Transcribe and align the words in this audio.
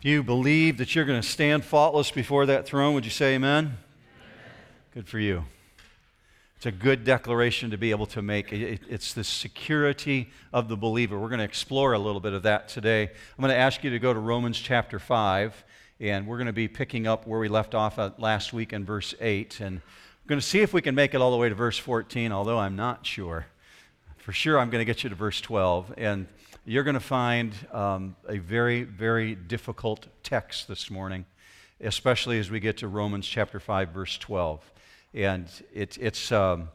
If 0.00 0.06
you 0.06 0.22
believe 0.22 0.78
that 0.78 0.94
you're 0.94 1.04
going 1.04 1.20
to 1.20 1.28
stand 1.28 1.62
faultless 1.62 2.10
before 2.10 2.46
that 2.46 2.64
throne, 2.64 2.94
would 2.94 3.04
you 3.04 3.10
say 3.10 3.34
amen? 3.34 3.64
amen? 3.66 3.78
Good 4.94 5.06
for 5.06 5.18
you. 5.18 5.44
It's 6.56 6.64
a 6.64 6.72
good 6.72 7.04
declaration 7.04 7.70
to 7.70 7.76
be 7.76 7.90
able 7.90 8.06
to 8.06 8.22
make. 8.22 8.50
It's 8.50 9.12
the 9.12 9.24
security 9.24 10.30
of 10.54 10.68
the 10.68 10.76
believer. 10.78 11.18
We're 11.18 11.28
going 11.28 11.40
to 11.40 11.44
explore 11.44 11.92
a 11.92 11.98
little 11.98 12.22
bit 12.22 12.32
of 12.32 12.44
that 12.44 12.66
today. 12.66 13.02
I'm 13.02 13.42
going 13.42 13.50
to 13.50 13.58
ask 13.58 13.84
you 13.84 13.90
to 13.90 13.98
go 13.98 14.14
to 14.14 14.18
Romans 14.18 14.58
chapter 14.58 14.98
5, 14.98 15.64
and 16.00 16.26
we're 16.26 16.38
going 16.38 16.46
to 16.46 16.54
be 16.54 16.66
picking 16.66 17.06
up 17.06 17.26
where 17.26 17.38
we 17.38 17.48
left 17.48 17.74
off 17.74 17.98
last 18.18 18.54
week 18.54 18.72
in 18.72 18.86
verse 18.86 19.14
8. 19.20 19.60
And 19.60 19.82
we're 20.24 20.28
going 20.28 20.40
to 20.40 20.46
see 20.46 20.60
if 20.60 20.72
we 20.72 20.80
can 20.80 20.94
make 20.94 21.12
it 21.12 21.20
all 21.20 21.30
the 21.30 21.36
way 21.36 21.50
to 21.50 21.54
verse 21.54 21.76
14, 21.76 22.32
although 22.32 22.58
I'm 22.58 22.74
not 22.74 23.04
sure. 23.04 23.48
For 24.16 24.32
sure, 24.32 24.58
I'm 24.58 24.70
going 24.70 24.80
to 24.80 24.86
get 24.86 25.04
you 25.04 25.10
to 25.10 25.16
verse 25.16 25.42
12. 25.42 25.92
And 25.98 26.26
you're 26.66 26.84
going 26.84 26.94
to 26.94 27.00
find 27.00 27.54
um, 27.72 28.16
a 28.28 28.36
very, 28.36 28.82
very 28.82 29.34
difficult 29.34 30.06
text 30.22 30.68
this 30.68 30.90
morning, 30.90 31.24
especially 31.80 32.38
as 32.38 32.50
we 32.50 32.60
get 32.60 32.76
to 32.78 32.88
Romans 32.88 33.26
chapter 33.26 33.58
5, 33.58 33.88
verse 33.88 34.18
12. 34.18 34.70
And 35.14 35.48
it, 35.72 35.96
it's 35.98 36.30
um, 36.30 36.68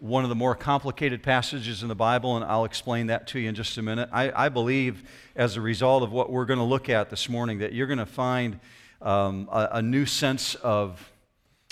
one 0.00 0.24
of 0.24 0.30
the 0.30 0.34
more 0.34 0.56
complicated 0.56 1.22
passages 1.22 1.82
in 1.82 1.88
the 1.88 1.94
Bible, 1.94 2.36
and 2.36 2.44
I'll 2.44 2.64
explain 2.64 3.06
that 3.06 3.28
to 3.28 3.38
you 3.38 3.48
in 3.48 3.54
just 3.54 3.78
a 3.78 3.82
minute. 3.82 4.08
I, 4.12 4.46
I 4.46 4.48
believe, 4.48 5.08
as 5.36 5.56
a 5.56 5.60
result 5.60 6.02
of 6.02 6.10
what 6.10 6.30
we're 6.30 6.44
going 6.44 6.58
to 6.58 6.64
look 6.64 6.88
at 6.88 7.08
this 7.08 7.28
morning, 7.28 7.58
that 7.58 7.72
you're 7.72 7.86
going 7.86 7.98
to 8.00 8.06
find 8.06 8.58
um, 9.00 9.48
a, 9.52 9.68
a 9.74 9.82
new 9.82 10.06
sense 10.06 10.56
of 10.56 11.08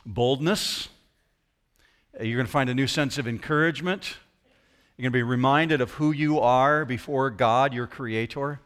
boldness. 0.07 0.89
You're 2.21 2.37
going 2.37 2.47
to 2.47 2.53
find 2.53 2.71
a 2.71 2.75
new 2.75 2.87
sense 2.87 3.19
of 3.19 3.27
encouragement 3.27 4.17
you're 4.99 5.05
going 5.05 5.13
to 5.13 5.19
be 5.19 5.31
reminded 5.31 5.81
of 5.81 5.93
who 5.93 6.11
you 6.11 6.41
are 6.41 6.85
before 6.85 7.31
God, 7.31 7.73
your 7.73 7.87
Creator. 7.87 8.59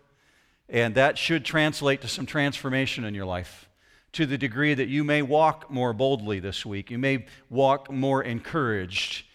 And 0.66 0.94
that 0.94 1.18
should 1.18 1.44
translate 1.44 2.00
to 2.00 2.08
some 2.08 2.24
transformation 2.24 3.04
in 3.04 3.14
your 3.14 3.26
life 3.26 3.68
to 4.12 4.24
the 4.24 4.38
degree 4.38 4.72
that 4.72 4.88
you 4.88 5.04
may 5.04 5.20
walk 5.20 5.70
more 5.70 5.92
boldly 5.92 6.40
this 6.40 6.64
week. 6.64 6.90
You 6.90 6.96
may 6.96 7.26
walk 7.50 7.90
more 7.90 8.22
encouraged, 8.22 9.26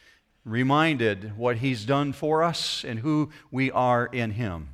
reminded 0.43 1.37
what 1.37 1.57
He's 1.57 1.85
done 1.85 2.13
for 2.13 2.41
us 2.41 2.83
and 2.83 2.97
who 2.97 3.29
we 3.51 3.69
are 3.69 4.07
in 4.07 4.31
Him. 4.31 4.69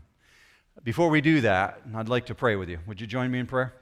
Before 0.81 1.09
we 1.09 1.19
do 1.19 1.41
that, 1.41 1.81
I'd 1.93 2.07
like 2.07 2.27
to 2.27 2.35
pray 2.35 2.55
with 2.55 2.69
you. 2.69 2.79
Would 2.87 3.01
you 3.01 3.07
join 3.07 3.31
me 3.31 3.39
in 3.39 3.47
prayer? 3.47 3.73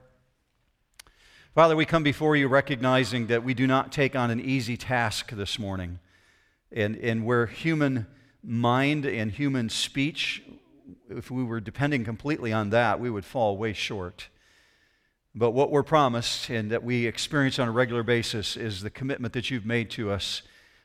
Father, 1.53 1.75
we 1.75 1.85
come 1.85 2.01
before 2.01 2.35
you 2.35 2.47
recognizing 2.47 3.27
that 3.27 3.43
we 3.43 3.53
do 3.53 3.67
not 3.67 3.91
take 3.91 4.15
on 4.15 4.31
an 4.31 4.39
easy 4.39 4.77
task 4.77 5.29
this 5.29 5.59
morning. 5.59 5.99
And, 6.71 6.95
and 6.95 7.23
we're 7.23 7.45
human 7.45 8.07
mind 8.43 9.05
and 9.05 9.31
human 9.31 9.69
speech, 9.69 10.43
if 11.09 11.29
we 11.29 11.43
were 11.43 11.59
depending 11.59 12.03
completely 12.03 12.51
on 12.53 12.69
that, 12.71 12.99
we 12.99 13.09
would 13.09 13.25
fall 13.25 13.57
way 13.57 13.73
short. 13.73 14.27
But 15.33 15.51
what 15.51 15.71
we're 15.71 15.83
promised 15.83 16.49
and 16.49 16.71
that 16.71 16.83
we 16.83 17.05
experience 17.05 17.57
on 17.59 17.67
a 17.67 17.71
regular 17.71 18.03
basis 18.03 18.57
is 18.57 18.81
the 18.81 18.89
commitment 18.89 19.33
that 19.33 19.49
you've 19.49 19.65
made 19.65 19.89
to 19.91 20.11
us 20.11 20.41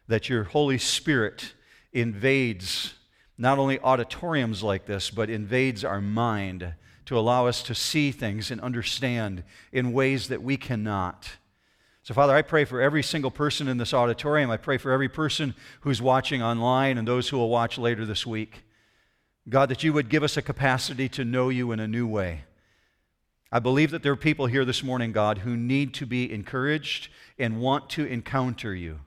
that 0.08 0.28
your 0.28 0.44
Holy 0.44 0.78
Spirit 0.78 1.54
invades 1.92 2.94
not 3.38 3.58
only 3.58 3.78
auditoriums 3.80 4.62
like 4.62 4.86
this, 4.86 5.10
but 5.10 5.28
invades 5.28 5.84
our 5.84 6.00
mind 6.00 6.74
to 7.06 7.18
allow 7.18 7.46
us 7.46 7.62
to 7.64 7.74
see 7.74 8.10
things 8.10 8.50
and 8.50 8.60
understand 8.60 9.42
in 9.72 9.92
ways 9.92 10.28
that 10.28 10.42
we 10.42 10.56
cannot. 10.56 11.28
So, 12.06 12.14
Father, 12.14 12.36
I 12.36 12.42
pray 12.42 12.64
for 12.64 12.80
every 12.80 13.02
single 13.02 13.32
person 13.32 13.66
in 13.66 13.78
this 13.78 13.92
auditorium. 13.92 14.48
I 14.48 14.58
pray 14.58 14.78
for 14.78 14.92
every 14.92 15.08
person 15.08 15.56
who's 15.80 16.00
watching 16.00 16.40
online 16.40 16.98
and 16.98 17.08
those 17.08 17.28
who 17.28 17.36
will 17.36 17.48
watch 17.48 17.78
later 17.78 18.04
this 18.04 18.24
week. 18.24 18.62
God, 19.48 19.68
that 19.70 19.82
you 19.82 19.92
would 19.92 20.08
give 20.08 20.22
us 20.22 20.36
a 20.36 20.42
capacity 20.42 21.08
to 21.08 21.24
know 21.24 21.48
you 21.48 21.72
in 21.72 21.80
a 21.80 21.88
new 21.88 22.06
way. 22.06 22.44
I 23.50 23.58
believe 23.58 23.90
that 23.90 24.04
there 24.04 24.12
are 24.12 24.16
people 24.16 24.46
here 24.46 24.64
this 24.64 24.84
morning, 24.84 25.10
God, 25.10 25.38
who 25.38 25.56
need 25.56 25.94
to 25.94 26.06
be 26.06 26.32
encouraged 26.32 27.08
and 27.40 27.60
want 27.60 27.90
to 27.90 28.06
encounter 28.06 28.72
you. 28.72 29.00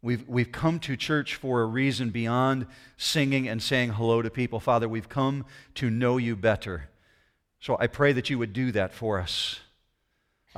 We've, 0.00 0.26
we've 0.26 0.52
come 0.52 0.80
to 0.80 0.96
church 0.96 1.34
for 1.34 1.60
a 1.60 1.66
reason 1.66 2.08
beyond 2.08 2.66
singing 2.96 3.46
and 3.46 3.62
saying 3.62 3.90
hello 3.90 4.22
to 4.22 4.30
people. 4.30 4.58
Father, 4.58 4.88
we've 4.88 5.10
come 5.10 5.44
to 5.74 5.90
know 5.90 6.16
you 6.16 6.34
better. 6.34 6.88
So 7.60 7.76
I 7.78 7.88
pray 7.88 8.14
that 8.14 8.30
you 8.30 8.38
would 8.38 8.54
do 8.54 8.72
that 8.72 8.94
for 8.94 9.18
us. 9.20 9.60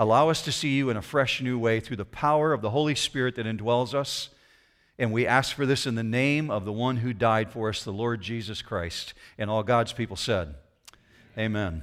Allow 0.00 0.28
us 0.28 0.42
to 0.42 0.52
see 0.52 0.76
you 0.76 0.90
in 0.90 0.96
a 0.96 1.02
fresh 1.02 1.42
new 1.42 1.58
way 1.58 1.80
through 1.80 1.96
the 1.96 2.04
power 2.04 2.52
of 2.52 2.62
the 2.62 2.70
Holy 2.70 2.94
Spirit 2.94 3.34
that 3.34 3.46
indwells 3.46 3.94
us. 3.94 4.28
And 4.96 5.12
we 5.12 5.26
ask 5.26 5.56
for 5.56 5.66
this 5.66 5.86
in 5.86 5.96
the 5.96 6.04
name 6.04 6.50
of 6.50 6.64
the 6.64 6.72
one 6.72 6.98
who 6.98 7.12
died 7.12 7.50
for 7.50 7.68
us, 7.68 7.82
the 7.82 7.92
Lord 7.92 8.20
Jesus 8.20 8.62
Christ. 8.62 9.12
And 9.36 9.50
all 9.50 9.64
God's 9.64 9.92
people 9.92 10.14
said, 10.14 10.54
Amen. 11.36 11.82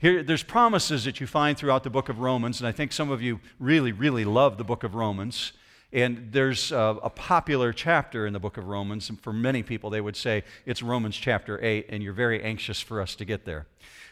Here, 0.00 0.24
there's 0.24 0.42
promises 0.42 1.04
that 1.04 1.20
you 1.20 1.28
find 1.28 1.56
throughout 1.56 1.84
the 1.84 1.90
book 1.90 2.08
of 2.08 2.18
Romans, 2.18 2.60
and 2.60 2.66
I 2.66 2.72
think 2.72 2.90
some 2.90 3.10
of 3.10 3.22
you 3.22 3.38
really, 3.60 3.92
really 3.92 4.24
love 4.24 4.58
the 4.58 4.64
book 4.64 4.82
of 4.82 4.96
Romans. 4.96 5.52
And 5.92 6.28
there's 6.32 6.70
a, 6.70 6.98
a, 7.02 7.08
popular 7.08 7.72
chapter 7.72 8.26
in 8.26 8.34
the 8.34 8.38
book 8.38 8.58
of 8.58 8.66
Romans, 8.66 9.08
and 9.08 9.18
for 9.18 9.32
many 9.32 9.62
people, 9.62 9.88
they 9.88 10.02
would 10.02 10.16
say 10.16 10.44
it's 10.66 10.82
Romans 10.82 11.16
chapter 11.16 11.62
8, 11.64 11.86
and 11.88 12.02
you're 12.02 12.12
very 12.12 12.42
anxious 12.42 12.80
for 12.80 13.00
us 13.00 13.14
to 13.14 13.24
get 13.24 13.46
there. 13.46 13.66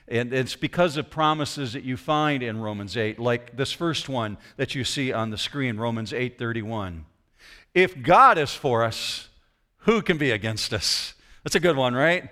And 0.08 0.32
it's 0.32 0.56
because 0.56 0.96
of 0.96 1.10
promises 1.10 1.72
that 1.72 1.82
you 1.82 1.96
find 1.96 2.42
in 2.42 2.60
Romans 2.60 2.96
8, 2.96 3.18
like 3.18 3.56
this 3.56 3.72
first 3.72 4.08
one 4.08 4.38
that 4.56 4.74
you 4.74 4.84
see 4.84 5.12
on 5.12 5.30
the 5.30 5.38
screen, 5.38 5.76
Romans 5.76 6.12
8:31. 6.12 7.04
If 7.74 8.02
God 8.02 8.38
is 8.38 8.54
for 8.54 8.82
us, 8.82 9.28
who 9.80 10.00
can 10.00 10.16
be 10.16 10.30
against 10.30 10.72
us? 10.72 11.14
That's 11.44 11.56
a 11.56 11.60
good 11.60 11.76
one, 11.76 11.94
right? 11.94 12.30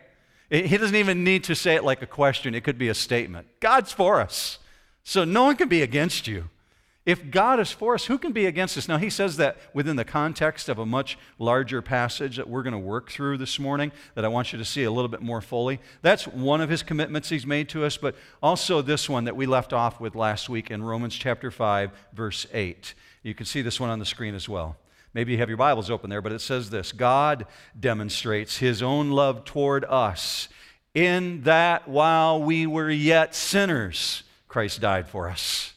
He 0.49 0.77
doesn't 0.77 0.97
even 0.97 1.25
need 1.25 1.45
to 1.45 1.55
say 1.55 1.75
it 1.75 1.85
like 1.85 2.01
a 2.01 2.07
question, 2.07 2.55
it 2.55 2.63
could 2.63 2.79
be 2.79 2.89
a 2.89 2.95
statement. 2.95 3.49
God's 3.61 3.93
for 3.93 4.21
us. 4.21 4.59
So 5.03 5.25
no 5.25 5.45
one 5.45 5.57
can 5.57 5.69
be 5.69 5.83
against 5.83 6.27
you. 6.27 6.49
If 7.07 7.31
God 7.31 7.61
is 7.61 7.71
for 7.71 7.95
us, 7.95 8.07
who 8.07 8.17
can 8.17 8.33
be 8.33 8.47
against 8.47 8.79
us? 8.79 8.89
Now, 8.89 8.97
he 8.97 9.11
says 9.11 9.37
that 9.37 9.59
within 9.75 9.97
the 9.97 10.07
context 10.07 10.71
of 10.71 10.79
a 10.79 10.87
much 10.87 11.19
larger 11.39 11.83
passage 11.83 12.37
that 12.37 12.49
we're 12.49 12.63
going 12.63 12.73
to 12.73 12.79
work 12.79 13.11
through 13.11 13.37
this 13.37 13.59
morning, 13.59 13.93
that 14.15 14.25
I 14.25 14.29
want 14.29 14.53
you 14.53 14.59
to 14.59 14.65
see 14.65 14.85
a 14.85 14.91
little 14.91 15.09
bit 15.09 15.21
more 15.21 15.43
fully. 15.43 15.81
That's 16.01 16.27
one 16.27 16.63
of 16.63 16.71
his 16.71 16.83
commitments 16.83 17.29
he's 17.29 17.45
made 17.45 17.69
to 17.71 17.85
us, 17.85 17.99
but 17.99 18.17
also 18.43 18.81
this 18.81 19.07
one 19.07 19.25
that 19.25 19.37
we 19.37 19.45
left 19.45 19.75
off 19.75 20.01
with 20.01 20.15
last 20.15 20.49
week 20.49 20.71
in 20.71 20.83
Romans 20.83 21.15
chapter 21.15 21.51
5, 21.51 21.91
verse 22.15 22.47
8. 22.55 22.95
You 23.23 23.35
can 23.35 23.45
see 23.45 23.61
this 23.61 23.79
one 23.79 23.91
on 23.91 23.99
the 23.99 24.07
screen 24.07 24.35
as 24.35 24.49
well. 24.49 24.77
Maybe 25.13 25.33
you 25.33 25.39
have 25.39 25.51
your 25.51 25.59
Bibles 25.59 25.91
open 25.91 26.09
there, 26.09 26.23
but 26.23 26.33
it 26.33 26.41
says 26.41 26.71
this 26.71 26.91
God 26.91 27.47
demonstrates 27.79 28.57
his 28.57 28.83
own 28.83 29.11
love 29.11 29.45
toward 29.45 29.85
us 29.85 30.49
in 30.95 31.43
that 31.43 31.87
while 31.87 32.43
we 32.43 32.67
were 32.67 32.91
yet 32.91 33.35
sinners, 33.35 34.23
Christ 34.49 34.81
died 34.81 35.07
for 35.07 35.29
us. 35.29 35.74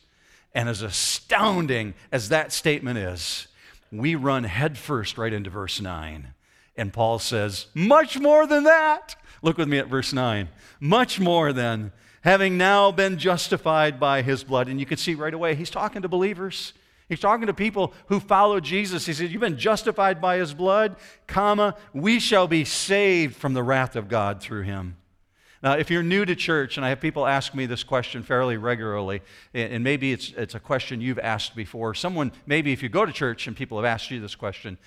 And 0.54 0.68
as 0.70 0.82
astounding 0.82 1.94
as 2.12 2.30
that 2.30 2.52
statement 2.52 2.98
is, 2.98 3.48
we 3.92 4.16
run 4.16 4.44
headfirst 4.44 5.18
right 5.18 5.34
into 5.34 5.50
verse 5.50 5.80
9. 5.80 6.34
And 6.76 6.94
Paul 6.94 7.20
says, 7.20 7.68
much 7.74 8.20
more 8.20 8.46
than 8.46 8.64
that. 8.64 9.16
Look 9.42 9.58
with 9.58 9.68
me 9.68 9.80
at 9.80 9.88
verse 9.88 10.14
9. 10.14 10.50
Much 10.80 11.20
more 11.20 11.54
than 11.54 11.92
having 12.22 12.58
now 12.58 12.92
been 12.92 13.18
justified 13.18 14.00
by 14.00 14.22
his 14.22 14.44
blood. 14.44 14.68
And 14.68 14.80
you 14.80 14.86
can 14.86 14.98
see 14.98 15.16
right 15.16 15.34
away, 15.34 15.56
he's 15.56 15.70
talking 15.70 16.02
to 16.02 16.08
believers. 16.08 16.74
He's 17.10 17.20
talking 17.20 17.48
to 17.48 17.54
people 17.54 17.94
who 18.08 18.20
follow 18.20 18.60
Jesus. 18.60 19.06
He 19.06 19.14
said, 19.14 19.32
You've 19.32 19.42
been 19.42 19.58
justified 19.58 20.22
by 20.22 20.38
his 20.38 20.54
blood, 20.54 20.98
comma, 21.26 21.76
we 21.94 22.20
shall 22.20 22.48
be 22.48 22.66
saved 22.66 23.36
from 23.36 23.54
the 23.54 23.64
wrath 23.64 23.96
of 23.96 24.10
God 24.10 24.42
through 24.42 24.64
him. 24.64 24.98
Now, 25.64 25.74
if 25.74 25.90
you're 25.90 26.04
new 26.04 26.24
to 26.24 26.36
church, 26.36 26.78
and 26.78 26.86
I 26.86 26.90
have 26.90 27.02
people 27.02 27.26
ask 27.26 27.56
me 27.56 27.66
this 27.66 27.84
question 27.84 28.22
fairly 28.22 28.58
regularly, 28.58 29.22
and 29.54 29.84
maybe 29.84 30.12
it's, 30.12 30.32
it's 30.38 30.54
a 30.54 30.60
question 30.60 31.02
you've 31.02 31.20
asked 31.20 31.56
before. 31.56 31.96
Someone, 31.96 32.32
maybe 32.46 32.72
if 32.72 32.84
you 32.84 32.90
go 32.90 33.06
to 33.06 33.12
church 33.12 33.48
and 33.48 33.56
people 33.56 33.78
have 33.78 33.86
asked 33.86 34.12
you 34.12 34.20
this 34.20 34.36
question, 34.36 34.78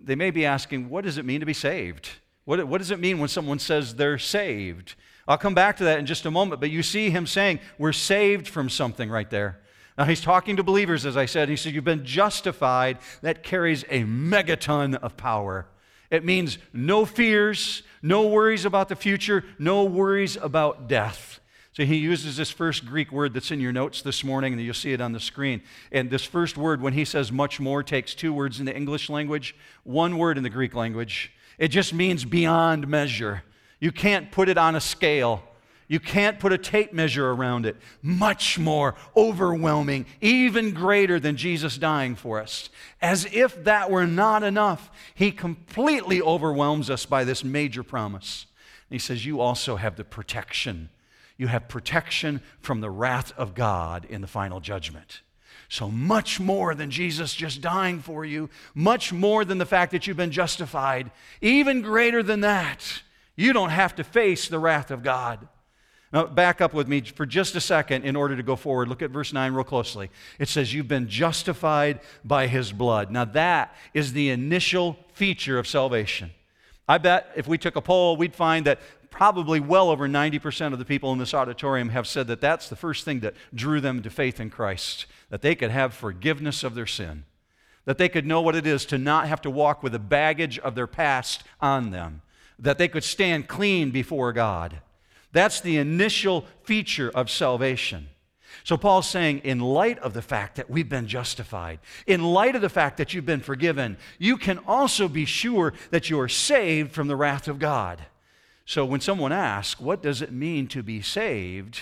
they 0.00 0.16
may 0.16 0.30
be 0.30 0.44
asking, 0.44 0.88
What 0.88 1.04
does 1.04 1.18
it 1.18 1.24
mean 1.24 1.40
to 1.40 1.46
be 1.46 1.54
saved? 1.54 2.08
What, 2.44 2.66
what 2.66 2.78
does 2.78 2.90
it 2.90 2.98
mean 2.98 3.18
when 3.20 3.28
someone 3.28 3.60
says 3.60 3.94
they're 3.94 4.18
saved? 4.18 4.96
I'll 5.28 5.38
come 5.38 5.54
back 5.54 5.76
to 5.76 5.84
that 5.84 6.00
in 6.00 6.06
just 6.06 6.26
a 6.26 6.30
moment, 6.30 6.60
but 6.60 6.70
you 6.70 6.82
see 6.82 7.10
him 7.10 7.26
saying, 7.26 7.60
We're 7.78 7.92
saved 7.92 8.48
from 8.48 8.68
something 8.68 9.08
right 9.08 9.30
there. 9.30 9.60
Now, 9.96 10.04
he's 10.04 10.22
talking 10.22 10.56
to 10.56 10.62
believers, 10.62 11.04
as 11.04 11.16
I 11.16 11.26
said. 11.26 11.48
He 11.48 11.56
said, 11.56 11.74
You've 11.74 11.84
been 11.84 12.04
justified. 12.04 12.98
That 13.20 13.42
carries 13.42 13.84
a 13.84 14.02
megaton 14.02 14.96
of 14.96 15.16
power. 15.16 15.66
It 16.12 16.24
means 16.26 16.58
no 16.74 17.06
fears, 17.06 17.82
no 18.02 18.28
worries 18.28 18.66
about 18.66 18.90
the 18.90 18.94
future, 18.94 19.44
no 19.58 19.84
worries 19.84 20.36
about 20.36 20.86
death. 20.86 21.40
So 21.72 21.86
he 21.86 21.96
uses 21.96 22.36
this 22.36 22.50
first 22.50 22.84
Greek 22.84 23.10
word 23.10 23.32
that's 23.32 23.50
in 23.50 23.58
your 23.58 23.72
notes 23.72 24.02
this 24.02 24.22
morning, 24.22 24.52
and 24.52 24.60
you'll 24.60 24.74
see 24.74 24.92
it 24.92 25.00
on 25.00 25.12
the 25.12 25.20
screen. 25.20 25.62
And 25.90 26.10
this 26.10 26.22
first 26.22 26.58
word, 26.58 26.82
when 26.82 26.92
he 26.92 27.06
says 27.06 27.32
much 27.32 27.58
more, 27.58 27.82
takes 27.82 28.14
two 28.14 28.34
words 28.34 28.60
in 28.60 28.66
the 28.66 28.76
English 28.76 29.08
language, 29.08 29.56
one 29.84 30.18
word 30.18 30.36
in 30.36 30.42
the 30.42 30.50
Greek 30.50 30.74
language. 30.74 31.32
It 31.56 31.68
just 31.68 31.94
means 31.94 32.26
beyond 32.26 32.88
measure. 32.88 33.42
You 33.80 33.90
can't 33.90 34.30
put 34.30 34.50
it 34.50 34.58
on 34.58 34.76
a 34.76 34.82
scale. 34.82 35.42
You 35.92 36.00
can't 36.00 36.38
put 36.38 36.54
a 36.54 36.58
tape 36.58 36.94
measure 36.94 37.30
around 37.30 37.66
it. 37.66 37.76
Much 38.00 38.58
more 38.58 38.94
overwhelming, 39.14 40.06
even 40.22 40.72
greater 40.72 41.20
than 41.20 41.36
Jesus 41.36 41.76
dying 41.76 42.14
for 42.14 42.40
us. 42.40 42.70
As 43.02 43.26
if 43.30 43.62
that 43.64 43.90
were 43.90 44.06
not 44.06 44.42
enough, 44.42 44.90
he 45.14 45.30
completely 45.30 46.22
overwhelms 46.22 46.88
us 46.88 47.04
by 47.04 47.24
this 47.24 47.44
major 47.44 47.82
promise. 47.82 48.46
And 48.88 48.94
he 48.94 48.98
says, 48.98 49.26
You 49.26 49.42
also 49.42 49.76
have 49.76 49.96
the 49.96 50.02
protection. 50.02 50.88
you 51.36 51.48
have 51.48 51.68
protection 51.68 52.40
from 52.62 52.80
the 52.80 52.88
wrath 52.88 53.34
of 53.36 53.54
God 53.54 54.06
in 54.06 54.22
the 54.22 54.26
final 54.26 54.60
judgment. 54.60 55.20
So, 55.68 55.90
much 55.90 56.40
more 56.40 56.74
than 56.74 56.90
Jesus 56.90 57.34
just 57.34 57.60
dying 57.60 58.00
for 58.00 58.24
you, 58.24 58.48
much 58.74 59.12
more 59.12 59.44
than 59.44 59.58
the 59.58 59.66
fact 59.66 59.92
that 59.92 60.06
you've 60.06 60.16
been 60.16 60.30
justified, 60.30 61.10
even 61.42 61.82
greater 61.82 62.22
than 62.22 62.40
that, 62.40 63.02
you 63.36 63.52
don't 63.52 63.68
have 63.68 63.94
to 63.96 64.04
face 64.04 64.48
the 64.48 64.58
wrath 64.58 64.90
of 64.90 65.02
God. 65.02 65.48
Now, 66.12 66.26
back 66.26 66.60
up 66.60 66.74
with 66.74 66.88
me 66.88 67.00
for 67.00 67.24
just 67.24 67.56
a 67.56 67.60
second 67.60 68.04
in 68.04 68.16
order 68.16 68.36
to 68.36 68.42
go 68.42 68.54
forward. 68.54 68.88
Look 68.88 69.00
at 69.00 69.10
verse 69.10 69.32
9 69.32 69.54
real 69.54 69.64
closely. 69.64 70.10
It 70.38 70.48
says, 70.48 70.74
You've 70.74 70.88
been 70.88 71.08
justified 71.08 72.00
by 72.22 72.48
his 72.48 72.70
blood. 72.70 73.10
Now, 73.10 73.24
that 73.24 73.74
is 73.94 74.12
the 74.12 74.28
initial 74.28 74.98
feature 75.14 75.58
of 75.58 75.66
salvation. 75.66 76.30
I 76.86 76.98
bet 76.98 77.30
if 77.34 77.46
we 77.46 77.56
took 77.56 77.76
a 77.76 77.80
poll, 77.80 78.16
we'd 78.16 78.34
find 78.34 78.66
that 78.66 78.80
probably 79.10 79.60
well 79.60 79.90
over 79.90 80.06
90% 80.08 80.72
of 80.72 80.78
the 80.78 80.84
people 80.84 81.12
in 81.12 81.18
this 81.18 81.32
auditorium 81.32 81.90
have 81.90 82.06
said 82.06 82.26
that 82.26 82.40
that's 82.40 82.68
the 82.68 82.76
first 82.76 83.04
thing 83.04 83.20
that 83.20 83.34
drew 83.54 83.80
them 83.80 84.02
to 84.02 84.10
faith 84.10 84.40
in 84.40 84.50
Christ, 84.50 85.06
that 85.30 85.42
they 85.42 85.54
could 85.54 85.70
have 85.70 85.94
forgiveness 85.94 86.64
of 86.64 86.74
their 86.74 86.86
sin, 86.86 87.24
that 87.84 87.98
they 87.98 88.08
could 88.08 88.26
know 88.26 88.42
what 88.42 88.56
it 88.56 88.66
is 88.66 88.84
to 88.86 88.98
not 88.98 89.28
have 89.28 89.40
to 89.42 89.50
walk 89.50 89.82
with 89.82 89.92
the 89.92 89.98
baggage 89.98 90.58
of 90.58 90.74
their 90.74 90.86
past 90.86 91.44
on 91.60 91.90
them, 91.90 92.22
that 92.58 92.78
they 92.78 92.88
could 92.88 93.04
stand 93.04 93.48
clean 93.48 93.90
before 93.90 94.32
God. 94.32 94.78
That's 95.32 95.60
the 95.60 95.78
initial 95.78 96.44
feature 96.62 97.10
of 97.14 97.30
salvation. 97.30 98.08
So 98.64 98.76
Paul's 98.76 99.08
saying, 99.08 99.38
in 99.38 99.60
light 99.60 99.98
of 99.98 100.12
the 100.12 100.22
fact 100.22 100.56
that 100.56 100.70
we've 100.70 100.88
been 100.88 101.08
justified, 101.08 101.80
in 102.06 102.22
light 102.22 102.54
of 102.54 102.62
the 102.62 102.68
fact 102.68 102.98
that 102.98 103.12
you've 103.12 103.26
been 103.26 103.40
forgiven, 103.40 103.96
you 104.18 104.36
can 104.36 104.58
also 104.68 105.08
be 105.08 105.24
sure 105.24 105.72
that 105.90 106.10
you 106.10 106.20
are 106.20 106.28
saved 106.28 106.92
from 106.92 107.08
the 107.08 107.16
wrath 107.16 107.48
of 107.48 107.58
God. 107.58 108.02
So 108.64 108.84
when 108.84 109.00
someone 109.00 109.32
asks, 109.32 109.80
what 109.80 110.02
does 110.02 110.22
it 110.22 110.32
mean 110.32 110.68
to 110.68 110.82
be 110.82 111.02
saved? 111.02 111.80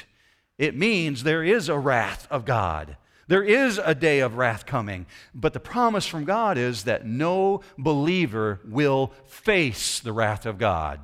It 0.57 0.77
means 0.77 1.23
there 1.23 1.45
is 1.45 1.69
a 1.69 1.79
wrath 1.79 2.27
of 2.31 2.45
God. 2.45 2.97
There 3.29 3.43
is 3.43 3.79
a 3.79 3.95
day 3.95 4.21
of 4.21 4.37
wrath 4.37 4.67
coming. 4.67 5.07
But 5.35 5.53
the 5.53 5.61
promise 5.61 6.07
from 6.07 6.25
God 6.25 6.57
is 6.57 6.85
that 6.85 7.07
no 7.07 7.61
believer 7.79 8.61
will 8.65 9.13
face 9.27 10.01
the 10.01 10.13
wrath 10.13 10.47
of 10.47 10.59
God. 10.59 11.01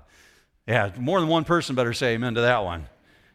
Yeah, 0.67 0.91
more 0.99 1.21
than 1.21 1.29
one 1.29 1.45
person 1.45 1.77
better 1.77 1.93
say 1.93 2.15
amen 2.15 2.35
to 2.35 2.41
that 2.41 2.65
one. 2.65 2.87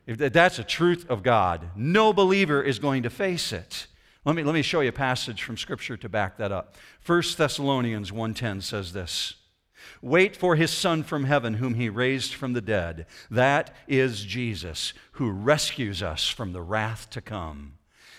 If 0.06 0.18
that's 0.34 0.60
a 0.60 0.64
truth 0.64 1.10
of 1.10 1.24
God, 1.24 1.70
no 1.76 2.12
believer 2.12 2.62
is 2.62 2.80
going 2.80 3.04
to 3.04 3.10
face 3.10 3.54
it. 3.54 3.88
Let 4.26 4.36
me, 4.36 4.44
let 4.44 4.54
me 4.54 4.62
show 4.62 4.82
you 4.82 4.90
a 4.90 4.94
passage 4.94 5.44
from 5.44 5.58
Scripture 5.58 5.98
to 5.98 6.10
back 6.10 6.38
that 6.38 6.52
up. 6.52 6.76
1 7.06 7.24
Thessalonians 7.38 8.12
1.10 8.12 8.62
says 8.62 8.94
this, 8.94 9.36
Wait 10.02 10.36
for 10.36 10.56
his 10.56 10.72
Son 10.72 11.04
from 11.04 11.24
heaven, 11.24 11.56
whom 11.56 11.76
he 11.76 11.90
raised 11.90 12.34
from 12.34 12.54
the 12.54 12.62
dead. 12.62 13.06
That 13.30 13.74
is 13.88 14.24
Jesus, 14.24 14.94
who 15.14 15.32
rescues 15.32 16.04
us 16.04 16.28
from 16.28 16.54
the 16.54 16.62
wrath 16.62 17.10
to 17.12 17.22
come. 17.22 17.74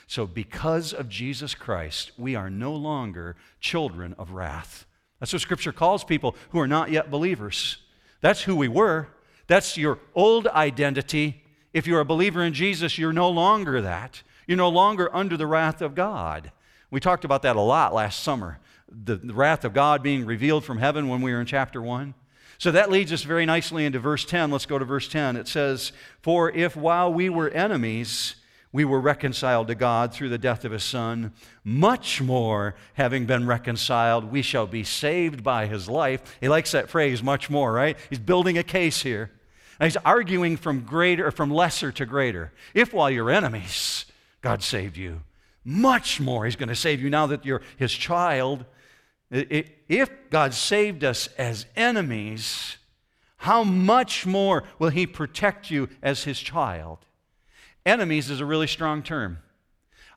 So, 0.06 0.26
because 0.26 0.92
of 0.92 1.08
Jesus 1.08 1.54
Christ, 1.54 2.12
we 2.18 2.34
are 2.34 2.50
no 2.50 2.74
longer 2.74 3.36
children 3.60 4.14
of 4.18 4.32
wrath. 4.32 4.86
That's 5.20 5.32
what 5.32 5.42
Scripture 5.42 5.72
calls 5.72 6.04
people 6.04 6.36
who 6.50 6.58
are 6.58 6.68
not 6.68 6.90
yet 6.90 7.10
believers. 7.10 7.78
That's 8.22 8.42
who 8.44 8.56
we 8.56 8.68
were. 8.68 9.08
That's 9.48 9.76
your 9.76 9.98
old 10.14 10.46
identity. 10.46 11.44
If 11.74 11.86
you're 11.86 12.00
a 12.00 12.04
believer 12.06 12.42
in 12.42 12.54
Jesus, 12.54 12.96
you're 12.96 13.12
no 13.12 13.28
longer 13.28 13.82
that. 13.82 14.22
You're 14.46 14.56
no 14.56 14.70
longer 14.70 15.14
under 15.14 15.36
the 15.36 15.46
wrath 15.46 15.82
of 15.82 15.94
God. 15.94 16.50
We 16.90 17.00
talked 17.00 17.24
about 17.24 17.42
that 17.42 17.56
a 17.56 17.60
lot 17.60 17.92
last 17.92 18.22
summer. 18.22 18.58
The, 18.88 19.16
the 19.16 19.34
wrath 19.34 19.64
of 19.64 19.74
God 19.74 20.02
being 20.02 20.24
revealed 20.24 20.64
from 20.64 20.78
heaven 20.78 21.08
when 21.08 21.20
we 21.20 21.32
were 21.32 21.40
in 21.40 21.46
chapter 21.46 21.82
1. 21.82 22.14
So 22.58 22.70
that 22.70 22.90
leads 22.90 23.12
us 23.12 23.22
very 23.24 23.44
nicely 23.44 23.84
into 23.84 23.98
verse 23.98 24.24
10. 24.24 24.50
Let's 24.50 24.66
go 24.66 24.78
to 24.78 24.84
verse 24.84 25.08
10. 25.08 25.36
It 25.36 25.48
says, 25.48 25.92
For 26.20 26.50
if 26.50 26.76
while 26.76 27.12
we 27.12 27.28
were 27.28 27.50
enemies, 27.50 28.36
we 28.72 28.84
were 28.84 29.00
reconciled 29.00 29.68
to 29.68 29.74
God 29.74 30.14
through 30.14 30.30
the 30.30 30.38
death 30.38 30.64
of 30.64 30.72
his 30.72 30.82
Son. 30.82 31.32
Much 31.62 32.22
more, 32.22 32.74
having 32.94 33.26
been 33.26 33.46
reconciled, 33.46 34.24
we 34.24 34.40
shall 34.40 34.66
be 34.66 34.82
saved 34.82 35.44
by 35.44 35.66
his 35.66 35.88
life. 35.88 36.38
He 36.40 36.48
likes 36.48 36.72
that 36.72 36.88
phrase, 36.88 37.22
much 37.22 37.50
more, 37.50 37.72
right? 37.72 37.98
He's 38.08 38.18
building 38.18 38.56
a 38.56 38.62
case 38.62 39.02
here. 39.02 39.30
He's 39.80 39.96
arguing 39.98 40.56
from 40.56 40.80
greater, 40.80 41.30
from 41.30 41.50
lesser 41.50 41.92
to 41.92 42.06
greater. 42.06 42.52
If 42.72 42.94
while 42.94 43.10
you're 43.10 43.30
enemies, 43.30 44.06
God 44.40 44.62
saved 44.62 44.96
you, 44.96 45.20
much 45.64 46.20
more 46.20 46.44
he's 46.44 46.56
going 46.56 46.68
to 46.68 46.74
save 46.74 47.02
you 47.02 47.10
now 47.10 47.26
that 47.26 47.44
you're 47.44 47.62
his 47.76 47.92
child. 47.92 48.64
If 49.30 50.10
God 50.30 50.54
saved 50.54 51.04
us 51.04 51.28
as 51.38 51.66
enemies, 51.76 52.76
how 53.38 53.64
much 53.64 54.24
more 54.24 54.64
will 54.78 54.90
he 54.90 55.06
protect 55.06 55.70
you 55.70 55.88
as 56.02 56.24
his 56.24 56.38
child? 56.38 56.98
Enemies 57.84 58.30
is 58.30 58.40
a 58.40 58.46
really 58.46 58.66
strong 58.66 59.02
term. 59.02 59.38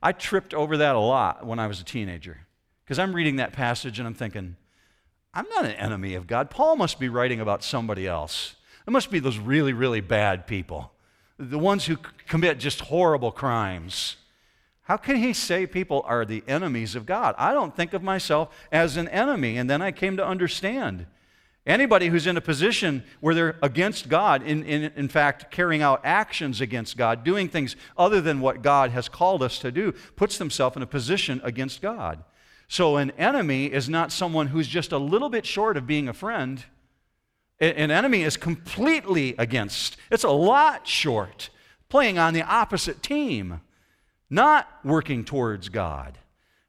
I 0.02 0.12
tripped 0.12 0.54
over 0.54 0.78
that 0.78 0.96
a 0.96 1.00
lot 1.00 1.46
when 1.46 1.60
I 1.60 1.68
was 1.68 1.82
a 1.82 1.86
teenager 1.86 2.46
because 2.84 3.00
I'm 3.00 3.16
reading 3.16 3.38
that 3.38 3.54
passage 3.54 3.98
and 3.98 4.08
I'm 4.08 4.14
thinking, 4.14 4.56
I'm 5.34 5.48
not 5.50 5.66
an 5.66 5.72
enemy 5.72 6.14
of 6.14 6.28
God. 6.28 6.50
Paul 6.50 6.76
must 6.76 7.00
be 7.00 7.10
writing 7.10 7.40
about 7.40 7.64
somebody 7.64 8.08
else. 8.08 8.56
It 8.88 8.92
must 8.92 9.10
be 9.10 9.20
those 9.20 9.40
really, 9.40 9.74
really 9.74 10.02
bad 10.02 10.46
people, 10.46 10.92
the 11.40 11.58
ones 11.58 11.86
who 11.86 11.98
commit 12.28 12.60
just 12.60 12.82
horrible 12.82 13.32
crimes. 13.32 14.18
How 14.84 14.98
can 14.98 15.16
he 15.16 15.34
say 15.34 15.66
people 15.66 16.04
are 16.06 16.24
the 16.24 16.44
enemies 16.48 16.96
of 16.96 17.08
God? 17.08 17.34
I 17.40 17.54
don't 17.54 17.76
think 17.76 17.94
of 17.94 18.04
myself 18.04 18.56
as 18.72 18.98
an 18.98 19.08
enemy. 19.08 19.58
And 19.58 19.68
then 19.68 19.82
I 19.82 19.92
came 19.92 20.18
to 20.18 20.26
understand 20.26 21.08
Anybody 21.66 22.10
who's 22.10 22.28
in 22.28 22.38
a 22.38 22.42
position 22.42 23.04
where 23.22 23.34
they're 23.34 23.58
against 23.64 24.08
God, 24.08 24.44
in, 24.44 24.64
in, 24.64 24.92
in 24.96 25.08
fact, 25.08 25.50
carrying 25.50 25.82
out 25.82 26.02
actions 26.04 26.62
against 26.62 26.96
God, 26.96 27.24
doing 27.24 27.50
things 27.50 27.76
other 27.98 28.22
than 28.22 28.40
what 28.40 28.62
God 28.62 28.92
has 28.92 29.10
called 29.10 29.42
us 29.42 29.58
to 29.60 29.72
do, 29.72 29.92
puts 30.16 30.38
themselves 30.38 30.76
in 30.76 30.84
a 30.84 30.88
position 30.88 31.42
against 31.44 31.82
God. 31.82 32.24
So 32.68 32.98
an 32.98 33.12
enemy 33.12 33.66
is 33.66 33.90
not 33.90 34.12
someone 34.12 34.48
who's 34.48 34.68
just 34.68 34.92
a 34.92 34.98
little 35.00 35.30
bit 35.30 35.46
short 35.46 35.76
of 35.76 35.88
being 35.88 36.08
a 36.08 36.14
friend. 36.14 36.64
An 37.60 37.90
enemy 37.90 38.22
is 38.22 38.38
completely 38.38 39.34
against, 39.38 39.98
it's 40.12 40.24
a 40.24 40.30
lot 40.30 40.88
short, 40.88 41.50
playing 41.90 42.20
on 42.20 42.34
the 42.34 42.44
opposite 42.44 43.02
team, 43.02 43.62
not 44.30 44.68
working 44.84 45.24
towards 45.24 45.70
God. 45.70 46.20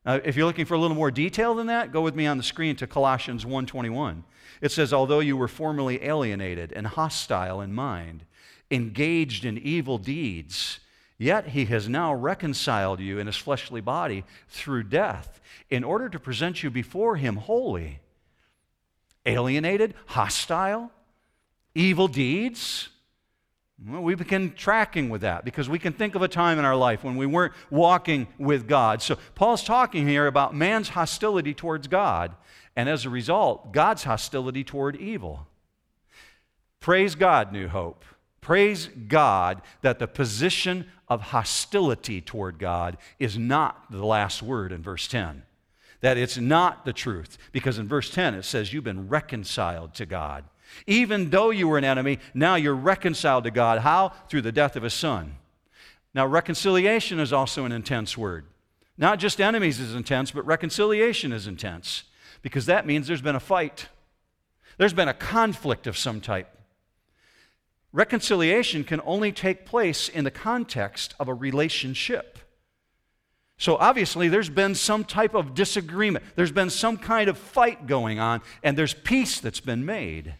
If 0.06 0.36
you're 0.36 0.46
looking 0.46 0.66
for 0.66 0.74
a 0.74 0.78
little 0.78 0.96
more 0.96 1.10
detail 1.10 1.54
than 1.54 1.66
that, 1.66 1.92
go 1.92 2.00
with 2.00 2.14
me 2.14 2.26
on 2.26 2.36
the 2.36 2.44
screen 2.44 2.76
to 2.76 2.86
Colossians 2.86 3.44
1:21. 3.44 4.22
It 4.60 4.72
says, 4.72 4.92
"Although 4.92 5.20
you 5.20 5.36
were 5.36 5.48
formerly 5.48 6.02
alienated 6.04 6.72
and 6.72 6.86
hostile 6.86 7.60
in 7.60 7.72
mind, 7.74 8.24
engaged 8.70 9.44
in 9.44 9.58
evil 9.58 9.98
deeds, 9.98 10.80
yet 11.18 11.48
he 11.48 11.66
has 11.66 11.88
now 11.88 12.12
reconciled 12.12 13.00
you 13.00 13.18
in 13.18 13.26
his 13.26 13.36
fleshly 13.36 13.80
body 13.80 14.24
through 14.48 14.84
death, 14.84 15.40
in 15.70 15.84
order 15.84 16.08
to 16.08 16.18
present 16.18 16.62
you 16.62 16.70
before 16.70 17.16
him 17.16 17.36
holy." 17.36 18.00
Alienated, 19.24 19.94
hostile, 20.06 20.92
evil 21.74 22.08
deeds, 22.08 22.90
well, 23.84 24.02
we 24.02 24.14
begin 24.14 24.54
tracking 24.54 25.10
with 25.10 25.20
that 25.20 25.44
because 25.44 25.68
we 25.68 25.78
can 25.78 25.92
think 25.92 26.14
of 26.14 26.22
a 26.22 26.28
time 26.28 26.58
in 26.58 26.64
our 26.64 26.76
life 26.76 27.04
when 27.04 27.16
we 27.16 27.26
weren't 27.26 27.52
walking 27.68 28.26
with 28.38 28.66
God. 28.66 29.02
So, 29.02 29.18
Paul's 29.34 29.62
talking 29.62 30.08
here 30.08 30.26
about 30.26 30.54
man's 30.54 30.88
hostility 30.88 31.52
towards 31.52 31.86
God, 31.86 32.34
and 32.76 32.88
as 32.90 33.06
a 33.06 33.10
result, 33.10 33.72
God's 33.72 34.04
hostility 34.04 34.62
toward 34.62 34.96
evil. 34.96 35.46
Praise 36.78 37.14
God, 37.14 37.52
New 37.52 37.68
Hope. 37.68 38.04
Praise 38.42 38.88
God 39.08 39.62
that 39.80 39.98
the 39.98 40.06
position 40.06 40.86
of 41.08 41.20
hostility 41.20 42.20
toward 42.20 42.58
God 42.58 42.98
is 43.18 43.38
not 43.38 43.90
the 43.90 44.04
last 44.04 44.42
word 44.42 44.70
in 44.70 44.82
verse 44.82 45.08
10. 45.08 45.42
That 46.00 46.18
it's 46.18 46.36
not 46.36 46.84
the 46.84 46.92
truth, 46.92 47.38
because 47.50 47.78
in 47.78 47.88
verse 47.88 48.10
10 48.10 48.34
it 48.34 48.44
says, 48.44 48.72
You've 48.72 48.84
been 48.84 49.08
reconciled 49.08 49.94
to 49.94 50.06
God. 50.06 50.44
Even 50.86 51.30
though 51.30 51.50
you 51.50 51.66
were 51.66 51.78
an 51.78 51.84
enemy, 51.84 52.18
now 52.34 52.56
you're 52.56 52.74
reconciled 52.74 53.44
to 53.44 53.50
God. 53.50 53.80
How? 53.80 54.10
Through 54.28 54.42
the 54.42 54.52
death 54.52 54.76
of 54.76 54.82
his 54.82 54.94
son. 54.94 55.36
Now, 56.12 56.26
reconciliation 56.26 57.18
is 57.18 57.32
also 57.32 57.64
an 57.64 57.72
intense 57.72 58.16
word. 58.16 58.46
Not 58.98 59.18
just 59.18 59.40
enemies 59.40 59.80
is 59.80 59.94
intense, 59.94 60.30
but 60.30 60.46
reconciliation 60.46 61.32
is 61.32 61.46
intense 61.46 62.04
because 62.42 62.66
that 62.66 62.86
means 62.86 63.06
there's 63.06 63.22
been 63.22 63.36
a 63.36 63.40
fight, 63.40 63.88
there's 64.78 64.92
been 64.92 65.08
a 65.08 65.14
conflict 65.14 65.86
of 65.86 65.96
some 65.96 66.20
type. 66.20 66.48
Reconciliation 67.92 68.84
can 68.84 69.00
only 69.04 69.32
take 69.32 69.64
place 69.64 70.08
in 70.08 70.24
the 70.24 70.30
context 70.30 71.14
of 71.18 71.28
a 71.28 71.34
relationship. 71.34 72.38
So 73.58 73.76
obviously, 73.76 74.28
there's 74.28 74.50
been 74.50 74.74
some 74.74 75.02
type 75.02 75.34
of 75.34 75.54
disagreement. 75.54 76.24
There's 76.34 76.52
been 76.52 76.68
some 76.68 76.98
kind 76.98 77.30
of 77.30 77.38
fight 77.38 77.86
going 77.86 78.18
on, 78.18 78.42
and 78.62 78.76
there's 78.76 78.92
peace 78.92 79.40
that's 79.40 79.60
been 79.60 79.86
made. 79.86 80.34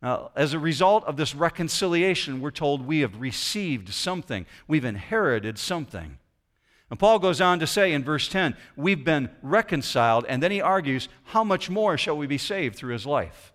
Now, 0.00 0.30
as 0.34 0.54
a 0.54 0.58
result 0.58 1.04
of 1.04 1.16
this 1.16 1.34
reconciliation, 1.34 2.40
we're 2.40 2.52
told 2.52 2.86
we 2.86 3.00
have 3.00 3.20
received 3.20 3.92
something, 3.92 4.46
we've 4.66 4.84
inherited 4.84 5.58
something. 5.58 6.18
And 6.90 6.98
Paul 6.98 7.18
goes 7.18 7.40
on 7.40 7.58
to 7.58 7.66
say 7.66 7.92
in 7.92 8.02
verse 8.02 8.28
10, 8.28 8.56
we've 8.76 9.04
been 9.04 9.28
reconciled, 9.42 10.24
and 10.28 10.42
then 10.42 10.50
he 10.50 10.60
argues, 10.60 11.08
how 11.24 11.44
much 11.44 11.68
more 11.68 11.98
shall 11.98 12.16
we 12.16 12.26
be 12.26 12.38
saved 12.38 12.76
through 12.76 12.94
his 12.94 13.04
life? 13.04 13.52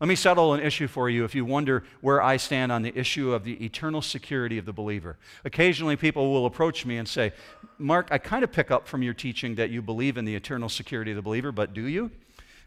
Let 0.00 0.08
me 0.08 0.16
settle 0.16 0.54
an 0.54 0.60
issue 0.60 0.88
for 0.88 1.08
you 1.08 1.24
if 1.24 1.36
you 1.36 1.44
wonder 1.44 1.84
where 2.00 2.20
I 2.20 2.36
stand 2.36 2.72
on 2.72 2.82
the 2.82 2.96
issue 2.98 3.32
of 3.32 3.44
the 3.44 3.64
eternal 3.64 4.02
security 4.02 4.58
of 4.58 4.66
the 4.66 4.72
believer. 4.72 5.16
Occasionally, 5.44 5.96
people 5.96 6.32
will 6.32 6.46
approach 6.46 6.84
me 6.84 6.98
and 6.98 7.08
say, 7.08 7.32
Mark, 7.78 8.08
I 8.10 8.18
kind 8.18 8.42
of 8.42 8.50
pick 8.50 8.72
up 8.72 8.88
from 8.88 9.02
your 9.02 9.14
teaching 9.14 9.54
that 9.54 9.70
you 9.70 9.80
believe 9.80 10.18
in 10.18 10.24
the 10.24 10.34
eternal 10.34 10.68
security 10.68 11.12
of 11.12 11.16
the 11.16 11.22
believer, 11.22 11.52
but 11.52 11.74
do 11.74 11.86
you? 11.86 12.10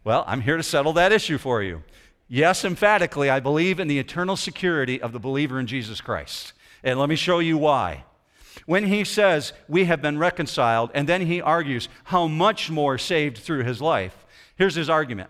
Well, 0.06 0.24
I'm 0.26 0.42
here 0.42 0.56
to 0.56 0.64
settle 0.64 0.94
that 0.94 1.12
issue 1.12 1.38
for 1.38 1.62
you. 1.62 1.84
Yes, 2.30 2.64
emphatically, 2.64 3.30
I 3.30 3.42
believe 3.42 3.80
in 3.80 3.90
the 3.90 4.00
eternal 4.00 4.38
security 4.38 5.02
of 5.02 5.12
the 5.12 5.20
believer 5.20 5.60
in 5.60 5.68
Jesus 5.68 6.00
Christ. 6.00 6.54
And 6.82 6.98
let 6.98 7.10
me 7.10 7.18
show 7.18 7.40
you 7.40 7.58
why. 7.58 8.06
When 8.66 8.86
he 8.86 9.04
says, 9.04 9.54
We 9.68 9.86
have 9.86 10.02
been 10.02 10.18
reconciled, 10.18 10.92
and 10.94 11.08
then 11.08 11.22
he 11.22 11.42
argues 11.42 11.90
how 12.06 12.28
much 12.28 12.70
more 12.70 12.98
saved 12.98 13.38
through 13.38 13.64
his 13.64 13.82
life, 13.82 14.26
here's 14.56 14.76
his 14.76 14.90
argument. 14.90 15.30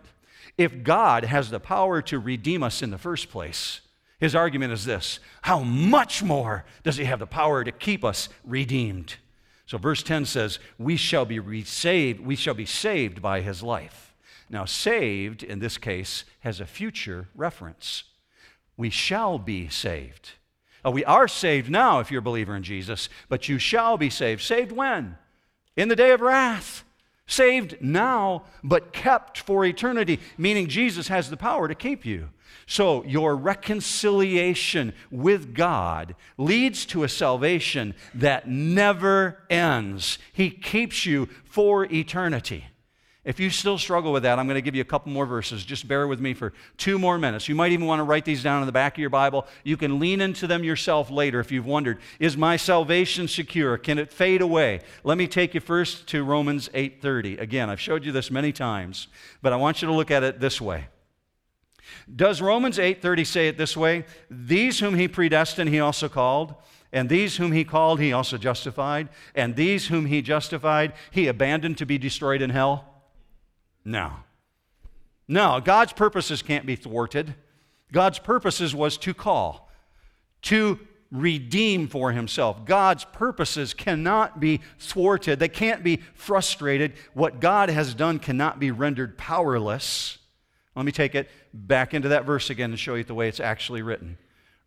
If 0.58 0.84
God 0.84 1.24
has 1.26 1.50
the 1.50 1.60
power 1.60 2.02
to 2.04 2.20
redeem 2.20 2.64
us 2.64 2.82
in 2.82 2.90
the 2.90 2.98
first 2.98 3.30
place, 3.30 3.82
his 4.20 4.34
argument 4.34 4.74
is 4.74 4.86
this 4.86 5.20
how 5.42 5.60
much 5.60 6.24
more 6.24 6.66
does 6.84 6.98
he 6.98 7.06
have 7.06 7.20
the 7.20 7.28
power 7.28 7.64
to 7.64 7.72
keep 7.72 8.04
us 8.04 8.30
redeemed? 8.44 9.16
So 9.68 9.78
verse 9.78 10.02
10 10.02 10.26
says, 10.26 10.60
We 10.78 10.96
shall 10.96 11.26
be 11.26 11.64
saved, 11.64 12.22
we 12.22 12.36
shall 12.36 12.54
be 12.54 12.66
saved 12.66 13.22
by 13.22 13.42
his 13.42 13.62
life. 13.62 14.16
Now, 14.50 14.64
saved 14.66 15.44
in 15.44 15.60
this 15.60 15.78
case 15.78 16.24
has 16.40 16.60
a 16.60 16.66
future 16.66 17.28
reference. 17.36 18.06
We 18.78 18.90
shall 18.90 19.38
be 19.38 19.68
saved. 19.68 20.32
Uh, 20.88 20.92
we 20.92 21.04
are 21.04 21.28
saved 21.28 21.70
now 21.70 22.00
if 22.00 22.10
you're 22.12 22.20
a 22.20 22.22
believer 22.22 22.56
in 22.56 22.64
Jesus, 22.64 23.10
but 23.28 23.50
you 23.50 23.60
shall 23.60 23.98
be 23.98 24.10
saved. 24.10 24.42
Saved 24.42 24.72
when? 24.72 25.18
In 25.76 25.90
the 25.90 25.96
day 25.96 26.12
of 26.12 26.22
wrath. 26.22 26.84
Saved 27.26 27.76
now, 27.82 28.44
but 28.64 28.94
kept 28.94 29.40
for 29.40 29.66
eternity, 29.66 30.20
meaning 30.38 30.68
Jesus 30.68 31.10
has 31.10 31.30
the 31.30 31.36
power 31.36 31.68
to 31.68 31.76
keep 31.76 32.06
you. 32.06 32.30
So, 32.66 33.04
your 33.04 33.36
reconciliation 33.36 34.94
with 35.12 35.54
God 35.54 36.16
leads 36.38 36.86
to 36.88 37.04
a 37.04 37.10
salvation 37.10 37.94
that 38.14 38.48
never 38.48 39.44
ends. 39.50 40.20
He 40.32 40.50
keeps 40.50 41.06
you 41.06 41.28
for 41.46 41.86
eternity. 41.86 42.66
If 43.28 43.42
you 43.42 43.50
still 43.50 43.78
struggle 43.78 44.14
with 44.14 44.24
that, 44.24 44.40
I'm 44.40 44.48
going 44.48 44.56
to 44.56 44.62
give 44.62 44.74
you 44.74 44.82
a 44.82 44.86
couple 44.86 45.12
more 45.12 45.26
verses. 45.26 45.66
Just 45.66 45.86
bear 45.86 46.08
with 46.08 46.22
me 46.22 46.34
for 46.34 46.54
two 46.78 46.98
more 46.98 47.18
minutes. 47.18 47.50
You 47.50 47.56
might 47.56 47.74
even 47.74 47.86
want 47.86 48.00
to 48.00 48.06
write 48.06 48.24
these 48.24 48.42
down 48.42 48.62
in 48.62 48.68
the 48.68 48.72
back 48.72 48.94
of 48.94 49.00
your 49.00 49.10
Bible. 49.10 49.46
You 49.66 49.76
can 49.76 50.00
lean 50.00 50.22
into 50.22 50.48
them 50.48 50.64
yourself 50.64 51.12
later 51.12 51.42
if 51.42 51.52
you've 51.52 51.66
wondered, 51.66 52.00
is 52.22 52.38
my 52.38 52.56
salvation 52.56 53.28
secure? 53.28 53.78
Can 53.78 54.00
it 54.00 54.14
fade 54.14 54.42
away? 54.42 54.80
Let 55.04 55.18
me 55.18 55.28
take 55.28 55.54
you 55.54 55.60
first 55.60 56.08
to 56.08 56.24
Romans 56.24 56.70
8:30. 56.74 57.38
Again, 57.38 57.70
I've 57.70 57.82
showed 57.82 58.06
you 58.06 58.14
this 58.14 58.32
many 58.32 58.54
times, 58.54 59.10
but 59.42 59.52
I 59.52 59.58
want 59.58 59.82
you 59.82 59.90
to 59.90 59.94
look 59.94 60.10
at 60.10 60.24
it 60.24 60.40
this 60.40 60.62
way. 60.62 60.88
Does 62.16 62.42
Romans 62.42 62.80
8:30 62.80 63.26
say 63.26 63.50
it 63.50 63.58
this 63.58 63.76
way? 63.76 64.06
These 64.32 64.80
whom 64.80 64.96
he 64.96 65.10
predestined 65.10 65.70
he 65.70 65.82
also 65.82 66.08
called, 66.08 66.56
and 66.94 67.10
these 67.10 67.36
whom 67.36 67.52
he 67.52 67.66
called 67.66 68.00
he 68.00 68.14
also 68.14 68.38
justified, 68.38 69.10
and 69.36 69.58
these 69.58 69.88
whom 69.88 70.06
he 70.06 70.22
justified 70.22 70.94
he 71.12 71.28
abandoned 71.28 71.78
to 71.80 71.86
be 71.86 71.98
destroyed 71.98 72.42
in 72.42 72.52
hell. 72.52 72.94
No. 73.88 74.12
No, 75.30 75.62
God's 75.64 75.94
purposes 75.94 76.42
can't 76.42 76.66
be 76.66 76.76
thwarted. 76.76 77.36
God's 77.94 78.20
purposes 78.20 78.76
was 78.76 78.98
to 78.98 79.14
call, 79.14 79.72
to 80.44 80.78
redeem 81.10 81.88
for 81.88 82.12
himself. 82.12 82.66
God's 82.66 83.06
purposes 83.06 83.74
cannot 83.74 84.42
be 84.42 84.60
thwarted, 84.78 85.40
they 85.40 85.48
can't 85.48 85.86
be 85.86 86.02
frustrated. 86.14 86.94
What 87.14 87.40
God 87.40 87.70
has 87.70 87.94
done 87.94 88.20
cannot 88.20 88.60
be 88.60 88.72
rendered 88.72 89.18
powerless. 89.18 90.18
Let 90.76 90.86
me 90.86 90.92
take 90.92 91.16
it 91.16 91.30
back 91.54 91.94
into 91.94 92.10
that 92.10 92.26
verse 92.26 92.50
again 92.50 92.72
and 92.72 92.80
show 92.80 92.96
you 92.96 93.06
the 93.06 93.16
way 93.16 93.30
it's 93.30 93.40
actually 93.40 93.82
written. 93.82 94.18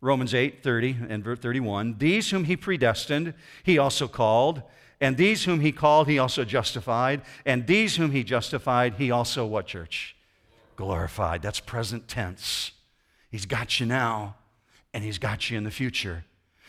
Romans 0.01 0.33
8, 0.33 0.63
30 0.63 0.97
and 1.09 1.23
31. 1.23 1.99
These 1.99 2.31
whom 2.31 2.45
he 2.45 2.57
predestined, 2.57 3.35
he 3.63 3.77
also 3.77 4.07
called. 4.07 4.63
And 5.01 5.17
these 5.17 5.43
whom 5.43 5.59
he 5.59 5.71
called, 5.71 6.07
he 6.07 6.19
also 6.19 6.45
justified. 6.45 7.23
And 7.43 7.65
these 7.65 7.95
whom 7.95 8.11
he 8.11 8.23
justified, 8.23 8.93
he 8.93 9.09
also, 9.09 9.45
what 9.47 9.65
church? 9.65 10.15
Glorified. 10.75 11.41
That's 11.41 11.59
present 11.59 12.07
tense. 12.07 12.71
He's 13.31 13.47
got 13.47 13.79
you 13.79 13.87
now, 13.87 14.35
and 14.93 15.03
he's 15.03 15.17
got 15.17 15.49
you 15.49 15.57
in 15.57 15.63
the 15.63 15.71
future. 15.71 16.23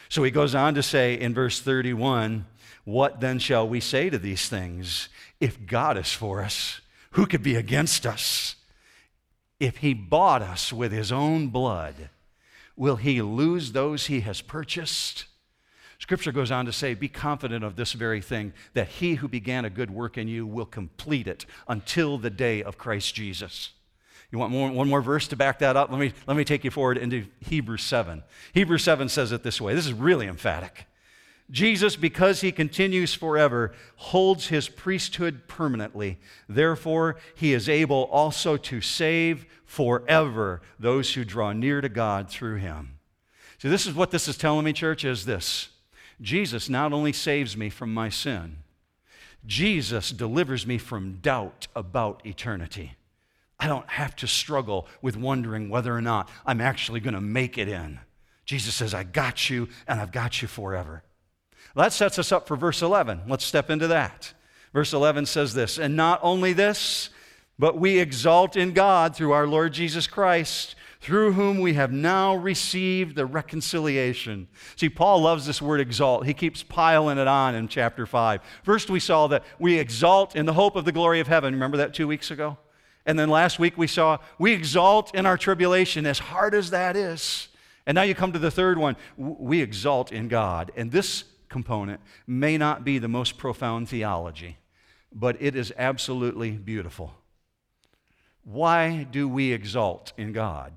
So 0.09 0.23
he 0.23 0.31
goes 0.31 0.55
on 0.55 0.75
to 0.75 0.83
say 0.83 1.15
in 1.15 1.35
verse 1.35 1.61
31 1.61 2.47
What 2.85 3.21
then 3.21 3.39
shall 3.39 3.69
we 3.69 3.81
say 3.81 4.09
to 4.09 4.19
these 4.19 4.49
things? 4.49 5.11
If 5.39 5.67
God 5.67 5.99
is 5.99 6.13
for 6.13 6.43
us, 6.43 6.81
who 7.13 7.27
could 7.27 7.43
be 7.43 7.57
against 7.57 8.07
us? 8.07 8.57
If 9.61 9.79
he 9.79 9.93
bought 9.93 10.43
us 10.43 10.73
with 10.73 10.91
his 10.91 11.13
own 11.13 11.49
blood, 11.49 12.09
will 12.77 12.97
he 12.97 13.21
lose 13.21 13.73
those 13.73 14.07
he 14.07 14.21
has 14.21 14.41
purchased? 14.41 15.27
Scripture 16.03 16.33
goes 16.33 16.51
on 16.51 16.67
to 16.67 16.73
say, 16.73 16.95
Be 16.95 17.07
confident 17.07 17.63
of 17.63 17.77
this 17.77 17.93
very 17.93 18.21
thing, 18.21 18.53
that 18.75 18.89
he 18.89 19.15
who 19.15 19.29
began 19.29 19.65
a 19.65 19.71
good 19.71 19.89
work 19.89 20.19
in 20.19 20.27
you 20.27 20.45
will 20.45 20.67
complete 20.67 21.29
it 21.29 21.47
until 21.69 22.19
the 22.19 22.29
day 22.29 22.61
of 22.61 22.77
Christ 22.77 23.15
Jesus. 23.15 23.71
You 24.33 24.41
want 24.41 24.51
more, 24.51 24.69
one 24.73 24.89
more 24.89 25.01
verse 25.01 25.29
to 25.29 25.37
back 25.37 25.61
that 25.61 25.77
up? 25.77 25.93
Let 25.93 26.01
me, 26.01 26.13
let 26.27 26.37
me 26.37 26.43
take 26.43 26.65
you 26.65 26.73
forward 26.73 26.99
into 26.99 27.27
Hebrews 27.39 27.85
7. 27.85 28.25
Hebrews 28.53 28.83
7 28.83 29.09
says 29.09 29.31
it 29.31 29.45
this 29.45 29.61
way. 29.61 29.77
This 29.77 29.87
is 29.87 29.93
really 29.93 30.27
emphatic. 30.27 30.87
Jesus, 31.53 31.95
because 31.95 32.41
he 32.41 32.51
continues 32.51 33.15
forever, 33.15 33.73
holds 33.95 34.49
his 34.49 34.69
priesthood 34.69 35.47
permanently. 35.47 36.19
Therefore, 36.49 37.15
he 37.37 37.53
is 37.53 37.69
able 37.69 38.09
also 38.11 38.57
to 38.57 38.81
save 38.81 39.47
forever 39.65 40.63
those 40.81 41.15
who 41.15 41.25
draw 41.25 41.53
near 41.53 41.81
to 41.81 41.89
God 41.89 42.29
through 42.29 42.57
him. 42.57 42.99
So, 43.59 43.69
this 43.69 43.87
is 43.87 43.95
what 43.95 44.11
this 44.11 44.27
is 44.27 44.37
telling 44.37 44.65
me, 44.65 44.73
church, 44.73 45.05
is 45.05 45.27
this 45.27 45.69
Jesus 46.23 46.69
not 46.69 46.93
only 46.93 47.13
saves 47.13 47.57
me 47.57 47.69
from 47.69 47.93
my 47.93 48.09
sin, 48.09 48.59
Jesus 49.45 50.11
delivers 50.11 50.67
me 50.67 50.79
from 50.79 51.19
doubt 51.21 51.67
about 51.75 52.25
eternity. 52.25 52.93
I 53.59 53.67
don't 53.67 53.89
have 53.91 54.17
to 54.17 54.27
struggle 54.27 54.87
with 55.03 55.17
wondering 55.17 55.69
whether 55.69 55.95
or 55.95 56.01
not 56.01 56.31
I'm 56.47 56.61
actually 56.61 57.01
going 57.01 57.15
to 57.15 57.21
make 57.21 57.59
it 57.59 57.69
in. 57.69 58.01
Jesus 58.45 58.75
says, 58.75 58.95
I 58.95 59.03
got 59.03 59.51
you 59.51 59.69
and 59.87 60.01
I've 60.01 60.13
got 60.13 60.43
you 60.43 60.49
forever. 60.49 61.03
Well, 61.75 61.85
that 61.85 61.93
sets 61.93 62.19
us 62.19 62.33
up 62.33 62.47
for 62.47 62.57
verse 62.57 62.83
11. 62.83 63.23
Let's 63.27 63.45
step 63.45 63.71
into 63.71 63.89
that. 63.89 64.33
Verse 64.73 64.93
11 64.93 65.27
says 65.27 65.55
this 65.55 65.79
And 65.79 65.97
not 65.97 66.21
only 66.23 66.53
this, 66.53 67.11
but 67.59 67.79
we 67.79 67.99
exalt 67.99 68.57
in 68.57 68.73
God 68.73 69.15
through 69.15 69.33
our 69.33 69.47
Lord 69.47 69.73
Jesus 69.73 70.07
Christ 70.07 70.75
through 71.03 71.33
whom 71.33 71.59
we 71.59 71.75
have 71.75 71.91
now 71.91 72.33
received 72.37 73.17
the 73.17 73.27
reconciliation. 73.27 74.47
See, 74.77 74.89
Paul 74.89 75.21
loves 75.23 75.45
this 75.45 75.61
word 75.61 75.81
exalt. 75.81 76.27
He 76.27 76.33
keeps 76.33 76.63
piling 76.63 77.19
it 77.19 77.27
on 77.27 77.57
in 77.57 77.67
chapter 77.67 78.07
5. 78.07 78.41
First, 78.63 78.89
we 78.89 79.01
saw 79.01 79.27
that 79.27 79.43
we 79.59 79.81
exalt 79.81 80.37
in 80.37 80.47
the 80.47 80.53
hope 80.53 80.77
of 80.77 80.85
the 80.85 80.93
glory 80.93 81.19
of 81.19 81.27
heaven. 81.27 81.55
Remember 81.55 81.77
that 81.79 81.93
two 81.93 82.07
weeks 82.07 82.31
ago? 82.31 82.57
And 83.05 83.19
then 83.19 83.29
last 83.29 83.59
week 83.59 83.77
we 83.77 83.89
saw 83.89 84.19
we 84.39 84.53
exalt 84.53 85.13
in 85.13 85.27
our 85.27 85.37
tribulation, 85.37 86.07
as 86.07 86.21
hard 86.21 86.55
as 86.55 86.71
that 86.71 86.95
is. 86.95 87.49
And 87.85 87.97
now 87.97 88.03
you 88.03 88.15
come 88.15 88.33
to 88.33 88.39
the 88.39 88.53
third 88.53 88.79
one 88.79 88.95
we 89.17 89.61
exalt 89.61 90.13
in 90.13 90.29
God. 90.29 90.71
And 90.77 90.93
this 90.93 91.25
component 91.49 92.01
may 92.29 92.57
not 92.57 92.85
be 92.85 92.99
the 92.99 93.09
most 93.09 93.39
profound 93.39 93.89
theology, 93.89 94.57
but 95.13 95.37
it 95.43 95.57
is 95.57 95.73
absolutely 95.77 96.53
beautiful. 96.53 97.13
Why 98.45 99.03
do 99.03 99.29
we 99.29 99.51
exalt 99.51 100.13
in 100.17 100.33
God? 100.33 100.73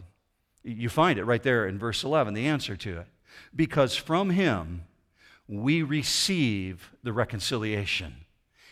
You 0.65 0.89
find 0.89 1.19
it 1.19 1.25
right 1.25 1.43
there 1.43 1.67
in 1.67 1.77
verse 1.77 2.03
11, 2.03 2.33
the 2.33 2.47
answer 2.47 2.75
to 2.75 2.99
it. 2.99 3.07
Because 3.55 3.95
from 3.95 4.31
him 4.31 4.81
we 5.47 5.83
receive 5.83 6.91
the 7.03 7.13
reconciliation. 7.13 8.15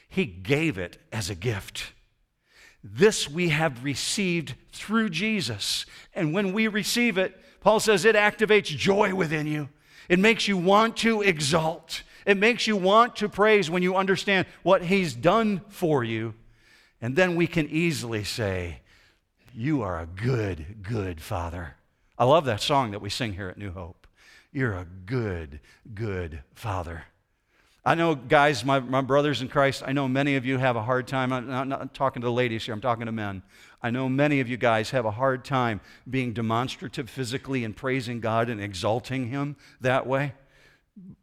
He 0.10 0.26
gave 0.26 0.78
it 0.78 0.98
as 1.12 1.30
a 1.30 1.36
gift. 1.36 1.94
This 2.84 3.30
we 3.30 3.50
have 3.50 3.84
received 3.84 4.56
through 4.72 5.10
Jesus. 5.10 5.86
And 6.16 6.34
when 6.34 6.52
we 6.52 6.68
receive 6.68 7.18
it, 7.18 7.40
Paul 7.62 7.80
says 7.80 8.06
it 8.06 8.16
activates 8.16 8.66
joy 8.66 9.14
within 9.14 9.46
you. 9.46 9.70
It 10.10 10.20
makes 10.20 10.48
you 10.48 10.58
want 10.58 10.98
to 10.98 11.22
exalt. 11.22 12.02
It 12.26 12.38
makes 12.38 12.68
you 12.68 12.76
want 12.76 13.16
to 13.18 13.30
praise 13.30 13.70
when 13.70 13.84
you 13.84 13.96
understand 13.96 14.48
what 14.64 14.84
He's 14.84 15.14
done 15.14 15.62
for 15.70 16.04
you. 16.04 16.34
And 17.02 17.16
then 17.16 17.36
we 17.36 17.48
can 17.48 17.70
easily 17.70 18.24
say, 18.24 18.80
You 19.54 19.82
are 19.82 20.00
a 20.00 20.06
good, 20.06 20.84
good 20.84 21.22
Father. 21.22 21.76
I 22.24 22.26
love 22.26 22.46
that 22.46 22.62
song 22.62 22.92
that 22.92 23.02
we 23.02 23.10
sing 23.10 23.34
here 23.34 23.50
at 23.50 23.58
New 23.58 23.72
Hope. 23.72 24.08
You're 24.54 24.72
a 24.72 24.86
good, 24.86 25.60
good 25.94 26.40
father. 26.56 27.04
I 27.84 27.96
know, 27.96 28.16
guys, 28.16 28.64
my, 28.64 28.80
my 28.80 29.02
brothers 29.02 29.42
in 29.42 29.50
Christ, 29.50 29.84
I 29.86 29.92
know 29.92 30.08
many 30.08 30.38
of 30.38 30.46
you 30.46 30.58
have 30.58 30.78
a 30.78 30.84
hard 30.84 31.06
time. 31.06 31.34
I'm 31.34 31.50
not, 31.50 31.68
not 31.68 31.94
talking 31.94 32.22
to 32.22 32.28
the 32.28 32.32
ladies 32.32 32.64
here, 32.64 32.74
I'm 32.74 32.80
talking 32.80 33.08
to 33.08 33.12
men. 33.12 33.44
I 33.82 33.92
know 33.92 34.08
many 34.08 34.40
of 34.40 34.48
you 34.48 34.56
guys 34.56 34.92
have 34.92 35.04
a 35.04 35.12
hard 35.12 35.44
time 35.44 35.82
being 36.10 36.32
demonstrative 36.32 37.10
physically 37.10 37.66
and 37.66 37.76
praising 37.76 38.22
God 38.22 38.48
and 38.48 38.62
exalting 38.62 39.28
Him 39.28 39.58
that 39.82 40.08
way. 40.08 40.32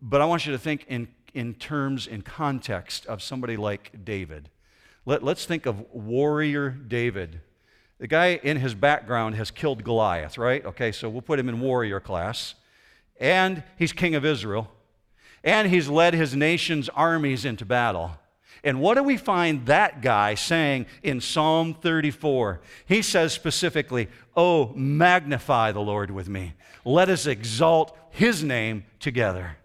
But 0.02 0.20
I 0.20 0.26
want 0.26 0.44
you 0.44 0.52
to 0.52 0.58
think 0.58 0.84
in, 0.86 1.08
in 1.32 1.54
terms, 1.54 2.06
in 2.08 2.20
context 2.20 3.06
of 3.06 3.22
somebody 3.22 3.56
like 3.56 4.04
David. 4.04 4.50
Let, 5.06 5.22
let's 5.22 5.46
think 5.46 5.64
of 5.64 5.80
warrior 5.94 6.68
David 6.68 7.40
The 8.00 8.08
guy 8.08 8.40
in 8.42 8.56
his 8.56 8.74
background 8.74 9.34
has 9.34 9.50
killed 9.50 9.84
Goliath, 9.84 10.38
right? 10.38 10.64
Okay, 10.64 10.90
so 10.90 11.10
we'll 11.10 11.20
put 11.20 11.38
him 11.38 11.50
in 11.50 11.60
warrior 11.60 12.00
class. 12.00 12.54
And 13.20 13.62
he's 13.76 13.92
king 13.92 14.14
of 14.14 14.24
Israel. 14.24 14.72
And 15.44 15.68
he's 15.68 15.86
led 15.86 16.14
his 16.14 16.34
nation's 16.34 16.88
armies 16.88 17.44
into 17.44 17.66
battle. 17.66 18.12
And 18.64 18.80
what 18.80 18.94
do 18.94 19.02
we 19.02 19.18
find 19.18 19.66
that 19.66 20.00
guy 20.00 20.34
saying 20.34 20.86
in 21.02 21.20
Psalm 21.20 21.74
34? 21.74 22.62
He 22.86 23.02
says 23.02 23.34
specifically, 23.34 24.08
Oh, 24.34 24.72
magnify 24.74 25.72
the 25.72 25.80
Lord 25.80 26.10
with 26.10 26.28
me. 26.28 26.54
Let 26.86 27.10
us 27.10 27.26
exalt 27.26 27.94
his 28.10 28.42
name 28.42 28.84
together. 28.98 29.58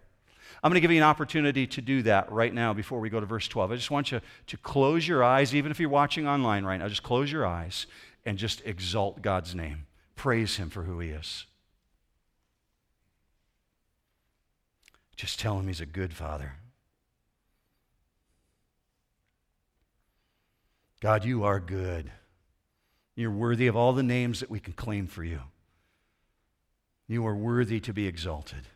I'm 0.62 0.70
going 0.70 0.76
to 0.76 0.80
give 0.80 0.90
you 0.90 0.98
an 0.98 1.04
opportunity 1.04 1.66
to 1.68 1.80
do 1.80 2.02
that 2.02 2.30
right 2.30 2.52
now 2.52 2.74
before 2.74 3.00
we 3.00 3.08
go 3.08 3.20
to 3.20 3.26
verse 3.26 3.48
12. 3.48 3.72
I 3.72 3.76
just 3.76 3.90
want 3.90 4.10
you 4.12 4.20
to 4.48 4.56
close 4.58 5.06
your 5.06 5.22
eyes, 5.22 5.54
even 5.54 5.70
if 5.70 5.78
you're 5.80 5.88
watching 5.88 6.26
online 6.26 6.64
right 6.64 6.78
now, 6.78 6.88
just 6.88 7.02
close 7.02 7.30
your 7.32 7.46
eyes 7.46 7.86
and 8.26 8.36
just 8.36 8.60
exalt 8.66 9.22
God's 9.22 9.54
name. 9.54 9.86
Praise 10.16 10.56
Him 10.56 10.68
for 10.68 10.82
who 10.82 10.98
He 10.98 11.10
is. 11.10 11.46
Just 15.16 15.38
tell 15.38 15.58
Him 15.58 15.68
He's 15.68 15.80
a 15.80 15.86
good 15.86 16.12
Father. 16.12 16.54
God, 21.00 21.24
you 21.24 21.44
are 21.44 21.60
good. 21.60 22.10
You're 23.14 23.30
worthy 23.30 23.68
of 23.68 23.76
all 23.76 23.92
the 23.92 24.02
names 24.02 24.40
that 24.40 24.50
we 24.50 24.60
can 24.60 24.72
claim 24.72 25.06
for 25.06 25.22
you. 25.22 25.40
You 27.06 27.24
are 27.26 27.36
worthy 27.36 27.78
to 27.80 27.92
be 27.92 28.06
exalted. 28.06 28.66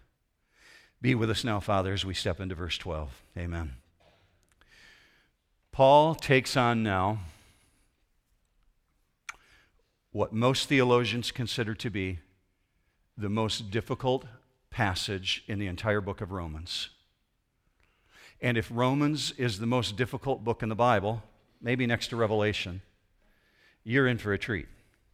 Be 1.03 1.15
with 1.15 1.31
us 1.31 1.43
now, 1.45 1.61
Father, 1.61 1.93
as 1.93 2.05
we 2.05 2.15
step 2.15 2.41
into 2.41 2.55
verse 2.55 2.79
12. 2.79 3.23
Amen. 3.37 3.73
Paul 5.73 6.15
takes 6.15 6.57
on 6.57 6.83
now 6.83 7.21
what 10.13 10.33
most 10.33 10.69
theologians 10.69 11.31
consider 11.31 11.75
to 11.75 11.91
be 11.91 12.19
the 13.17 13.29
most 13.29 13.71
difficult 13.71 14.25
passage 14.71 15.45
in 15.47 15.59
the 15.59 15.67
entire 15.67 16.01
book 16.01 16.21
of 16.21 16.33
Romans. 16.33 16.91
And 18.41 18.57
if 18.57 18.71
Romans 18.73 19.33
is 19.33 19.59
the 19.59 19.67
most 19.67 19.97
difficult 19.97 20.43
book 20.43 20.63
in 20.63 20.69
the 20.69 20.75
Bible, 20.75 21.23
maybe 21.61 21.87
next 21.87 22.09
to 22.09 22.17
Revelation, 22.17 22.81
you're 23.85 24.07
in 24.07 24.19
for 24.19 24.33
a 24.33 24.39
treat, 24.39 24.67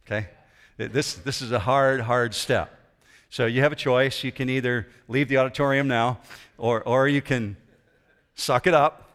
okay? 0.05 0.29
This, 0.77 1.15
this 1.15 1.41
is 1.41 1.51
a 1.51 1.59
hard, 1.59 2.01
hard 2.01 2.33
step. 2.33 2.73
So 3.29 3.45
you 3.45 3.61
have 3.61 3.71
a 3.71 3.75
choice. 3.75 4.23
You 4.23 4.31
can 4.31 4.49
either 4.49 4.87
leave 5.07 5.27
the 5.27 5.37
auditorium 5.37 5.87
now, 5.87 6.19
or, 6.57 6.81
or 6.83 7.07
you 7.07 7.21
can 7.21 7.57
suck 8.35 8.67
it 8.67 8.73
up 8.73 9.06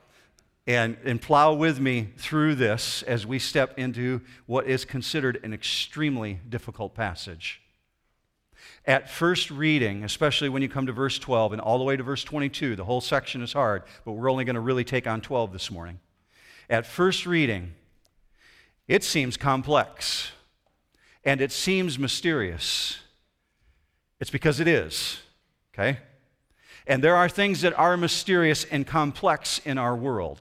and, 0.67 0.97
and 1.05 1.21
plow 1.21 1.53
with 1.55 1.81
me 1.81 2.09
through 2.17 2.55
this 2.55 3.03
as 3.03 3.27
we 3.27 3.39
step 3.39 3.79
into 3.79 4.21
what 4.47 4.67
is 4.67 4.85
considered 4.85 5.41
an 5.43 5.53
extremely 5.53 6.39
difficult 6.49 6.95
passage. 6.95 7.61
At 8.85 9.11
first 9.11 9.51
reading, 9.51 10.05
especially 10.05 10.49
when 10.49 10.63
you 10.63 10.69
come 10.69 10.87
to 10.87 10.93
verse 10.93 11.19
12 11.19 11.53
and 11.53 11.61
all 11.61 11.79
the 11.79 11.85
way 11.85 11.97
to 11.97 12.03
verse 12.03 12.25
22, 12.25 12.77
the 12.77 12.85
whole 12.85 13.01
section 13.01 13.43
is 13.43 13.53
hard, 13.53 13.83
but 14.05 14.13
we're 14.13 14.31
only 14.31 14.45
going 14.45 14.55
to 14.55 14.61
really 14.61 14.85
take 14.85 15.07
on 15.07 15.21
12 15.21 15.53
this 15.53 15.71
morning. 15.71 15.99
At 16.71 16.87
first 16.87 17.27
reading, 17.27 17.75
it 18.89 19.05
seems 19.05 19.37
complex 19.37 20.33
and 21.25 21.41
it 21.41 21.53
seems 21.53 21.99
mysterious. 21.99 22.99
It's 24.21 24.31
because 24.31 24.61
it 24.61 24.69
is, 24.69 25.21
okay? 25.75 25.99
And 26.87 27.03
there 27.03 27.17
are 27.17 27.29
things 27.29 27.61
that 27.61 27.79
are 27.79 27.97
mysterious 27.97 28.65
and 28.65 28.87
complex 28.87 29.61
in 29.65 29.79
our 29.79 29.97
world. 29.97 30.41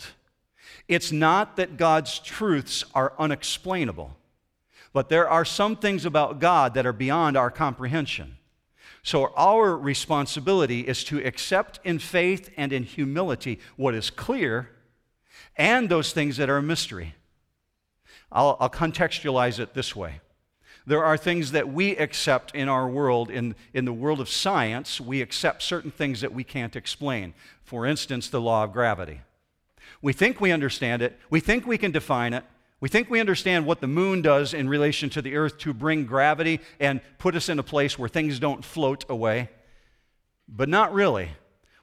It's 0.88 1.12
not 1.12 1.56
that 1.58 1.78
God's 1.78 2.20
truths 2.20 2.84
are 2.94 3.14
unexplainable, 3.20 4.18
but 4.94 5.10
there 5.10 5.30
are 5.30 5.46
some 5.46 5.76
things 5.76 6.06
about 6.06 6.40
God 6.40 6.74
that 6.74 6.86
are 6.86 6.94
beyond 6.94 7.38
our 7.38 7.52
comprehension. 7.52 8.38
So, 9.04 9.34
our 9.36 9.76
responsibility 9.76 10.82
is 10.82 11.04
to 11.06 11.26
accept 11.26 11.80
in 11.84 11.98
faith 11.98 12.52
and 12.56 12.72
in 12.72 12.84
humility 12.84 13.60
what 13.76 13.96
is 13.96 14.12
clear 14.12 14.70
and 15.56 15.90
those 15.90 16.14
things 16.14 16.38
that 16.38 16.50
are 16.50 16.58
a 16.58 16.64
mystery. 16.64 17.16
I'll, 18.32 18.58
I'll 18.60 18.70
contextualize 18.70 19.60
it 19.60 19.74
this 19.74 19.96
way. 19.96 20.22
There 20.86 21.04
are 21.04 21.18
things 21.18 21.52
that 21.52 21.72
we 21.72 21.96
accept 21.96 22.56
in 22.56 22.68
our 22.68 22.88
world. 22.88 23.30
In, 23.30 23.56
in 23.74 23.86
the 23.86 23.94
world 23.94 24.20
of 24.20 24.30
science, 24.30 25.00
we 25.00 25.22
accept 25.22 25.62
certain 25.62 25.92
things 25.92 26.22
that 26.22 26.34
we 26.34 26.44
can't 26.44 26.76
explain. 26.76 27.34
For 27.64 27.86
instance, 27.86 28.30
the 28.30 28.42
law 28.42 28.64
of 28.64 28.74
gravity. 28.74 29.22
We 30.02 30.14
think 30.14 30.42
we 30.42 30.52
understand 30.52 31.02
it, 31.02 31.20
we 31.30 31.40
think 31.40 31.68
we 31.68 31.78
can 31.78 31.92
define 31.92 32.34
it, 32.34 32.44
we 32.80 32.90
think 32.90 33.12
we 33.12 33.20
understand 33.20 33.68
what 33.68 33.80
the 33.80 33.88
moon 33.88 34.24
does 34.24 34.56
in 34.56 34.68
relation 34.68 35.10
to 35.12 35.22
the 35.22 35.36
earth 35.36 35.60
to 35.60 35.74
bring 35.74 36.06
gravity 36.06 36.60
and 36.80 37.00
put 37.20 37.36
us 37.36 37.48
in 37.48 37.60
a 37.60 37.64
place 37.64 38.00
where 38.00 38.10
things 38.10 38.40
don't 38.40 38.66
float 38.66 39.06
away. 39.08 39.50
But 40.48 40.68
not 40.68 40.92
really. 40.92 41.30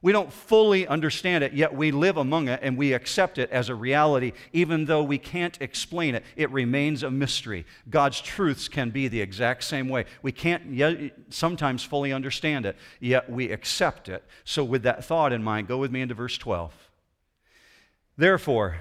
We 0.00 0.12
don't 0.12 0.32
fully 0.32 0.86
understand 0.86 1.42
it, 1.42 1.52
yet 1.54 1.74
we 1.74 1.90
live 1.90 2.16
among 2.16 2.48
it 2.48 2.60
and 2.62 2.78
we 2.78 2.92
accept 2.92 3.36
it 3.36 3.50
as 3.50 3.68
a 3.68 3.74
reality, 3.74 4.32
even 4.52 4.84
though 4.84 5.02
we 5.02 5.18
can't 5.18 5.60
explain 5.60 6.14
it. 6.14 6.22
It 6.36 6.50
remains 6.52 7.02
a 7.02 7.10
mystery. 7.10 7.66
God's 7.90 8.20
truths 8.20 8.68
can 8.68 8.90
be 8.90 9.08
the 9.08 9.20
exact 9.20 9.64
same 9.64 9.88
way. 9.88 10.04
We 10.22 10.30
can't 10.30 11.12
sometimes 11.30 11.82
fully 11.82 12.12
understand 12.12 12.64
it, 12.64 12.76
yet 13.00 13.28
we 13.28 13.50
accept 13.50 14.08
it. 14.08 14.24
So, 14.44 14.62
with 14.62 14.84
that 14.84 15.04
thought 15.04 15.32
in 15.32 15.42
mind, 15.42 15.66
go 15.66 15.78
with 15.78 15.90
me 15.90 16.00
into 16.00 16.14
verse 16.14 16.38
12. 16.38 16.72
Therefore, 18.16 18.78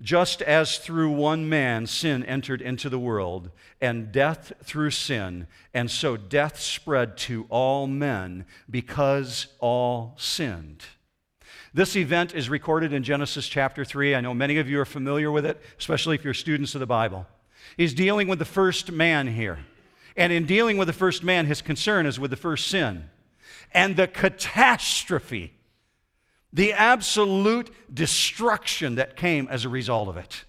just 0.00 0.42
as 0.42 0.78
through 0.78 1.10
one 1.10 1.48
man 1.48 1.86
sin 1.86 2.24
entered 2.24 2.60
into 2.60 2.88
the 2.88 2.98
world, 2.98 3.50
and 3.80 4.12
death 4.12 4.52
through 4.62 4.90
sin, 4.90 5.46
and 5.72 5.90
so 5.90 6.16
death 6.16 6.60
spread 6.60 7.16
to 7.16 7.46
all 7.48 7.86
men 7.86 8.44
because 8.70 9.46
all 9.60 10.14
sinned. 10.18 10.84
This 11.72 11.96
event 11.96 12.34
is 12.34 12.48
recorded 12.48 12.92
in 12.92 13.02
Genesis 13.02 13.48
chapter 13.48 13.84
3. 13.84 14.14
I 14.14 14.20
know 14.20 14.34
many 14.34 14.58
of 14.58 14.68
you 14.68 14.80
are 14.80 14.84
familiar 14.84 15.30
with 15.32 15.44
it, 15.44 15.60
especially 15.78 16.14
if 16.14 16.24
you're 16.24 16.34
students 16.34 16.74
of 16.74 16.80
the 16.80 16.86
Bible. 16.86 17.26
He's 17.76 17.94
dealing 17.94 18.28
with 18.28 18.38
the 18.38 18.44
first 18.44 18.92
man 18.92 19.26
here. 19.26 19.58
And 20.16 20.32
in 20.32 20.46
dealing 20.46 20.76
with 20.76 20.86
the 20.86 20.92
first 20.92 21.24
man, 21.24 21.46
his 21.46 21.60
concern 21.60 22.06
is 22.06 22.20
with 22.20 22.30
the 22.30 22.36
first 22.36 22.68
sin 22.68 23.10
and 23.72 23.96
the 23.96 24.06
catastrophe 24.06 25.53
the 26.54 26.72
absolute 26.72 27.70
destruction 27.92 28.94
that 28.94 29.16
came 29.16 29.48
as 29.48 29.64
a 29.64 29.68
result 29.68 30.08
of 30.08 30.16
it. 30.16 30.44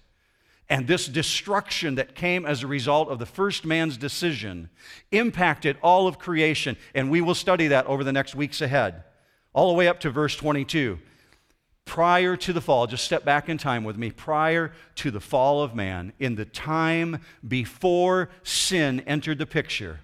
And 0.68 0.86
this 0.86 1.06
destruction 1.06 1.96
that 1.96 2.14
came 2.14 2.46
as 2.46 2.62
a 2.62 2.66
result 2.66 3.08
of 3.08 3.18
the 3.18 3.26
first 3.26 3.64
man's 3.64 3.96
decision 3.96 4.70
impacted 5.12 5.76
all 5.82 6.08
of 6.08 6.18
creation. 6.18 6.76
And 6.94 7.10
we 7.10 7.20
will 7.20 7.34
study 7.34 7.68
that 7.68 7.86
over 7.86 8.02
the 8.02 8.12
next 8.12 8.34
weeks 8.34 8.60
ahead, 8.60 9.04
all 9.52 9.68
the 9.68 9.76
way 9.76 9.88
up 9.88 10.00
to 10.00 10.10
verse 10.10 10.34
22. 10.36 10.98
Prior 11.84 12.36
to 12.36 12.52
the 12.52 12.60
fall, 12.60 12.88
just 12.88 13.04
step 13.04 13.24
back 13.24 13.48
in 13.48 13.58
time 13.58 13.84
with 13.84 13.96
me, 13.96 14.10
prior 14.10 14.72
to 14.96 15.12
the 15.12 15.20
fall 15.20 15.62
of 15.62 15.74
man, 15.74 16.12
in 16.18 16.34
the 16.34 16.44
time 16.44 17.20
before 17.46 18.28
sin 18.42 19.00
entered 19.06 19.38
the 19.38 19.46
picture, 19.46 20.00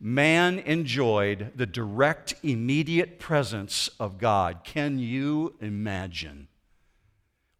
man 0.00 0.58
enjoyed 0.58 1.52
the 1.54 1.66
direct, 1.66 2.34
immediate 2.42 3.18
presence 3.18 3.88
of 3.98 4.18
God. 4.18 4.64
Can 4.64 4.98
you 4.98 5.54
imagine? 5.60 6.48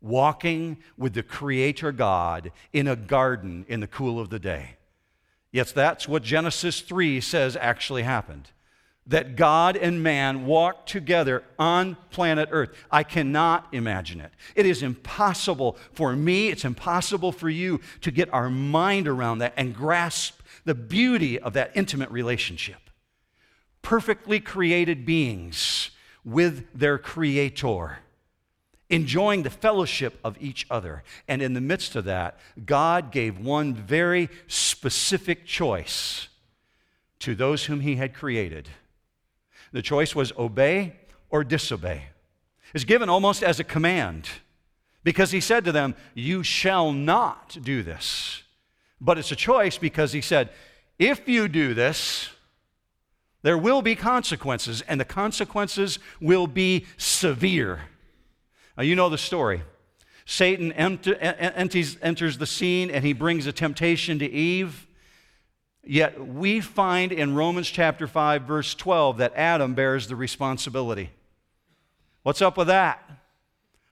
Walking 0.01 0.79
with 0.99 1.15
the 1.15 1.23
Creator 1.23 1.93
God 1.93 2.53
in 2.73 2.87
a 2.87 2.97
garden 2.97 3.65
in 3.69 3.81
the 3.81 3.87
cool 3.87 4.21
of 4.21 4.31
the 4.31 4.39
day. 4.39 4.77
Yes, 5.55 5.71
that's 5.71 6.09
what 6.09 6.25
Genesis 6.25 6.81
3 6.81 7.21
says 7.21 7.57
actually 7.57 8.03
happened. 8.03 8.51
That 9.07 9.37
God 9.37 9.77
and 9.77 10.03
man 10.03 10.47
walked 10.47 10.89
together 10.89 11.45
on 11.59 11.97
planet 12.11 12.49
Earth. 12.51 12.71
I 12.91 13.05
cannot 13.05 13.69
imagine 13.71 14.21
it. 14.21 14.33
It 14.57 14.67
is 14.67 14.83
impossible 14.83 15.79
for 15.93 16.17
me, 16.17 16.49
it's 16.49 16.65
impossible 16.65 17.31
for 17.31 17.49
you 17.49 17.81
to 18.01 18.11
get 18.11 18.33
our 18.35 18.51
mind 18.51 19.07
around 19.07 19.39
that 19.39 19.55
and 19.57 19.75
grasp 19.75 20.41
the 20.65 20.75
beauty 20.75 21.39
of 21.39 21.53
that 21.53 21.73
intimate 21.75 22.11
relationship. 22.11 22.91
Perfectly 23.83 24.41
created 24.41 25.05
beings 25.05 25.91
with 26.25 26.67
their 26.73 26.99
Creator, 26.99 27.99
enjoying 28.89 29.43
the 29.43 29.51
fellowship 29.51 30.19
of 30.25 30.37
each 30.41 30.67
other. 30.71 31.03
And 31.29 31.43
in 31.43 31.53
the 31.53 31.61
midst 31.61 31.97
of 31.97 32.05
that, 32.05 32.39
God 32.65 33.13
gave 33.13 33.39
one 33.39 33.75
very 33.75 34.31
specific 34.47 35.45
choice 35.45 36.29
to 37.21 37.35
those 37.35 37.67
whom 37.67 37.81
He 37.81 37.97
had 37.97 38.15
created. 38.15 38.69
The 39.73 39.83
choice 39.83 40.15
was 40.15 40.33
obey 40.39 40.95
or 41.31 41.45
disobey. 41.45 42.05
It's 42.73 42.85
given 42.85 43.09
almost 43.09 43.43
as 43.43 43.61
a 43.61 43.65
command 43.65 44.29
because 45.03 45.31
He 45.31 45.41
said 45.41 45.65
to 45.65 45.73
them, 45.73 45.95
You 46.15 46.43
shall 46.43 46.93
not 46.93 47.59
do 47.63 47.83
this. 47.83 48.34
But 49.01 49.19
it's 49.19 49.33
a 49.33 49.37
choice 49.37 49.79
because 49.79 50.13
he 50.13 50.21
said, 50.21 50.51
if 50.99 51.29
you 51.29 51.49
do 51.49 51.75
this, 51.75 52.31
there 53.43 53.59
will 53.59 53.83
be 53.83 53.95
consequences, 53.95 54.83
and 54.83 54.99
the 54.99 55.05
consequences 55.05 55.99
will 56.21 56.47
be 56.47 56.87
severe. 56.97 57.83
Now, 58.77 58.85
you 58.85 58.97
know 58.97 59.09
the 59.09 59.19
story. 59.19 59.63
Satan 60.25 60.73
enters, 60.73 62.39
the 62.39 62.47
scene 62.47 62.91
and 62.91 63.05
he 63.05 63.13
brings 63.13 63.47
a 63.47 63.53
temptation 63.53 64.19
to 64.21 64.31
Eve. 64.31 64.87
Yet 65.87 66.27
we 66.27 66.63
find 66.63 67.13
in 67.13 67.35
Romans 67.35 67.69
chapter 67.69 68.07
5, 68.07 68.43
verse 68.43 68.75
12, 68.75 69.19
that 69.19 69.35
Adam 69.37 69.75
bears 69.75 70.07
the 70.07 70.17
responsibility. 70.17 71.11
What's 72.23 72.41
up 72.41 72.57
with 72.57 72.69
that? 72.69 73.03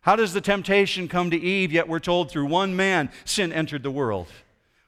How 0.00 0.16
does 0.16 0.32
the 0.32 0.40
temptation 0.40 1.06
come 1.06 1.30
to 1.30 1.36
Eve, 1.38 1.70
yet 1.70 1.86
we're 1.86 1.98
told 1.98 2.30
through 2.30 2.46
one 2.46 2.74
man 2.74 3.10
sin 3.26 3.52
entered 3.52 3.82
the 3.82 3.90
world? 3.90 4.28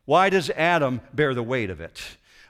Why 0.04 0.28
does 0.28 0.50
Adam 0.50 1.00
bear 1.12 1.34
the 1.34 1.42
weight 1.42 1.70
of 1.70 1.80
it? 1.80 2.00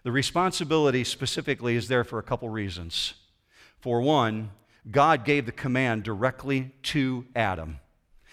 The 0.03 0.13
responsibility 0.13 1.05
specifically 1.05 1.77
is 1.77 1.89
there 1.89 2.05
for 2.05 2.19
a 2.19 2.23
couple 2.23 2.49
reasons. 2.49 3.15
For 3.81 4.01
one, 4.01 4.51
God 4.91 5.25
gave 5.25 5.47
the 5.47 5.53
command 5.53 6.03
directly 6.03 6.73
to 6.85 7.27
Adam. 7.35 7.79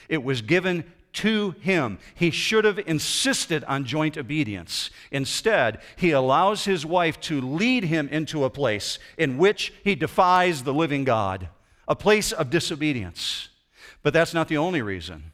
It 0.10 0.24
was 0.24 0.42
given 0.42 0.84
to 1.14 1.52
him. 1.62 2.00
He 2.16 2.32
should 2.32 2.66
have 2.66 2.80
insisted 2.80 3.64
on 3.66 3.86
joint 3.86 4.18
obedience. 4.18 4.90
Instead, 5.12 5.82
he 5.96 6.12
allows 6.12 6.66
his 6.66 6.86
wife 6.86 7.20
to 7.22 7.42
lead 7.42 7.84
him 7.84 8.08
into 8.10 8.44
a 8.44 8.50
place 8.50 8.98
in 9.18 9.38
which 9.38 9.74
he 9.84 9.96
defies 9.96 10.64
the 10.64 10.74
living 10.74 11.04
God, 11.04 11.50
a 11.88 11.96
place 11.96 12.32
of 12.32 12.50
disobedience. 12.50 13.50
But 14.04 14.14
that's 14.14 14.34
not 14.34 14.48
the 14.48 14.58
only 14.58 14.82
reason. 14.82 15.31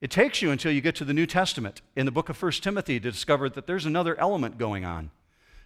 It 0.00 0.10
takes 0.10 0.42
you 0.42 0.50
until 0.50 0.72
you 0.72 0.80
get 0.80 0.94
to 0.96 1.04
the 1.04 1.14
New 1.14 1.26
Testament 1.26 1.80
in 1.94 2.06
the 2.06 2.12
book 2.12 2.28
of 2.28 2.40
1 2.40 2.52
Timothy 2.52 3.00
to 3.00 3.10
discover 3.10 3.48
that 3.48 3.66
there's 3.66 3.86
another 3.86 4.18
element 4.20 4.58
going 4.58 4.84
on. 4.84 5.10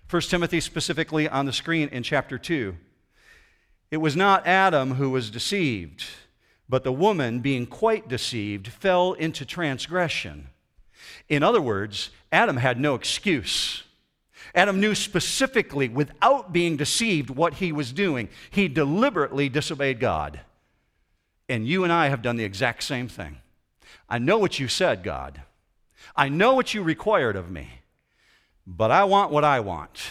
1 0.09 0.23
Timothy, 0.23 0.61
specifically 0.61 1.29
on 1.29 1.47
the 1.47 1.53
screen 1.53 1.89
in 1.89 2.03
chapter 2.03 2.39
2. 2.39 2.77
It 3.91 3.97
was 3.97 4.17
not 4.17 4.47
Adam 4.47 4.95
who 4.95 5.11
was 5.11 5.31
deceived 5.31 6.05
but 6.71 6.85
the 6.85 6.93
woman, 6.93 7.41
being 7.41 7.67
quite 7.67 8.09
deceived, 8.09 8.69
fell 8.69 9.15
into 9.15 9.45
transgression. 9.45 10.47
In 11.29 11.43
other 11.43 11.61
words, 11.61 12.11
Adam 12.31 12.59
had 12.59 12.79
no 12.79 12.95
excuse. 12.95 13.83
Adam 14.55 14.81
knew 14.81 14.95
specifically, 14.95 15.89
without 15.89 16.53
being 16.53 16.77
deceived, 16.77 17.29
what 17.29 17.55
he 17.55 17.73
was 17.73 17.93
doing. 17.93 18.29
He 18.51 18.69
deliberately 18.69 19.49
disobeyed 19.49 19.99
God. 19.99 20.41
And 21.49 21.67
you 21.67 21.83
and 21.83 21.93
I 21.93 22.09
have 22.09 22.23
done 22.23 22.37
the 22.37 22.45
exact 22.45 22.85
same 22.85 23.09
thing. 23.09 23.39
I 24.11 24.19
know 24.19 24.39
what 24.39 24.59
you 24.59 24.69
said, 24.69 25.03
God. 25.03 25.41
I 26.17 26.29
know 26.29 26.55
what 26.55 26.75
you 26.75 26.83
required 26.83 27.37
of 27.37 27.51
me, 27.51 27.69
but 28.67 28.91
I 28.91 29.05
want 29.05 29.31
what 29.31 29.45
I 29.45 29.61
want. 29.61 30.11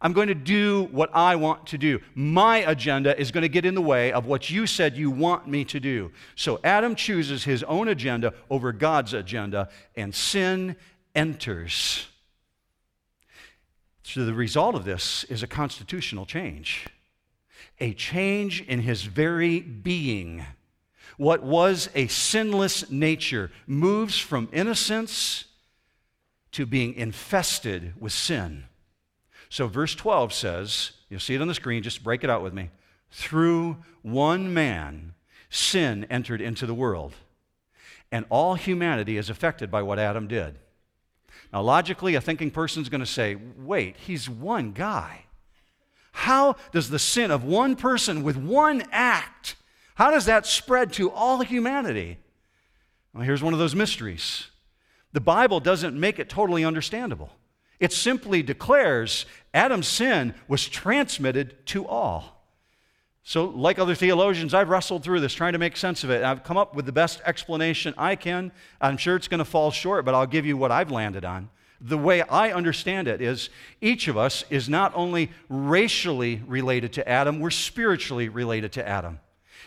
I'm 0.00 0.12
going 0.12 0.28
to 0.28 0.34
do 0.34 0.88
what 0.92 1.10
I 1.12 1.36
want 1.36 1.66
to 1.68 1.78
do. 1.78 2.00
My 2.14 2.58
agenda 2.58 3.18
is 3.20 3.30
going 3.30 3.42
to 3.42 3.48
get 3.48 3.64
in 3.66 3.74
the 3.74 3.82
way 3.82 4.12
of 4.12 4.26
what 4.26 4.48
you 4.48 4.66
said 4.66 4.96
you 4.96 5.10
want 5.10 5.48
me 5.48 5.64
to 5.66 5.80
do. 5.80 6.12
So 6.36 6.60
Adam 6.62 6.94
chooses 6.94 7.44
his 7.44 7.62
own 7.64 7.88
agenda 7.88 8.32
over 8.48 8.72
God's 8.72 9.12
agenda, 9.12 9.68
and 9.96 10.14
sin 10.14 10.76
enters. 11.14 12.06
So 14.04 14.24
the 14.24 14.34
result 14.34 14.74
of 14.74 14.84
this 14.84 15.24
is 15.24 15.42
a 15.42 15.46
constitutional 15.46 16.26
change, 16.26 16.86
a 17.80 17.92
change 17.92 18.62
in 18.62 18.80
his 18.80 19.02
very 19.02 19.60
being. 19.60 20.46
What 21.18 21.42
was 21.42 21.90
a 21.94 22.06
sinless 22.06 22.90
nature 22.90 23.50
moves 23.66 24.18
from 24.18 24.48
innocence 24.52 25.44
to 26.52 26.64
being 26.64 26.94
infested 26.94 27.92
with 28.00 28.12
sin. 28.12 28.64
So, 29.50 29.66
verse 29.66 29.94
12 29.94 30.32
says, 30.32 30.92
you'll 31.08 31.20
see 31.20 31.34
it 31.34 31.42
on 31.42 31.48
the 31.48 31.54
screen, 31.54 31.82
just 31.82 32.02
break 32.02 32.24
it 32.24 32.30
out 32.30 32.42
with 32.42 32.54
me. 32.54 32.70
Through 33.10 33.78
one 34.02 34.52
man, 34.52 35.14
sin 35.50 36.06
entered 36.10 36.40
into 36.40 36.66
the 36.66 36.74
world, 36.74 37.14
and 38.12 38.24
all 38.28 38.54
humanity 38.54 39.16
is 39.16 39.30
affected 39.30 39.70
by 39.70 39.82
what 39.82 39.98
Adam 39.98 40.28
did. 40.28 40.58
Now, 41.52 41.62
logically, 41.62 42.14
a 42.14 42.20
thinking 42.20 42.50
person 42.50 42.82
is 42.82 42.88
going 42.88 43.00
to 43.00 43.06
say, 43.06 43.36
wait, 43.56 43.96
he's 43.96 44.28
one 44.28 44.72
guy. 44.72 45.24
How 46.12 46.56
does 46.72 46.90
the 46.90 46.98
sin 46.98 47.30
of 47.30 47.44
one 47.44 47.76
person 47.76 48.22
with 48.22 48.36
one 48.36 48.82
act, 48.90 49.56
how 49.98 50.12
does 50.12 50.26
that 50.26 50.46
spread 50.46 50.92
to 50.92 51.10
all 51.10 51.40
humanity? 51.40 52.18
Well, 53.12 53.24
here's 53.24 53.42
one 53.42 53.52
of 53.52 53.58
those 53.58 53.74
mysteries. 53.74 54.46
The 55.12 55.20
Bible 55.20 55.58
doesn't 55.58 55.98
make 55.98 56.20
it 56.20 56.28
totally 56.28 56.64
understandable. 56.64 57.32
It 57.80 57.92
simply 57.92 58.44
declares 58.44 59.26
Adam's 59.52 59.88
sin 59.88 60.36
was 60.46 60.68
transmitted 60.68 61.66
to 61.66 61.84
all. 61.84 62.46
So, 63.24 63.46
like 63.46 63.80
other 63.80 63.96
theologians, 63.96 64.54
I've 64.54 64.68
wrestled 64.68 65.02
through 65.02 65.18
this 65.18 65.34
trying 65.34 65.54
to 65.54 65.58
make 65.58 65.76
sense 65.76 66.04
of 66.04 66.10
it. 66.10 66.22
I've 66.22 66.44
come 66.44 66.56
up 66.56 66.76
with 66.76 66.86
the 66.86 66.92
best 66.92 67.20
explanation 67.26 67.92
I 67.98 68.14
can. 68.14 68.52
I'm 68.80 68.98
sure 68.98 69.16
it's 69.16 69.26
going 69.26 69.38
to 69.38 69.44
fall 69.44 69.72
short, 69.72 70.04
but 70.04 70.14
I'll 70.14 70.28
give 70.28 70.46
you 70.46 70.56
what 70.56 70.70
I've 70.70 70.92
landed 70.92 71.24
on. 71.24 71.50
The 71.80 71.98
way 71.98 72.22
I 72.22 72.52
understand 72.52 73.08
it 73.08 73.20
is 73.20 73.50
each 73.80 74.06
of 74.06 74.16
us 74.16 74.44
is 74.48 74.68
not 74.68 74.92
only 74.94 75.32
racially 75.48 76.40
related 76.46 76.92
to 76.92 77.08
Adam, 77.08 77.40
we're 77.40 77.50
spiritually 77.50 78.28
related 78.28 78.70
to 78.74 78.88
Adam. 78.88 79.18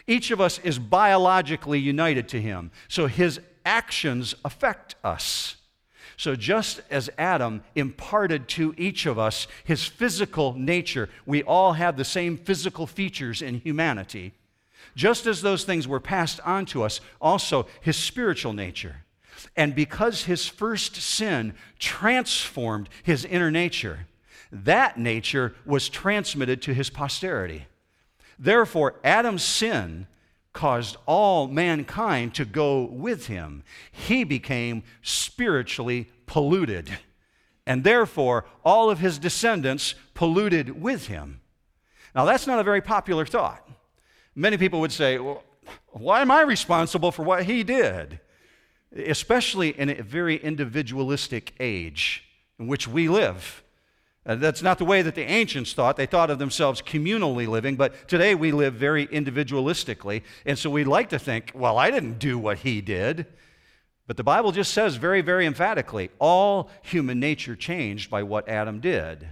Each 0.08 0.32
of 0.32 0.42
us 0.42 0.60
is 0.60 0.80
biologically 0.80 1.80
united 1.80 2.28
to 2.30 2.42
him, 2.42 2.72
so 2.88 3.08
his 3.08 3.40
actions 3.66 4.36
affect 4.44 4.96
us. 5.04 5.56
So, 6.18 6.36
just 6.36 6.82
as 6.92 7.10
Adam 7.18 7.64
imparted 7.76 8.48
to 8.50 8.76
each 8.78 9.06
of 9.06 9.18
us 9.18 9.48
his 9.64 9.86
physical 9.86 10.54
nature, 10.54 11.10
we 11.26 11.42
all 11.44 11.74
have 11.74 11.98
the 11.98 12.06
same 12.06 12.38
physical 12.38 12.86
features 12.86 13.42
in 13.42 13.56
humanity. 13.56 14.34
Just 14.96 15.26
as 15.26 15.42
those 15.42 15.64
things 15.64 15.88
were 15.88 16.00
passed 16.00 16.40
on 16.42 16.66
to 16.68 16.84
us, 16.84 17.02
also 17.20 17.66
his 17.82 17.98
spiritual 17.98 18.54
nature. 18.54 18.98
And 19.56 19.74
because 19.74 20.26
his 20.26 20.48
first 20.48 20.96
sin 20.96 21.56
transformed 21.80 22.90
his 23.04 23.26
inner 23.26 23.50
nature, 23.50 24.06
that 24.52 24.98
nature 24.98 25.56
was 25.66 25.90
transmitted 25.90 26.62
to 26.64 26.74
his 26.74 26.90
posterity. 26.90 27.66
Therefore, 28.42 28.96
Adam's 29.04 29.44
sin 29.44 30.08
caused 30.52 30.98
all 31.06 31.48
mankind 31.48 32.34
to 32.34 32.44
go 32.44 32.82
with 32.86 33.28
him. 33.28 33.64
He 33.92 34.24
became 34.24 34.82
spiritually 35.04 36.10
polluted, 36.26 36.90
and 37.68 37.84
therefore 37.84 38.46
all 38.66 38.90
of 38.90 38.98
his 38.98 39.20
descendants 39.20 39.94
polluted 40.16 40.82
with 40.82 41.06
him. 41.06 41.40
Now, 42.16 42.26
that's 42.26 42.48
not 42.48 42.60
a 42.60 42.64
very 42.64 42.82
popular 42.82 43.28
thought. 43.28 43.70
Many 44.34 44.58
people 44.58 44.80
would 44.80 44.92
say, 44.92 45.20
well, 45.20 45.44
why 45.90 46.22
am 46.22 46.32
I 46.32 46.42
responsible 46.42 47.12
for 47.12 47.22
what 47.22 47.46
he 47.46 47.64
did? 47.64 48.20
Especially 48.92 49.70
in 49.70 49.90
a 49.90 50.02
very 50.02 50.38
individualistic 50.38 51.54
age 51.60 52.24
in 52.58 52.66
which 52.66 52.88
we 52.88 53.08
live. 53.08 53.64
Uh, 54.24 54.36
that's 54.36 54.62
not 54.62 54.78
the 54.78 54.86
way 54.86 55.02
that 55.02 55.16
the 55.16 55.24
ancients 55.24 55.74
thought. 55.74 55.98
They 55.98 56.06
thought 56.06 56.30
of 56.30 56.38
themselves 56.38 56.82
communally 56.82 57.48
living, 57.48 57.76
but 57.76 58.08
today 58.08 58.36
we 58.36 58.52
live 58.52 58.76
very 58.76 59.08
individualistically. 59.08 60.22
And 60.46 60.60
so 60.60 60.70
we 60.70 60.84
like 60.84 61.10
to 61.10 61.20
think, 61.20 61.52
well, 61.56 61.78
I 61.78 61.90
didn't 61.90 62.20
do 62.20 62.38
what 62.38 62.60
he 62.60 62.82
did. 62.82 63.26
But 64.06 64.18
the 64.18 64.24
Bible 64.24 64.52
just 64.52 64.74
says 64.74 64.98
very, 64.98 65.22
very 65.22 65.46
emphatically 65.46 66.12
all 66.20 66.70
human 66.84 67.20
nature 67.20 67.56
changed 67.56 68.12
by 68.12 68.22
what 68.24 68.48
Adam 68.48 68.80
did. 68.80 69.28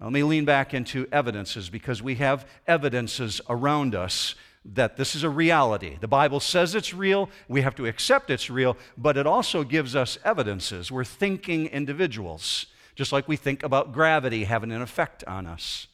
Let 0.00 0.12
me 0.12 0.22
lean 0.22 0.46
back 0.46 0.72
into 0.72 1.06
evidences 1.12 1.68
because 1.68 2.02
we 2.02 2.14
have 2.14 2.46
evidences 2.66 3.40
around 3.50 3.94
us 3.94 4.34
that 4.64 4.96
this 4.96 5.14
is 5.14 5.24
a 5.24 5.28
reality. 5.28 5.98
The 6.00 6.08
Bible 6.08 6.40
says 6.40 6.74
it's 6.74 6.94
real, 6.94 7.28
we 7.48 7.60
have 7.62 7.74
to 7.74 7.86
accept 7.86 8.30
it's 8.30 8.48
real, 8.48 8.78
but 8.96 9.18
it 9.18 9.26
also 9.26 9.62
gives 9.62 9.94
us 9.94 10.18
evidences. 10.24 10.90
We're 10.90 11.04
thinking 11.04 11.66
individuals 11.66 12.66
just 13.00 13.12
like 13.12 13.26
we 13.26 13.34
think 13.34 13.62
about 13.62 13.94
gravity 13.94 14.44
having 14.44 14.70
an 14.70 14.82
effect 14.82 15.24
on 15.24 15.46
us. 15.46 15.86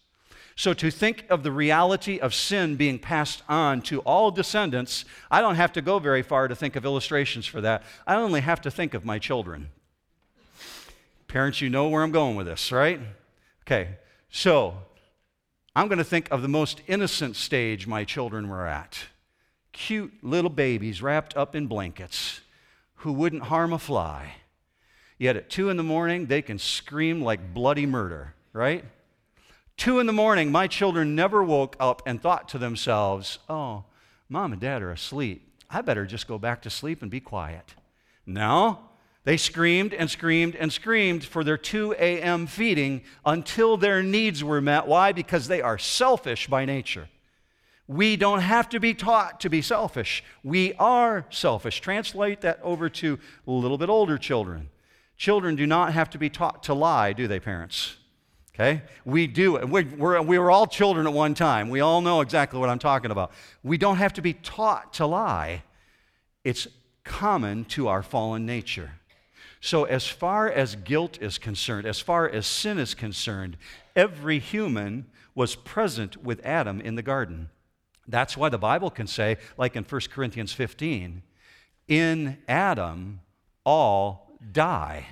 So, 0.56 0.74
to 0.74 0.90
think 0.90 1.24
of 1.30 1.44
the 1.44 1.52
reality 1.52 2.18
of 2.18 2.34
sin 2.34 2.74
being 2.74 2.98
passed 2.98 3.44
on 3.48 3.80
to 3.82 4.00
all 4.00 4.32
descendants, 4.32 5.04
I 5.30 5.40
don't 5.40 5.54
have 5.54 5.72
to 5.74 5.80
go 5.80 6.00
very 6.00 6.22
far 6.22 6.48
to 6.48 6.56
think 6.56 6.74
of 6.74 6.84
illustrations 6.84 7.46
for 7.46 7.60
that. 7.60 7.84
I 8.08 8.16
only 8.16 8.40
have 8.40 8.60
to 8.62 8.72
think 8.72 8.92
of 8.92 9.04
my 9.04 9.20
children. 9.20 9.68
Parents, 11.28 11.60
you 11.60 11.70
know 11.70 11.88
where 11.88 12.02
I'm 12.02 12.10
going 12.10 12.34
with 12.34 12.48
this, 12.48 12.72
right? 12.72 12.98
Okay, 13.62 13.98
so 14.28 14.74
I'm 15.76 15.86
going 15.86 15.98
to 15.98 16.04
think 16.04 16.28
of 16.32 16.42
the 16.42 16.48
most 16.48 16.82
innocent 16.88 17.36
stage 17.36 17.86
my 17.86 18.02
children 18.02 18.48
were 18.48 18.66
at. 18.66 18.98
Cute 19.70 20.12
little 20.24 20.50
babies 20.50 21.02
wrapped 21.02 21.36
up 21.36 21.54
in 21.54 21.68
blankets 21.68 22.40
who 22.96 23.12
wouldn't 23.12 23.44
harm 23.44 23.72
a 23.72 23.78
fly 23.78 24.32
Yet 25.18 25.36
at 25.36 25.50
2 25.50 25.70
in 25.70 25.76
the 25.76 25.82
morning, 25.82 26.26
they 26.26 26.42
can 26.42 26.58
scream 26.58 27.22
like 27.22 27.54
bloody 27.54 27.86
murder, 27.86 28.34
right? 28.52 28.84
2 29.78 29.98
in 29.98 30.06
the 30.06 30.12
morning, 30.12 30.50
my 30.50 30.66
children 30.66 31.14
never 31.14 31.42
woke 31.42 31.76
up 31.80 32.02
and 32.06 32.20
thought 32.20 32.48
to 32.50 32.58
themselves, 32.58 33.38
oh, 33.48 33.84
mom 34.28 34.52
and 34.52 34.60
dad 34.60 34.82
are 34.82 34.90
asleep. 34.90 35.42
I 35.70 35.80
better 35.82 36.06
just 36.06 36.28
go 36.28 36.38
back 36.38 36.62
to 36.62 36.70
sleep 36.70 37.02
and 37.02 37.10
be 37.10 37.20
quiet. 37.20 37.74
No, 38.24 38.80
they 39.24 39.36
screamed 39.36 39.92
and 39.92 40.08
screamed 40.08 40.54
and 40.54 40.72
screamed 40.72 41.24
for 41.24 41.42
their 41.42 41.58
2 41.58 41.94
a.m. 41.98 42.46
feeding 42.46 43.02
until 43.24 43.76
their 43.76 44.02
needs 44.02 44.44
were 44.44 44.60
met. 44.60 44.86
Why? 44.86 45.12
Because 45.12 45.48
they 45.48 45.60
are 45.60 45.78
selfish 45.78 46.46
by 46.46 46.64
nature. 46.64 47.08
We 47.88 48.16
don't 48.16 48.40
have 48.40 48.68
to 48.70 48.80
be 48.80 48.94
taught 48.94 49.40
to 49.40 49.50
be 49.50 49.62
selfish. 49.62 50.24
We 50.42 50.74
are 50.74 51.26
selfish. 51.30 51.80
Translate 51.80 52.40
that 52.42 52.60
over 52.62 52.88
to 52.88 53.18
a 53.46 53.50
little 53.50 53.78
bit 53.78 53.88
older 53.88 54.18
children. 54.18 54.68
Children 55.16 55.56
do 55.56 55.66
not 55.66 55.92
have 55.92 56.10
to 56.10 56.18
be 56.18 56.28
taught 56.28 56.62
to 56.64 56.74
lie, 56.74 57.12
do 57.12 57.26
they, 57.26 57.40
parents? 57.40 57.96
Okay? 58.54 58.82
We 59.04 59.26
do. 59.26 59.58
We're, 59.66 59.86
we're, 59.96 60.22
we 60.22 60.38
were 60.38 60.50
all 60.50 60.66
children 60.66 61.06
at 61.06 61.12
one 61.12 61.34
time. 61.34 61.68
We 61.68 61.80
all 61.80 62.00
know 62.00 62.20
exactly 62.22 62.58
what 62.58 62.70
I'm 62.70 62.78
talking 62.78 63.10
about. 63.10 63.32
We 63.62 63.76
don't 63.76 63.96
have 63.98 64.14
to 64.14 64.22
be 64.22 64.32
taught 64.32 64.94
to 64.94 65.06
lie, 65.06 65.62
it's 66.44 66.66
common 67.04 67.64
to 67.66 67.88
our 67.88 68.02
fallen 68.02 68.46
nature. 68.46 68.92
So, 69.60 69.84
as 69.84 70.06
far 70.06 70.48
as 70.48 70.76
guilt 70.76 71.18
is 71.20 71.38
concerned, 71.38 71.86
as 71.86 72.00
far 72.00 72.28
as 72.28 72.46
sin 72.46 72.78
is 72.78 72.94
concerned, 72.94 73.56
every 73.94 74.38
human 74.38 75.06
was 75.34 75.54
present 75.54 76.22
with 76.22 76.44
Adam 76.44 76.80
in 76.80 76.94
the 76.94 77.02
garden. 77.02 77.50
That's 78.08 78.36
why 78.36 78.48
the 78.48 78.58
Bible 78.58 78.90
can 78.90 79.06
say, 79.06 79.38
like 79.58 79.76
in 79.76 79.84
1 79.84 80.00
Corinthians 80.10 80.52
15, 80.52 81.22
in 81.88 82.38
Adam 82.48 83.20
all 83.64 84.25
die. 84.50 85.06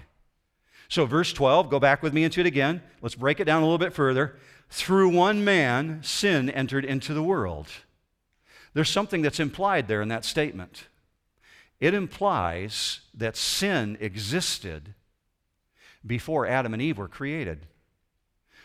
So, 0.88 1.06
verse 1.06 1.32
12, 1.32 1.70
go 1.70 1.80
back 1.80 2.02
with 2.02 2.12
me 2.12 2.24
into 2.24 2.40
it 2.40 2.46
again. 2.46 2.82
Let's 3.02 3.14
break 3.14 3.40
it 3.40 3.44
down 3.44 3.62
a 3.62 3.64
little 3.64 3.78
bit 3.78 3.92
further. 3.92 4.36
Through 4.70 5.10
one 5.10 5.44
man, 5.44 6.00
sin 6.02 6.50
entered 6.50 6.84
into 6.84 7.14
the 7.14 7.22
world. 7.22 7.68
There's 8.74 8.90
something 8.90 9.22
that's 9.22 9.40
implied 9.40 9.88
there 9.88 10.02
in 10.02 10.08
that 10.08 10.24
statement. 10.24 10.88
It 11.80 11.94
implies 11.94 13.00
that 13.14 13.36
sin 13.36 13.96
existed 14.00 14.94
before 16.06 16.46
Adam 16.46 16.72
and 16.72 16.82
Eve 16.82 16.98
were 16.98 17.08
created. 17.08 17.66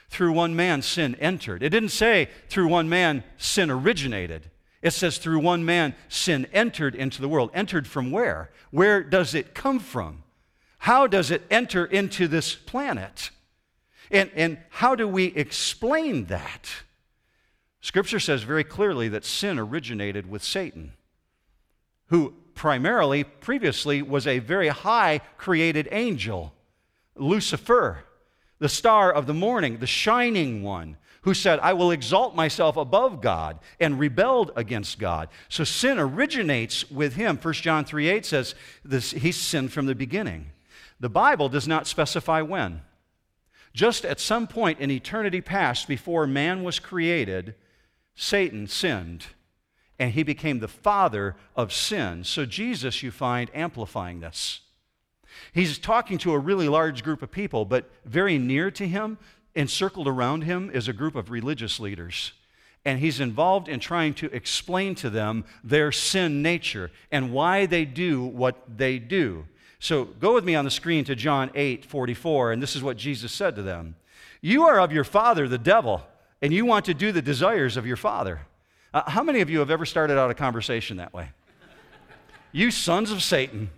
Through 0.10 0.34
one 0.34 0.56
man, 0.56 0.82
sin 0.82 1.16
entered. 1.16 1.62
It 1.62 1.70
didn't 1.70 1.90
say 1.90 2.30
through 2.50 2.68
one 2.68 2.90
man, 2.90 3.24
sin 3.38 3.70
originated. 3.70 4.50
It 4.82 4.92
says 4.92 5.18
through 5.18 5.40
one 5.40 5.64
man, 5.64 5.94
sin 6.08 6.48
entered 6.54 6.96
into 6.96 7.22
the 7.22 7.30
world. 7.30 7.52
Entered 7.54 7.88
from 7.88 8.12
where? 8.12 8.50
Where 8.72 9.04
does 9.04 9.36
it 9.36 9.54
come 9.54 9.80
from? 9.80 10.24
How 10.80 11.08
does 11.08 11.30
it 11.30 11.44
enter 11.52 11.86
into 11.86 12.28
this 12.28 12.56
planet? 12.56 13.32
And, 14.10 14.32
and 14.34 14.58
how 14.70 14.96
do 14.96 15.08
we 15.08 15.26
explain 15.26 16.26
that? 16.26 16.70
Scripture 17.82 18.20
says 18.20 18.44
very 18.44 18.64
clearly 18.64 19.08
that 19.10 19.26
sin 19.26 19.60
originated 19.60 20.30
with 20.30 20.44
Satan, 20.44 20.94
who 22.08 22.34
primarily, 22.56 23.24
previously, 23.24 24.02
was 24.02 24.26
a 24.26 24.40
very 24.40 24.70
high 24.70 25.22
created 25.38 25.88
angel, 25.92 26.54
Lucifer, 27.16 28.06
the 28.60 28.70
star 28.70 29.12
of 29.12 29.28
the 29.28 29.34
morning, 29.34 29.78
the 29.78 29.88
shining 29.88 30.64
one, 30.64 30.98
who 31.22 31.34
said, 31.34 31.60
I 31.60 31.74
will 31.74 31.92
exalt 31.92 32.36
myself 32.36 32.78
above 32.78 33.22
God 33.22 33.60
and 33.80 34.00
rebelled 34.00 34.52
against 34.56 35.00
God. 35.00 35.30
So 35.50 35.64
sin 35.64 36.00
originates 36.00 36.90
with 36.90 37.16
him. 37.16 37.38
1 37.38 37.54
John 37.56 37.86
3 37.86 38.08
8 38.10 38.26
says 38.26 38.56
this, 38.84 39.12
he 39.12 39.32
sinned 39.32 39.72
from 39.72 39.86
the 39.86 39.96
beginning. 39.96 40.52
The 41.00 41.10
Bible 41.10 41.50
does 41.50 41.68
not 41.68 41.88
specify 41.88 42.42
when. 42.42 42.82
Just 43.74 44.04
at 44.04 44.20
some 44.20 44.48
point 44.48 44.80
in 44.80 44.92
eternity 44.92 45.42
past, 45.42 45.88
before 45.88 46.28
man 46.28 46.64
was 46.64 46.80
created, 46.80 47.56
Satan 48.16 48.68
sinned 48.68 49.28
and 50.00 50.14
he 50.14 50.24
became 50.24 50.60
the 50.60 50.68
father 50.68 51.36
of 51.56 51.74
sin. 51.74 52.24
So, 52.24 52.46
Jesus, 52.46 53.04
you 53.04 53.12
find, 53.12 53.52
amplifying 53.54 54.22
this. 54.22 54.62
He's 55.54 55.78
talking 55.78 56.18
to 56.20 56.32
a 56.32 56.40
really 56.40 56.70
large 56.70 57.04
group 57.04 57.22
of 57.22 57.32
people, 57.32 57.66
but 57.66 57.92
very 58.06 58.38
near 58.38 58.72
to 58.72 58.88
him, 58.88 59.18
encircled 59.56 60.08
around 60.08 60.44
him, 60.44 60.72
is 60.74 60.88
a 60.88 60.94
group 60.94 61.16
of 61.16 61.30
religious 61.30 61.80
leaders. 61.80 62.32
And 62.86 63.00
he's 63.00 63.20
involved 63.20 63.68
in 63.68 63.82
trying 63.82 64.14
to 64.16 64.34
explain 64.34 64.96
to 64.96 65.10
them 65.10 65.44
their 65.64 65.92
sin 65.92 66.42
nature 66.42 66.92
and 67.12 67.34
why 67.34 67.66
they 67.66 67.84
do 67.84 68.24
what 68.24 68.78
they 68.78 69.00
do. 69.00 69.46
So 69.80 70.06
go 70.06 70.34
with 70.34 70.44
me 70.44 70.56
on 70.56 70.66
the 70.66 70.72
screen 70.72 71.06
to 71.06 71.16
John 71.16 71.50
8 71.56 71.86
44, 71.86 72.52
and 72.52 72.62
this 72.62 72.76
is 72.76 72.84
what 72.84 72.98
Jesus 72.98 73.32
said 73.32 73.56
to 73.56 73.62
them 73.62 73.96
You 74.42 74.66
are 74.66 74.80
of 74.80 74.92
your 74.92 75.06
father, 75.06 75.48
the 75.48 75.58
devil, 75.58 76.04
and 76.42 76.54
you 76.54 76.66
want 76.66 76.86
to 76.86 76.94
do 76.94 77.12
the 77.12 77.22
desires 77.22 77.78
of 77.78 77.88
your 77.88 77.98
father. 77.98 78.42
Uh, 78.94 79.10
how 79.10 79.24
many 79.24 79.42
of 79.42 79.50
you 79.50 79.60
have 79.60 79.70
ever 79.70 79.86
started 79.86 80.18
out 80.18 80.32
a 80.32 80.34
conversation 80.34 80.98
that 80.98 81.14
way? 81.14 81.30
you 82.52 82.72
sons 82.72 83.12
of 83.12 83.22
Satan, 83.22 83.70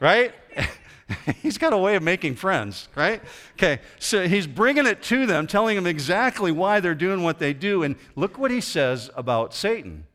right? 0.00 0.34
he's 1.42 1.58
got 1.58 1.72
a 1.72 1.78
way 1.78 1.96
of 1.96 2.02
making 2.02 2.34
friends, 2.34 2.88
right? 2.94 3.22
Okay, 3.54 3.80
so 3.98 4.26
he's 4.26 4.46
bringing 4.46 4.86
it 4.86 5.02
to 5.02 5.26
them, 5.26 5.46
telling 5.46 5.76
them 5.76 5.86
exactly 5.86 6.50
why 6.50 6.80
they're 6.80 6.94
doing 6.94 7.22
what 7.22 7.38
they 7.38 7.52
do. 7.52 7.82
And 7.82 7.96
look 8.16 8.38
what 8.38 8.50
he 8.50 8.60
says 8.60 9.10
about 9.14 9.54
Satan. 9.54 10.06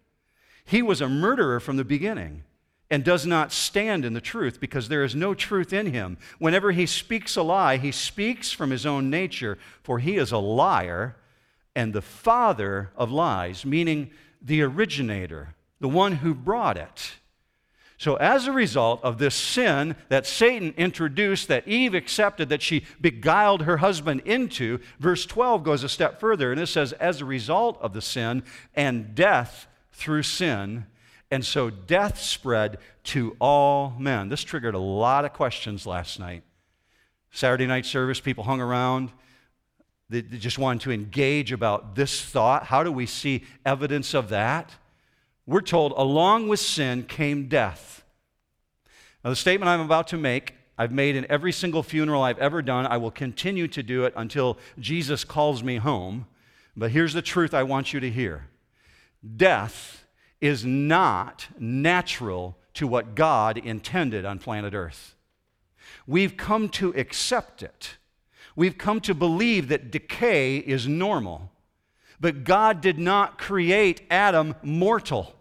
He 0.66 0.82
was 0.82 1.02
a 1.02 1.08
murderer 1.08 1.60
from 1.60 1.78
the 1.78 1.86
beginning 1.86 2.44
and 2.96 3.04
does 3.04 3.26
not 3.26 3.52
stand 3.52 4.06
in 4.06 4.14
the 4.14 4.22
truth 4.22 4.62
because 4.62 4.88
there 4.88 5.04
is 5.04 5.14
no 5.14 5.34
truth 5.34 5.74
in 5.74 5.88
him. 5.88 6.18
Whenever 6.40 6.72
he 6.72 6.86
speaks 6.86 7.36
a 7.36 7.42
lie, 7.42 7.76
he 7.76 7.92
speaks 7.92 8.54
from 8.54 8.70
his 8.70 8.86
own 8.86 9.10
nature, 9.10 9.58
for 9.84 10.00
he 10.00 10.16
is 10.16 10.32
a 10.32 10.38
liar 10.38 11.18
and 11.76 11.92
the 11.92 12.02
father 12.02 12.92
of 12.96 13.12
lies, 13.12 13.66
meaning 13.66 14.12
the 14.42 14.62
originator, 14.62 15.56
the 15.82 15.90
one 15.90 16.14
who 16.14 16.34
brought 16.34 16.78
it. 16.78 17.16
So, 17.98 18.16
as 18.16 18.48
a 18.48 18.54
result 18.54 19.04
of 19.04 19.18
this 19.18 19.36
sin 19.36 19.98
that 20.08 20.26
Satan 20.26 20.74
introduced, 20.78 21.50
that 21.50 21.68
Eve 21.68 21.96
accepted, 21.96 22.48
that 22.48 22.62
she 22.62 22.86
beguiled 23.02 23.64
her 23.64 23.76
husband 23.76 24.22
into, 24.24 24.80
verse 25.00 25.26
12 25.26 25.66
goes 25.66 25.84
a 25.84 25.90
step 25.90 26.22
further 26.22 26.54
and 26.54 26.62
it 26.62 26.68
says, 26.68 26.94
as 26.94 27.20
a 27.20 27.26
result 27.26 27.78
of 27.82 27.92
the 27.92 28.02
sin 28.02 28.42
and 28.74 29.14
death 29.16 29.68
through 29.92 30.24
sin, 30.24 30.86
and 31.32 31.46
so 31.46 31.70
death 31.70 32.20
spread 32.20 32.78
to 33.06 33.36
all 33.40 33.94
men. 34.00 34.30
This 34.30 34.44
triggered 34.44 34.76
a 34.76 34.80
lot 34.80 35.26
of 35.26 35.34
questions 35.34 35.86
last 35.86 36.20
night. 36.20 36.44
Saturday 37.32 37.68
night 37.68 37.86
service, 37.86 38.20
people 38.20 38.44
hung 38.44 38.62
around. 38.62 39.12
They 40.10 40.22
just 40.22 40.60
wanted 40.60 40.82
to 40.84 40.92
engage 40.92 41.52
about 41.52 41.96
this 41.96 42.24
thought. 42.24 42.66
How 42.66 42.84
do 42.84 42.92
we 42.92 43.06
see 43.06 43.44
evidence 43.66 44.14
of 44.14 44.30
that? 44.30 44.76
We're 45.48 45.62
told, 45.62 45.94
along 45.98 46.48
with 46.48 46.60
sin 46.60 47.04
came 47.04 47.48
death. 47.48 48.04
Now, 49.24 49.32
the 49.32 49.36
statement 49.36 49.70
I'm 49.70 49.82
about 49.82 50.08
to 50.10 50.18
make, 50.18 50.54
I've 50.78 50.92
made 50.92 51.16
in 51.16 51.30
every 51.30 51.52
single 51.52 51.84
funeral 51.84 52.22
I've 52.22 52.38
ever 52.38 52.62
done. 52.62 52.86
I 52.86 52.98
will 52.98 53.12
continue 53.12 53.68
to 53.70 53.82
do 53.82 54.06
it 54.06 54.14
until 54.16 54.58
Jesus 54.80 55.24
calls 55.24 55.64
me 55.64 55.78
home. 55.78 56.28
But 56.76 56.92
here's 56.92 57.14
the 57.14 57.22
truth 57.22 57.54
I 57.54 57.64
want 57.64 57.94
you 57.94 58.00
to 58.00 58.10
hear 58.10 58.48
death 59.36 60.05
is 60.46 60.64
not 60.64 61.48
natural 61.58 62.58
to 62.76 62.86
what 62.86 63.16
God 63.16 63.58
intended 63.58 64.26
on 64.26 64.38
planet 64.38 64.74
Earth. 64.74 65.16
We've 66.06 66.38
come 66.38 66.70
to 66.70 66.94
accept 66.96 67.64
it. 67.64 67.98
We've 68.56 68.78
come 68.78 69.02
to 69.02 69.16
believe 69.16 69.70
that 69.70 69.92
decay 69.92 70.58
is 70.58 70.88
normal. 70.88 71.52
But 72.20 72.44
God 72.44 72.80
did 72.80 73.00
not 73.00 73.38
create 73.38 74.04
Adam 74.12 74.56
mortal. 74.62 75.36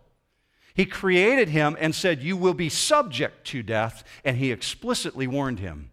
He 0.74 0.86
created 0.86 1.50
him 1.50 1.76
and 1.78 1.94
said, 1.94 2.22
You 2.22 2.36
will 2.36 2.54
be 2.54 2.68
subject 2.68 3.46
to 3.48 3.62
death, 3.62 4.02
and 4.24 4.38
he 4.38 4.50
explicitly 4.50 5.26
warned 5.26 5.60
him. 5.60 5.90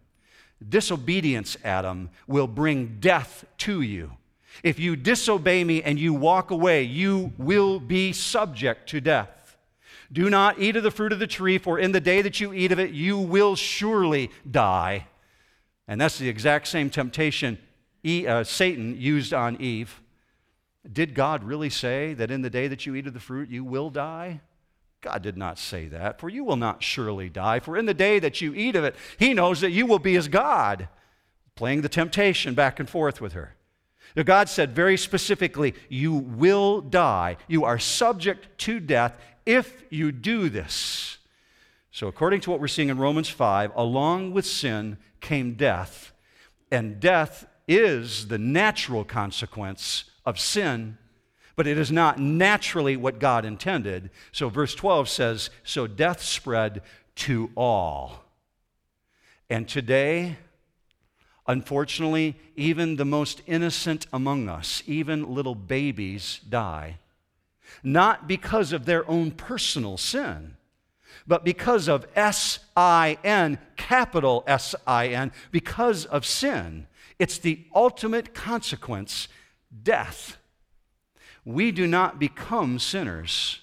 Disobedience, 0.66 1.56
Adam, 1.62 2.10
will 2.26 2.48
bring 2.48 2.96
death 2.98 3.44
to 3.58 3.82
you. 3.82 4.12
If 4.62 4.78
you 4.78 4.96
disobey 4.96 5.64
me 5.64 5.82
and 5.82 5.98
you 5.98 6.14
walk 6.14 6.50
away, 6.50 6.82
you 6.82 7.32
will 7.38 7.80
be 7.80 8.12
subject 8.12 8.88
to 8.90 9.00
death. 9.00 9.56
Do 10.12 10.28
not 10.28 10.58
eat 10.58 10.76
of 10.76 10.82
the 10.82 10.90
fruit 10.90 11.12
of 11.12 11.18
the 11.18 11.26
tree, 11.26 11.58
for 11.58 11.78
in 11.78 11.92
the 11.92 12.00
day 12.00 12.20
that 12.22 12.38
you 12.38 12.52
eat 12.52 12.70
of 12.70 12.78
it, 12.78 12.90
you 12.90 13.18
will 13.18 13.56
surely 13.56 14.30
die. 14.48 15.06
And 15.88 16.00
that's 16.00 16.18
the 16.18 16.28
exact 16.28 16.68
same 16.68 16.90
temptation 16.90 17.58
uh, 18.04 18.44
Satan 18.44 19.00
used 19.00 19.32
on 19.32 19.60
Eve. 19.60 20.00
Did 20.90 21.14
God 21.14 21.44
really 21.44 21.70
say 21.70 22.12
that 22.14 22.30
in 22.30 22.42
the 22.42 22.50
day 22.50 22.68
that 22.68 22.84
you 22.84 22.94
eat 22.94 23.06
of 23.06 23.14
the 23.14 23.20
fruit, 23.20 23.48
you 23.48 23.64
will 23.64 23.88
die? 23.88 24.40
God 25.00 25.22
did 25.22 25.36
not 25.36 25.58
say 25.58 25.86
that, 25.88 26.20
for 26.20 26.28
you 26.28 26.44
will 26.44 26.56
not 26.56 26.82
surely 26.82 27.28
die. 27.28 27.60
For 27.60 27.76
in 27.76 27.86
the 27.86 27.94
day 27.94 28.18
that 28.18 28.40
you 28.40 28.54
eat 28.54 28.76
of 28.76 28.84
it, 28.84 28.94
He 29.18 29.34
knows 29.34 29.60
that 29.60 29.70
you 29.70 29.86
will 29.86 29.98
be 29.98 30.16
as 30.16 30.28
God, 30.28 30.88
playing 31.54 31.82
the 31.82 31.88
temptation 31.88 32.54
back 32.54 32.78
and 32.78 32.88
forth 32.88 33.20
with 33.20 33.32
her. 33.32 33.56
Now, 34.14 34.22
God 34.22 34.48
said 34.48 34.74
very 34.74 34.96
specifically, 34.96 35.74
You 35.88 36.14
will 36.14 36.80
die. 36.80 37.36
You 37.48 37.64
are 37.64 37.78
subject 37.78 38.58
to 38.58 38.80
death 38.80 39.18
if 39.46 39.84
you 39.90 40.12
do 40.12 40.48
this. 40.48 41.18
So, 41.90 42.08
according 42.08 42.40
to 42.42 42.50
what 42.50 42.60
we're 42.60 42.68
seeing 42.68 42.88
in 42.88 42.98
Romans 42.98 43.28
5, 43.28 43.72
along 43.74 44.32
with 44.32 44.46
sin 44.46 44.98
came 45.20 45.54
death. 45.54 46.12
And 46.70 47.00
death 47.00 47.46
is 47.68 48.28
the 48.28 48.38
natural 48.38 49.04
consequence 49.04 50.04
of 50.24 50.38
sin, 50.38 50.96
but 51.54 51.66
it 51.66 51.76
is 51.76 51.92
not 51.92 52.18
naturally 52.18 52.96
what 52.96 53.18
God 53.18 53.44
intended. 53.44 54.10
So, 54.32 54.48
verse 54.48 54.74
12 54.74 55.08
says, 55.08 55.50
So 55.64 55.86
death 55.86 56.22
spread 56.22 56.82
to 57.16 57.50
all. 57.56 58.24
And 59.50 59.68
today, 59.68 60.38
Unfortunately, 61.46 62.36
even 62.56 62.96
the 62.96 63.04
most 63.04 63.42
innocent 63.46 64.06
among 64.12 64.48
us, 64.48 64.82
even 64.86 65.34
little 65.34 65.56
babies, 65.56 66.40
die. 66.48 66.98
not 67.82 68.28
because 68.28 68.72
of 68.72 68.84
their 68.84 69.08
own 69.08 69.30
personal 69.30 69.96
sin, 69.96 70.56
but 71.26 71.44
because 71.44 71.88
of 71.88 72.06
S 72.14 72.58
I 72.76 73.18
N, 73.22 73.58
capital 73.76 74.44
S 74.46 74.74
I 74.86 75.08
N, 75.08 75.32
because 75.50 76.04
of 76.06 76.26
sin. 76.26 76.86
It's 77.18 77.38
the 77.38 77.64
ultimate 77.74 78.34
consequence 78.34 79.28
death. 79.82 80.38
We 81.44 81.70
do 81.72 81.86
not 81.86 82.18
become 82.18 82.78
sinners, 82.78 83.60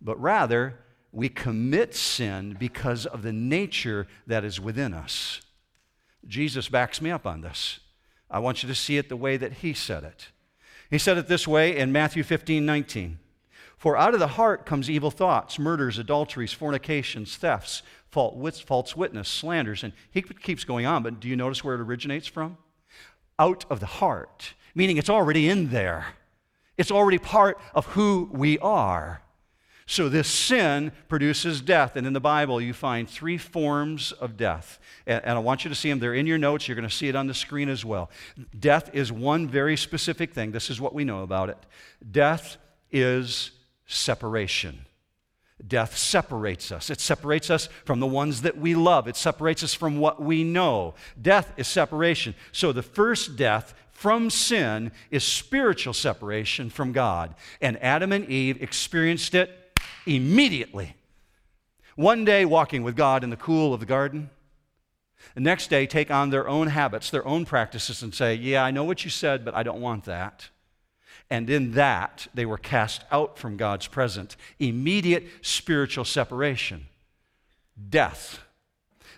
but 0.00 0.20
rather 0.20 0.78
we 1.12 1.28
commit 1.28 1.94
sin 1.94 2.56
because 2.58 3.04
of 3.04 3.22
the 3.22 3.32
nature 3.32 4.06
that 4.26 4.44
is 4.44 4.60
within 4.60 4.94
us. 4.94 5.40
Jesus 6.26 6.68
backs 6.68 7.00
me 7.00 7.10
up 7.10 7.26
on 7.26 7.40
this. 7.40 7.80
I 8.30 8.38
want 8.38 8.62
you 8.62 8.68
to 8.68 8.74
see 8.74 8.96
it 8.96 9.08
the 9.08 9.16
way 9.16 9.36
that 9.36 9.54
he 9.54 9.74
said 9.74 10.04
it. 10.04 10.28
He 10.90 10.98
said 10.98 11.18
it 11.18 11.28
this 11.28 11.46
way 11.46 11.76
in 11.76 11.92
Matthew 11.92 12.22
15 12.22 12.64
19. 12.64 13.18
For 13.76 13.96
out 13.96 14.14
of 14.14 14.20
the 14.20 14.28
heart 14.28 14.64
comes 14.64 14.88
evil 14.88 15.10
thoughts, 15.10 15.58
murders, 15.58 15.98
adulteries, 15.98 16.52
fornications, 16.52 17.36
thefts, 17.36 17.82
false 18.10 18.96
witness, 18.96 19.28
slanders. 19.28 19.82
And 19.82 19.92
he 20.10 20.22
keeps 20.22 20.64
going 20.64 20.86
on, 20.86 21.02
but 21.02 21.18
do 21.18 21.28
you 21.28 21.34
notice 21.34 21.64
where 21.64 21.74
it 21.74 21.80
originates 21.80 22.28
from? 22.28 22.58
Out 23.38 23.64
of 23.68 23.80
the 23.80 23.86
heart, 23.86 24.54
meaning 24.74 24.98
it's 24.98 25.10
already 25.10 25.48
in 25.48 25.70
there. 25.70 26.06
It's 26.78 26.92
already 26.92 27.18
part 27.18 27.58
of 27.74 27.86
who 27.86 28.30
we 28.32 28.58
are. 28.60 29.22
So, 29.86 30.08
this 30.08 30.28
sin 30.28 30.92
produces 31.08 31.60
death. 31.60 31.96
And 31.96 32.06
in 32.06 32.12
the 32.12 32.20
Bible, 32.20 32.60
you 32.60 32.72
find 32.72 33.08
three 33.08 33.38
forms 33.38 34.12
of 34.12 34.36
death. 34.36 34.78
And, 35.06 35.24
I 35.24 35.38
want 35.38 35.64
you 35.64 35.68
to 35.70 35.74
see 35.74 35.90
them. 35.90 35.98
They're 35.98 36.14
in 36.14 36.26
your 36.26 36.38
notes. 36.38 36.68
You're 36.68 36.76
going 36.76 36.88
to 36.88 36.94
see 36.94 37.08
it 37.08 37.16
on 37.16 37.26
the 37.26 37.34
screen 37.34 37.68
as 37.68 37.84
well. 37.84 38.10
Death 38.58 38.90
is 38.94 39.10
one 39.10 39.48
very 39.48 39.76
specific 39.76 40.32
thing. 40.32 40.52
This 40.52 40.70
is 40.70 40.80
what 40.80 40.94
we 40.94 41.04
know 41.04 41.22
about 41.22 41.48
it 41.50 41.58
death 42.10 42.56
is 42.90 43.52
separation. 43.86 44.86
Death 45.66 45.96
separates 45.96 46.72
us. 46.72 46.90
It 46.90 47.00
separates 47.00 47.48
us 47.48 47.68
from 47.84 48.00
the 48.00 48.06
ones 48.06 48.42
that 48.42 48.58
we 48.58 48.74
love. 48.74 49.06
It 49.06 49.16
separates 49.16 49.62
us 49.62 49.74
from 49.74 49.98
what 49.98 50.20
we 50.20 50.42
know. 50.42 50.94
Death 51.20 51.52
is 51.56 51.68
separation. 51.68 52.34
So 52.50 52.72
the 52.72 52.82
first 52.82 53.36
death 53.36 53.74
from 53.92 54.30
sin 54.30 54.90
is 55.12 55.22
spiritual 55.22 55.92
separation 55.92 56.68
from 56.68 56.90
God. 56.90 57.36
And 57.60 57.80
Adam 57.80 58.10
and 58.10 58.28
Eve 58.28 58.60
experienced 58.60 59.36
it 59.36 59.61
immediately. 60.06 60.96
One 61.96 62.24
day, 62.24 62.44
walking 62.44 62.82
with 62.82 62.96
God 62.96 63.22
in 63.22 63.30
the 63.30 63.36
cool 63.36 63.74
of 63.74 63.80
the 63.80 63.86
garden. 63.86 64.30
The 65.34 65.40
next 65.40 65.68
day, 65.68 65.86
take 65.86 66.10
on 66.10 66.30
their 66.30 66.48
own 66.48 66.68
habits, 66.68 67.10
their 67.10 67.26
own 67.26 67.44
practices, 67.44 68.02
and 68.02 68.14
say, 68.14 68.34
Yeah, 68.34 68.64
I 68.64 68.70
know 68.70 68.84
what 68.84 69.04
you 69.04 69.10
said, 69.10 69.44
but 69.44 69.54
I 69.54 69.62
don't 69.62 69.80
want 69.80 70.04
that. 70.04 70.48
And 71.30 71.48
in 71.48 71.72
that, 71.72 72.26
they 72.34 72.44
were 72.44 72.58
cast 72.58 73.04
out 73.10 73.38
from 73.38 73.56
God's 73.56 73.86
presence. 73.86 74.36
Immediate 74.58 75.26
spiritual 75.40 76.04
separation. 76.04 76.86
Death. 77.88 78.40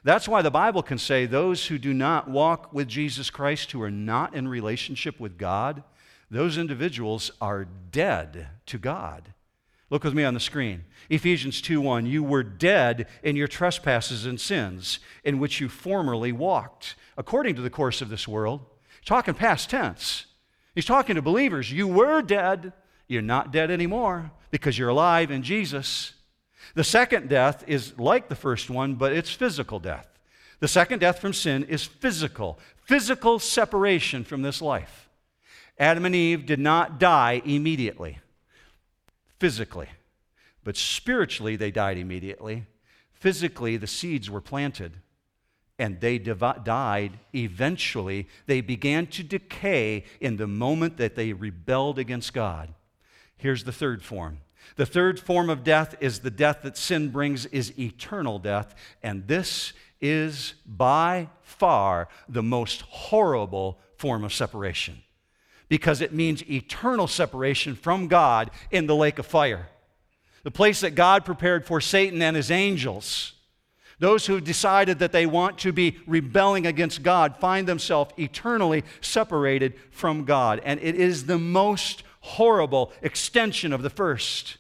That's 0.04 0.28
why 0.28 0.42
the 0.42 0.50
Bible 0.50 0.82
can 0.82 0.98
say 0.98 1.26
those 1.26 1.66
who 1.66 1.78
do 1.78 1.94
not 1.94 2.28
walk 2.28 2.72
with 2.72 2.86
Jesus 2.86 3.30
Christ, 3.30 3.72
who 3.72 3.82
are 3.82 3.90
not 3.90 4.34
in 4.34 4.46
relationship 4.46 5.18
with 5.18 5.38
God, 5.38 5.82
those 6.30 6.58
individuals 6.58 7.30
are 7.40 7.64
dead 7.64 8.48
to 8.66 8.78
God. 8.78 9.32
Look 9.90 10.04
with 10.04 10.14
me 10.14 10.24
on 10.24 10.34
the 10.34 10.40
screen. 10.40 10.84
Ephesians 11.10 11.60
2:1 11.60 12.06
You 12.06 12.22
were 12.22 12.42
dead 12.42 13.06
in 13.22 13.36
your 13.36 13.48
trespasses 13.48 14.24
and 14.26 14.40
sins 14.40 14.98
in 15.22 15.38
which 15.38 15.60
you 15.60 15.68
formerly 15.68 16.32
walked, 16.32 16.94
according 17.16 17.54
to 17.56 17.62
the 17.62 17.70
course 17.70 18.00
of 18.00 18.08
this 18.08 18.26
world. 18.26 18.64
Talking 19.04 19.34
past 19.34 19.70
tense. 19.70 20.26
He's 20.74 20.86
talking 20.86 21.14
to 21.14 21.22
believers. 21.22 21.70
You 21.70 21.86
were 21.86 22.22
dead. 22.22 22.72
You're 23.06 23.22
not 23.22 23.52
dead 23.52 23.70
anymore 23.70 24.32
because 24.50 24.78
you're 24.78 24.88
alive 24.88 25.30
in 25.30 25.42
Jesus. 25.42 26.14
The 26.74 26.84
second 26.84 27.28
death 27.28 27.62
is 27.66 27.98
like 27.98 28.28
the 28.28 28.34
first 28.34 28.70
one, 28.70 28.94
but 28.94 29.12
it's 29.12 29.30
physical 29.30 29.78
death. 29.78 30.08
The 30.60 30.68
second 30.68 31.00
death 31.00 31.20
from 31.20 31.34
sin 31.34 31.64
is 31.64 31.84
physical, 31.84 32.58
physical 32.86 33.38
separation 33.38 34.24
from 34.24 34.42
this 34.42 34.62
life. 34.62 35.08
Adam 35.78 36.04
and 36.04 36.14
Eve 36.14 36.46
did 36.46 36.58
not 36.58 36.98
die 36.98 37.42
immediately, 37.44 38.18
physically, 39.38 39.88
but 40.62 40.76
spiritually 40.76 41.56
they 41.56 41.70
died 41.70 41.98
immediately. 41.98 42.66
Physically, 43.12 43.76
the 43.76 43.86
seeds 43.86 44.30
were 44.30 44.40
planted 44.40 44.98
and 45.78 46.00
they 46.00 46.18
died 46.18 47.18
eventually. 47.34 48.28
They 48.46 48.60
began 48.60 49.06
to 49.08 49.22
decay 49.22 50.04
in 50.20 50.36
the 50.36 50.46
moment 50.46 50.96
that 50.98 51.16
they 51.16 51.32
rebelled 51.32 51.98
against 51.98 52.32
God. 52.32 52.74
Here's 53.36 53.64
the 53.64 53.72
third 53.72 54.02
form. 54.02 54.38
The 54.76 54.86
third 54.86 55.20
form 55.20 55.50
of 55.50 55.64
death 55.64 55.94
is 56.00 56.20
the 56.20 56.30
death 56.30 56.60
that 56.62 56.76
sin 56.76 57.10
brings 57.10 57.46
is 57.46 57.78
eternal 57.78 58.38
death, 58.38 58.74
and 59.02 59.26
this 59.28 59.72
is 60.00 60.54
by 60.64 61.28
far 61.42 62.08
the 62.28 62.42
most 62.42 62.82
horrible 62.82 63.78
form 63.96 64.24
of 64.24 64.32
separation 64.32 65.03
because 65.68 66.00
it 66.00 66.12
means 66.12 66.48
eternal 66.48 67.06
separation 67.06 67.74
from 67.74 68.08
God 68.08 68.50
in 68.70 68.86
the 68.86 68.96
lake 68.96 69.18
of 69.18 69.26
fire. 69.26 69.68
The 70.42 70.50
place 70.50 70.80
that 70.80 70.94
God 70.94 71.24
prepared 71.24 71.64
for 71.64 71.80
Satan 71.80 72.20
and 72.20 72.36
his 72.36 72.50
angels. 72.50 73.32
Those 73.98 74.26
who 74.26 74.40
decided 74.40 74.98
that 74.98 75.12
they 75.12 75.24
want 75.24 75.58
to 75.58 75.72
be 75.72 75.98
rebelling 76.06 76.66
against 76.66 77.02
God 77.02 77.36
find 77.38 77.66
themselves 77.66 78.12
eternally 78.18 78.84
separated 79.00 79.74
from 79.90 80.24
God. 80.24 80.60
And 80.64 80.80
it 80.80 80.96
is 80.96 81.26
the 81.26 81.38
most 81.38 82.02
horrible 82.20 82.92
extension 83.02 83.72
of 83.72 83.82
the 83.82 83.90
first. 83.90 84.58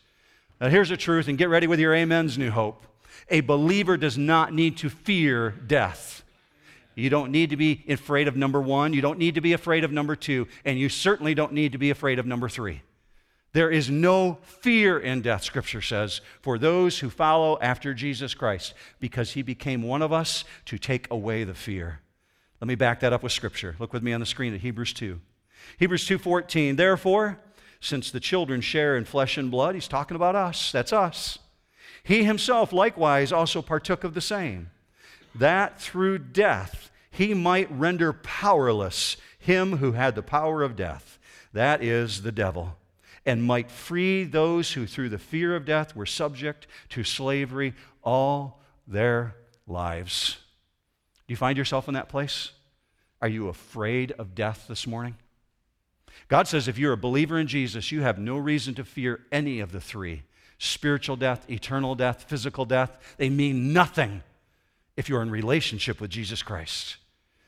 Now, 0.60 0.68
here's 0.68 0.88
the 0.88 0.96
truth, 0.96 1.28
and 1.28 1.36
get 1.36 1.48
ready 1.48 1.66
with 1.66 1.80
your 1.80 1.94
amens, 1.94 2.38
New 2.38 2.50
Hope. 2.50 2.86
A 3.28 3.40
believer 3.40 3.96
does 3.96 4.16
not 4.16 4.52
need 4.52 4.76
to 4.78 4.88
fear 4.88 5.50
death. 5.50 6.23
You 6.94 7.10
don't 7.10 7.30
need 7.30 7.50
to 7.50 7.56
be 7.56 7.84
afraid 7.88 8.28
of 8.28 8.36
number 8.36 8.60
one. 8.60 8.92
You 8.92 9.00
don't 9.00 9.18
need 9.18 9.34
to 9.34 9.40
be 9.40 9.52
afraid 9.52 9.84
of 9.84 9.92
number 9.92 10.14
two. 10.14 10.46
And 10.64 10.78
you 10.78 10.88
certainly 10.88 11.34
don't 11.34 11.52
need 11.52 11.72
to 11.72 11.78
be 11.78 11.90
afraid 11.90 12.18
of 12.18 12.26
number 12.26 12.48
three. 12.48 12.82
There 13.52 13.70
is 13.70 13.88
no 13.88 14.38
fear 14.42 14.98
in 14.98 15.22
death, 15.22 15.44
Scripture 15.44 15.80
says, 15.80 16.20
for 16.40 16.58
those 16.58 16.98
who 16.98 17.08
follow 17.08 17.56
after 17.60 17.94
Jesus 17.94 18.34
Christ, 18.34 18.74
because 18.98 19.32
he 19.32 19.42
became 19.42 19.82
one 19.82 20.02
of 20.02 20.12
us 20.12 20.44
to 20.66 20.76
take 20.76 21.08
away 21.10 21.44
the 21.44 21.54
fear. 21.54 22.00
Let 22.60 22.66
me 22.66 22.74
back 22.74 23.00
that 23.00 23.12
up 23.12 23.22
with 23.22 23.30
Scripture. 23.30 23.76
Look 23.78 23.92
with 23.92 24.02
me 24.02 24.12
on 24.12 24.20
the 24.20 24.26
screen 24.26 24.54
at 24.54 24.60
Hebrews 24.60 24.92
2. 24.92 25.20
Hebrews 25.78 26.06
2:14. 26.06 26.76
Therefore, 26.76 27.38
since 27.80 28.10
the 28.10 28.20
children 28.20 28.60
share 28.60 28.96
in 28.96 29.04
flesh 29.04 29.36
and 29.38 29.50
blood, 29.50 29.74
he's 29.74 29.88
talking 29.88 30.16
about 30.16 30.34
us. 30.34 30.72
That's 30.72 30.92
us. 30.92 31.38
He 32.02 32.24
himself 32.24 32.72
likewise 32.72 33.32
also 33.32 33.62
partook 33.62 34.02
of 34.04 34.14
the 34.14 34.20
same, 34.20 34.70
that 35.34 35.80
through 35.80 36.18
death 36.18 36.90
he 37.10 37.34
might 37.34 37.70
render 37.70 38.12
powerless 38.12 39.16
him 39.38 39.78
who 39.78 39.92
had 39.92 40.14
the 40.14 40.22
power 40.22 40.62
of 40.62 40.76
death, 40.76 41.18
that 41.52 41.82
is, 41.82 42.22
the 42.22 42.32
devil 42.32 42.76
and 43.26 43.42
might 43.42 43.70
free 43.70 44.24
those 44.24 44.72
who, 44.72 44.86
through 44.86 45.08
the 45.08 45.18
fear 45.18 45.56
of 45.56 45.64
death, 45.64 45.96
were 45.96 46.06
subject 46.06 46.66
to 46.90 47.04
slavery 47.04 47.74
all 48.02 48.60
their 48.86 49.34
lives. 49.66 50.38
Do 51.26 51.32
you 51.32 51.36
find 51.36 51.56
yourself 51.56 51.88
in 51.88 51.94
that 51.94 52.08
place? 52.08 52.50
Are 53.22 53.28
you 53.28 53.48
afraid 53.48 54.12
of 54.12 54.34
death 54.34 54.66
this 54.68 54.86
morning? 54.86 55.16
God 56.28 56.46
says 56.46 56.68
if 56.68 56.78
you're 56.78 56.92
a 56.92 56.98
believer 56.98 57.38
in 57.38 57.46
Jesus, 57.46 57.90
you 57.90 58.02
have 58.02 58.18
no 58.18 58.36
reason 58.36 58.74
to 58.74 58.84
fear 58.84 59.20
any 59.32 59.60
of 59.60 59.72
the 59.72 59.80
three 59.80 60.22
spiritual 60.58 61.16
death, 61.16 61.50
eternal 61.50 61.94
death, 61.94 62.24
physical 62.28 62.64
death. 62.64 63.14
They 63.18 63.28
mean 63.28 63.72
nothing 63.72 64.22
if 64.96 65.08
you're 65.08 65.22
in 65.22 65.30
relationship 65.30 66.00
with 66.00 66.10
Jesus 66.10 66.42
Christ. 66.42 66.96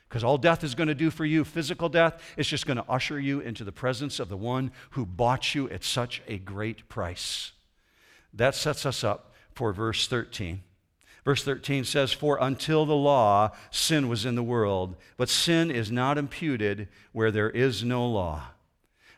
Because 0.09 0.23
all 0.23 0.39
death 0.39 0.63
is 0.63 0.75
going 0.75 0.89
to 0.89 0.95
do 0.95 1.11
for 1.11 1.25
you, 1.25 1.45
physical 1.45 1.89
death, 1.89 2.23
is 2.37 2.47
just 2.47 2.67
going 2.67 2.77
to 2.77 2.85
usher 2.89 3.19
you 3.19 3.41
into 3.41 3.65
the 3.65 3.73
presence 3.73 4.21
of 4.21 4.29
the 4.29 4.37
one 4.37 4.71
who 4.91 5.05
bought 5.05 5.55
you 5.55 5.69
at 5.71 5.83
such 5.83 6.23
a 6.29 6.39
great 6.39 6.89
price. 6.89 7.53
That 8.33 8.55
sets 8.55 8.87
us 8.87 9.03
up 9.03 9.33
for 9.53 9.73
verse 9.73 10.07
13. 10.07 10.63
Verse 11.25 11.43
13 11.43 11.85
says, 11.85 12.13
For 12.13 12.39
until 12.41 12.87
the 12.87 12.95
law, 12.95 13.51
sin 13.73 14.09
was 14.09 14.25
in 14.25 14.37
the 14.37 14.45
world, 14.45 14.95
but 15.17 15.29
sin 15.29 15.73
is 15.73 15.91
not 15.91 16.19
imputed 16.19 16.87
where 17.11 17.33
there 17.33 17.51
is 17.51 17.83
no 17.83 18.07
law. 18.07 18.45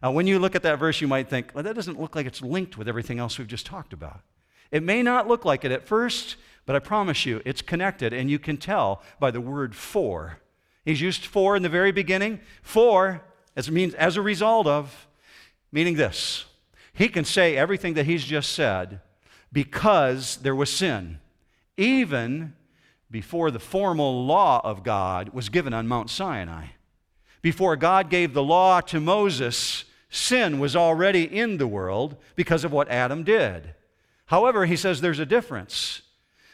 Now, 0.02 0.12
when 0.12 0.26
you 0.26 0.38
look 0.38 0.54
at 0.54 0.62
that 0.62 0.78
verse, 0.78 1.00
you 1.00 1.08
might 1.08 1.28
think, 1.28 1.50
well, 1.52 1.64
that 1.64 1.74
doesn't 1.74 2.00
look 2.00 2.14
like 2.16 2.24
it's 2.24 2.40
linked 2.40 2.78
with 2.78 2.88
everything 2.88 3.18
else 3.18 3.38
we've 3.38 3.46
just 3.46 3.66
talked 3.66 3.92
about. 3.92 4.20
It 4.70 4.82
may 4.82 5.02
not 5.02 5.28
look 5.28 5.44
like 5.44 5.64
it 5.64 5.72
at 5.72 5.86
first, 5.86 6.36
but 6.68 6.76
I 6.76 6.80
promise 6.80 7.24
you, 7.24 7.40
it's 7.46 7.62
connected, 7.62 8.12
and 8.12 8.30
you 8.30 8.38
can 8.38 8.58
tell 8.58 9.00
by 9.18 9.30
the 9.30 9.40
word 9.40 9.74
for. 9.74 10.40
He's 10.84 11.00
used 11.00 11.24
for 11.24 11.56
in 11.56 11.62
the 11.62 11.70
very 11.70 11.92
beginning. 11.92 12.40
For, 12.60 13.22
as 13.56 13.70
means 13.70 13.94
as 13.94 14.18
a 14.18 14.20
result 14.22 14.66
of, 14.66 15.08
meaning 15.72 15.96
this. 15.96 16.44
He 16.92 17.08
can 17.08 17.24
say 17.24 17.56
everything 17.56 17.94
that 17.94 18.04
he's 18.04 18.22
just 18.22 18.52
said 18.52 19.00
because 19.50 20.36
there 20.42 20.54
was 20.54 20.70
sin, 20.70 21.20
even 21.78 22.52
before 23.10 23.50
the 23.50 23.58
formal 23.58 24.26
law 24.26 24.60
of 24.62 24.84
God 24.84 25.30
was 25.30 25.48
given 25.48 25.72
on 25.72 25.88
Mount 25.88 26.10
Sinai. 26.10 26.66
Before 27.40 27.76
God 27.76 28.10
gave 28.10 28.34
the 28.34 28.42
law 28.42 28.82
to 28.82 29.00
Moses 29.00 29.86
sin 30.10 30.58
was 30.58 30.76
already 30.76 31.22
in 31.22 31.56
the 31.56 31.66
world 31.66 32.18
because 32.36 32.62
of 32.62 32.72
what 32.72 32.90
Adam 32.90 33.24
did. 33.24 33.72
However, 34.26 34.66
he 34.66 34.76
says 34.76 35.00
there's 35.00 35.18
a 35.18 35.24
difference. 35.24 36.02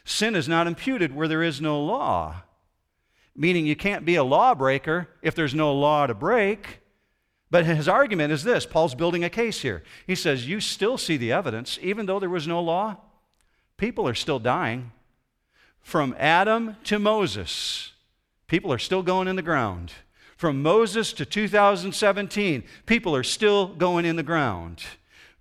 Sin 0.05 0.37
is 0.37 0.49
not 0.49 0.67
imputed 0.67 1.15
where 1.15 1.29
there 1.29 1.43
is 1.43 1.61
no 1.61 1.83
law, 1.83 2.43
meaning 3.35 3.67
you 3.67 3.77
can't 3.77 4.05
be 4.05 4.17
a 4.17 4.25
lawbreaker 4.25 5.09
if 5.23 5.35
there's 5.35 5.55
no 5.55 5.73
law 5.73 6.07
to 6.07 6.15
break. 6.15 6.81
But 7.51 7.67
his 7.67 7.89
argument 7.89 8.33
is 8.33 8.45
this 8.45 8.67
Paul's 8.67 8.95
building 8.95 9.25
a 9.25 9.31
case 9.31 9.61
here. 9.61 9.83
He 10.07 10.15
says, 10.15 10.49
You 10.49 10.61
still 10.61 10.99
see 10.99 11.17
the 11.17 11.33
evidence, 11.33 11.79
even 11.81 12.07
though 12.07 12.21
there 12.21 12.29
was 12.29 12.47
no 12.47 12.61
law, 12.61 12.97
people 13.77 14.07
are 14.07 14.15
still 14.15 14.39
dying. 14.39 14.93
From 15.81 16.15
Adam 16.19 16.77
to 16.85 16.99
Moses, 16.99 17.93
people 18.47 18.73
are 18.73 18.79
still 18.79 19.03
going 19.03 19.29
in 19.29 19.37
the 19.37 19.43
ground. 19.43 19.93
From 20.37 20.63
Moses 20.63 21.13
to 21.13 21.25
2017, 21.25 22.65
people 22.87 23.15
are 23.15 23.23
still 23.23 23.69
going 23.69 24.05
in 24.05 24.17
the 24.17 24.23
ground. 24.23 24.83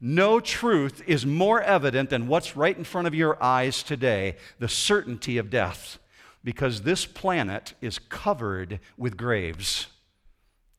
No 0.06 0.42
truth 0.42 1.02
is 1.08 1.26
more 1.26 1.62
evident 1.62 2.10
than 2.10 2.28
what's 2.28 2.58
right 2.58 2.78
in 2.78 2.84
front 2.84 3.08
of 3.08 3.16
your 3.16 3.42
eyes 3.42 3.84
today 3.84 4.36
the 4.60 4.68
certainty 4.68 5.38
of 5.38 5.50
death, 5.50 5.98
because 6.44 6.82
this 6.82 7.06
planet 7.06 7.74
is 7.80 8.00
covered 8.00 8.82
with 8.98 9.16
graves. 9.16 9.88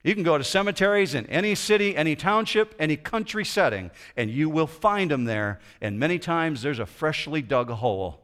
You 0.03 0.13
can 0.13 0.25
go 0.25 0.37
to 0.37 0.45
cemeteries 0.45 1.15
in 1.15 1.25
any 1.29 1.55
city, 1.55 1.97
any 1.97 2.17
township, 2.17 2.75
any 2.79 2.99
country 2.99 3.47
setting, 3.47 3.91
and 4.15 4.29
you 4.29 4.51
will 4.51 4.67
find 4.67 5.11
them 5.11 5.25
there. 5.25 5.59
And 5.81 5.99
many 5.99 6.19
times 6.19 6.61
there's 6.61 6.79
a 6.79 6.85
freshly 6.85 7.41
dug 7.41 7.71
hole 7.71 8.21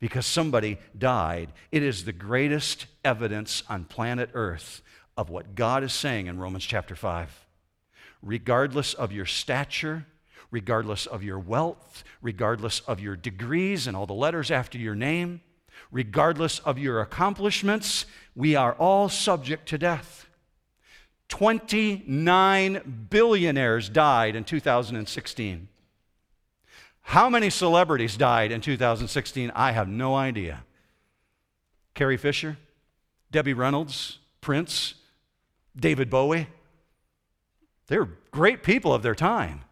because 0.00 0.26
somebody 0.26 0.76
died. 0.98 1.50
It 1.72 1.82
is 1.82 2.04
the 2.04 2.12
greatest 2.12 2.84
evidence 3.02 3.62
on 3.70 3.86
planet 3.86 4.28
Earth 4.34 4.82
of 5.16 5.30
what 5.30 5.54
God 5.54 5.82
is 5.82 5.94
saying 5.94 6.26
in 6.26 6.38
Romans 6.38 6.66
chapter 6.66 6.94
5. 6.94 7.46
Regardless 8.20 8.92
of 8.92 9.12
your 9.12 9.24
stature, 9.24 10.04
regardless 10.50 11.06
of 11.06 11.22
your 11.22 11.38
wealth, 11.38 12.04
regardless 12.22 12.80
of 12.80 13.00
your 13.00 13.16
degrees 13.16 13.86
and 13.86 13.96
all 13.96 14.06
the 14.06 14.12
letters 14.12 14.50
after 14.50 14.78
your 14.78 14.94
name, 14.94 15.40
regardless 15.90 16.58
of 16.60 16.78
your 16.78 17.00
accomplishments, 17.00 18.06
we 18.34 18.54
are 18.54 18.74
all 18.74 19.08
subject 19.08 19.68
to 19.68 19.78
death. 19.78 20.26
29 21.28 23.06
billionaires 23.10 23.88
died 23.88 24.36
in 24.36 24.44
2016. 24.44 25.68
How 27.02 27.28
many 27.28 27.50
celebrities 27.50 28.16
died 28.16 28.52
in 28.52 28.60
2016? 28.60 29.52
I 29.54 29.72
have 29.72 29.88
no 29.88 30.14
idea. 30.14 30.64
Carrie 31.94 32.16
Fisher, 32.16 32.58
Debbie 33.30 33.54
Reynolds, 33.54 34.18
Prince, 34.40 34.94
David 35.78 36.10
Bowie. 36.10 36.48
They 37.86 37.98
were 37.98 38.10
great 38.30 38.62
people 38.62 38.92
of 38.92 39.02
their 39.02 39.14
time 39.14 39.62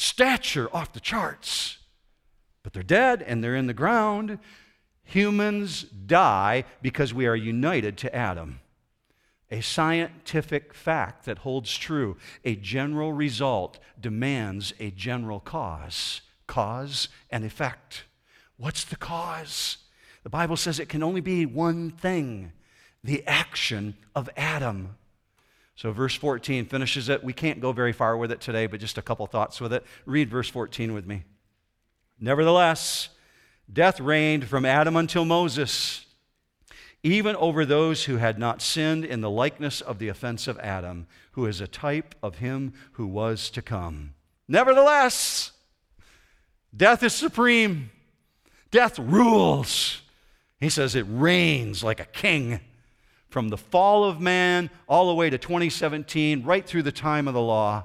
stature 0.00 0.68
off 0.72 0.92
the 0.92 1.00
charts. 1.00 1.78
But 2.62 2.72
they're 2.72 2.82
dead 2.82 3.22
and 3.22 3.42
they're 3.42 3.56
in 3.56 3.66
the 3.66 3.74
ground. 3.74 4.38
Humans 5.04 5.82
die 5.82 6.64
because 6.82 7.12
we 7.14 7.26
are 7.26 7.36
united 7.36 7.96
to 7.98 8.14
Adam. 8.14 8.60
A 9.50 9.60
scientific 9.60 10.74
fact 10.74 11.24
that 11.24 11.38
holds 11.38 11.76
true. 11.76 12.16
A 12.44 12.54
general 12.54 13.12
result 13.12 13.78
demands 14.00 14.72
a 14.78 14.90
general 14.90 15.40
cause. 15.40 16.20
Cause 16.46 17.08
and 17.30 17.44
effect. 17.44 18.04
What's 18.56 18.84
the 18.84 18.96
cause? 18.96 19.78
The 20.22 20.30
Bible 20.30 20.56
says 20.56 20.78
it 20.78 20.88
can 20.88 21.02
only 21.02 21.20
be 21.20 21.46
one 21.46 21.90
thing 21.90 22.52
the 23.02 23.26
action 23.26 23.96
of 24.14 24.28
Adam. 24.36 24.96
So, 25.80 25.92
verse 25.92 26.14
14 26.14 26.66
finishes 26.66 27.08
it. 27.08 27.24
We 27.24 27.32
can't 27.32 27.58
go 27.58 27.72
very 27.72 27.94
far 27.94 28.14
with 28.14 28.30
it 28.30 28.42
today, 28.42 28.66
but 28.66 28.80
just 28.80 28.98
a 28.98 29.02
couple 29.02 29.26
thoughts 29.26 29.62
with 29.62 29.72
it. 29.72 29.82
Read 30.04 30.28
verse 30.28 30.50
14 30.50 30.92
with 30.92 31.06
me. 31.06 31.22
Nevertheless, 32.20 33.08
death 33.72 33.98
reigned 33.98 34.46
from 34.46 34.66
Adam 34.66 34.94
until 34.94 35.24
Moses, 35.24 36.04
even 37.02 37.34
over 37.36 37.64
those 37.64 38.04
who 38.04 38.18
had 38.18 38.38
not 38.38 38.60
sinned 38.60 39.06
in 39.06 39.22
the 39.22 39.30
likeness 39.30 39.80
of 39.80 39.98
the 39.98 40.08
offense 40.08 40.46
of 40.46 40.58
Adam, 40.58 41.06
who 41.32 41.46
is 41.46 41.62
a 41.62 41.66
type 41.66 42.14
of 42.22 42.40
him 42.40 42.74
who 42.92 43.06
was 43.06 43.48
to 43.48 43.62
come. 43.62 44.12
Nevertheless, 44.46 45.52
death 46.76 47.02
is 47.02 47.14
supreme, 47.14 47.90
death 48.70 48.98
rules. 48.98 50.02
He 50.60 50.68
says 50.68 50.94
it 50.94 51.06
reigns 51.08 51.82
like 51.82 52.00
a 52.00 52.04
king 52.04 52.60
from 53.30 53.48
the 53.48 53.56
fall 53.56 54.04
of 54.04 54.20
man 54.20 54.70
all 54.88 55.08
the 55.08 55.14
way 55.14 55.30
to 55.30 55.38
2017, 55.38 56.42
right 56.44 56.66
through 56.66 56.82
the 56.82 56.92
time 56.92 57.26
of 57.26 57.34
the 57.34 57.40
law, 57.40 57.84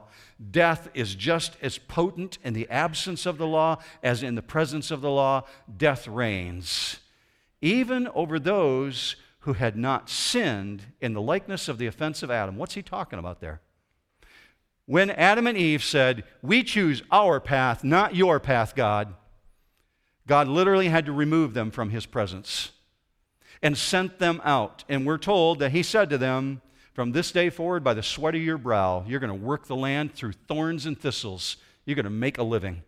death 0.51 0.89
is 0.93 1.15
just 1.15 1.55
as 1.61 1.77
potent 1.77 2.37
in 2.43 2.53
the 2.53 2.69
absence 2.69 3.25
of 3.25 3.37
the 3.37 3.47
law 3.47 3.77
as 4.03 4.23
in 4.23 4.35
the 4.35 4.41
presence 4.41 4.91
of 4.91 5.01
the 5.01 5.09
law. 5.09 5.45
Death 5.77 6.07
reigns, 6.07 6.97
even 7.61 8.07
over 8.09 8.39
those 8.39 9.15
who 9.39 9.53
had 9.53 9.77
not 9.77 10.09
sinned 10.09 10.83
in 10.99 11.13
the 11.13 11.21
likeness 11.21 11.69
of 11.69 11.77
the 11.77 11.87
offense 11.87 12.23
of 12.23 12.31
Adam. 12.31 12.57
What's 12.57 12.73
he 12.73 12.81
talking 12.81 13.19
about 13.19 13.39
there? 13.39 13.61
When 14.87 15.11
Adam 15.11 15.47
and 15.47 15.57
Eve 15.57 15.83
said, 15.83 16.23
We 16.41 16.63
choose 16.63 17.03
our 17.11 17.39
path, 17.39 17.83
not 17.83 18.15
your 18.15 18.39
path, 18.39 18.75
God, 18.75 19.13
God 20.27 20.47
literally 20.47 20.89
had 20.89 21.05
to 21.05 21.11
remove 21.11 21.53
them 21.53 21.69
from 21.69 21.91
his 21.91 22.07
presence 22.07 22.71
and 23.65 23.75
sent 23.75 24.19
them 24.19 24.39
out. 24.43 24.83
And 24.87 25.07
we're 25.07 25.17
told 25.17 25.57
that 25.57 25.71
he 25.71 25.81
said 25.81 26.11
to 26.11 26.19
them, 26.19 26.61
From 26.93 27.13
this 27.13 27.31
day 27.31 27.49
forward, 27.49 27.83
by 27.83 27.95
the 27.95 28.03
sweat 28.03 28.35
of 28.35 28.41
your 28.41 28.59
brow, 28.59 29.03
you're 29.07 29.19
going 29.19 29.31
to 29.31 29.45
work 29.45 29.65
the 29.65 29.75
land 29.75 30.13
through 30.13 30.33
thorns 30.47 30.85
and 30.85 30.95
thistles. 30.95 31.57
You're 31.83 31.95
going 31.95 32.03
to 32.03 32.11
make 32.11 32.37
a 32.37 32.43
living. 32.43 32.83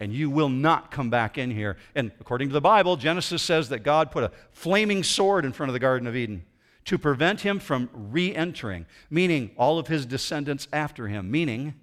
And 0.00 0.14
you 0.14 0.30
will 0.30 0.48
not 0.48 0.90
come 0.90 1.10
back 1.10 1.36
in 1.36 1.50
here. 1.50 1.76
And 1.94 2.12
according 2.18 2.48
to 2.48 2.54
the 2.54 2.62
Bible, 2.62 2.96
Genesis 2.96 3.42
says 3.42 3.68
that 3.68 3.80
God 3.80 4.10
put 4.10 4.24
a 4.24 4.32
flaming 4.52 5.02
sword 5.02 5.44
in 5.44 5.52
front 5.52 5.68
of 5.68 5.74
the 5.74 5.80
Garden 5.80 6.08
of 6.08 6.16
Eden 6.16 6.46
to 6.86 6.96
prevent 6.96 7.42
him 7.42 7.58
from 7.58 7.90
re 7.92 8.34
entering, 8.34 8.86
meaning 9.10 9.50
all 9.58 9.78
of 9.78 9.88
his 9.88 10.06
descendants 10.06 10.66
after 10.72 11.08
him, 11.08 11.30
meaning 11.30 11.74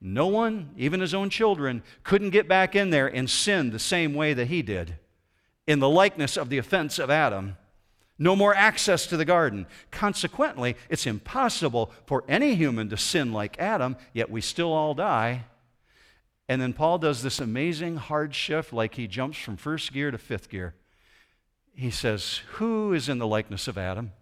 no 0.00 0.28
one, 0.28 0.70
even 0.78 1.00
his 1.00 1.12
own 1.12 1.28
children, 1.28 1.82
couldn't 2.04 2.30
get 2.30 2.48
back 2.48 2.74
in 2.74 2.88
there 2.88 3.06
and 3.06 3.28
sin 3.28 3.68
the 3.68 3.78
same 3.78 4.14
way 4.14 4.32
that 4.32 4.46
he 4.46 4.62
did 4.62 4.94
in 5.68 5.80
the 5.80 5.88
likeness 5.88 6.38
of 6.38 6.48
the 6.48 6.56
offense 6.56 6.98
of 6.98 7.10
Adam. 7.10 7.56
No 8.18 8.34
more 8.34 8.54
access 8.54 9.06
to 9.06 9.18
the 9.18 9.26
garden. 9.26 9.66
Consequently, 9.90 10.76
it's 10.88 11.06
impossible 11.06 11.92
for 12.06 12.24
any 12.26 12.54
human 12.54 12.88
to 12.88 12.96
sin 12.96 13.32
like 13.34 13.60
Adam, 13.60 13.96
yet 14.14 14.30
we 14.30 14.40
still 14.40 14.72
all 14.72 14.94
die. 14.94 15.44
And 16.48 16.60
then 16.60 16.72
Paul 16.72 16.96
does 16.96 17.22
this 17.22 17.38
amazing 17.38 17.96
hard 17.96 18.34
shift, 18.34 18.72
like 18.72 18.94
he 18.94 19.06
jumps 19.06 19.36
from 19.36 19.58
first 19.58 19.92
gear 19.92 20.10
to 20.10 20.16
fifth 20.16 20.48
gear. 20.48 20.74
He 21.74 21.90
says, 21.90 22.40
Who 22.54 22.94
is 22.94 23.10
in 23.10 23.18
the 23.18 23.26
likeness 23.26 23.68
of 23.68 23.76
Adam? 23.76 24.12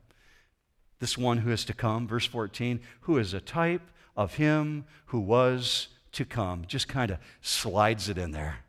This 0.99 1.17
one 1.17 1.39
who 1.39 1.53
is 1.53 1.65
to 1.67 1.73
come, 1.73 2.09
verse 2.09 2.27
14, 2.27 2.81
who 3.03 3.19
is 3.19 3.33
a 3.33 3.41
type 3.41 3.83
of 4.17 4.35
him 4.35 4.85
who 5.07 5.21
was 5.21 5.89
to 6.13 6.25
come. 6.25 6.65
Just 6.67 6.89
kind 6.89 7.13
of 7.13 7.19
slides 7.41 8.09
it 8.09 8.19
in 8.19 8.33
there 8.33 8.66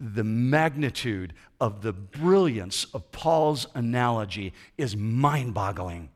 the 0.00 0.24
magnitude 0.24 1.34
of 1.60 1.82
the 1.82 1.92
brilliance 1.92 2.84
of 2.94 3.10
Paul's 3.12 3.66
analogy 3.74 4.52
is 4.76 4.96
mind 4.96 5.54
boggling. 5.54 6.10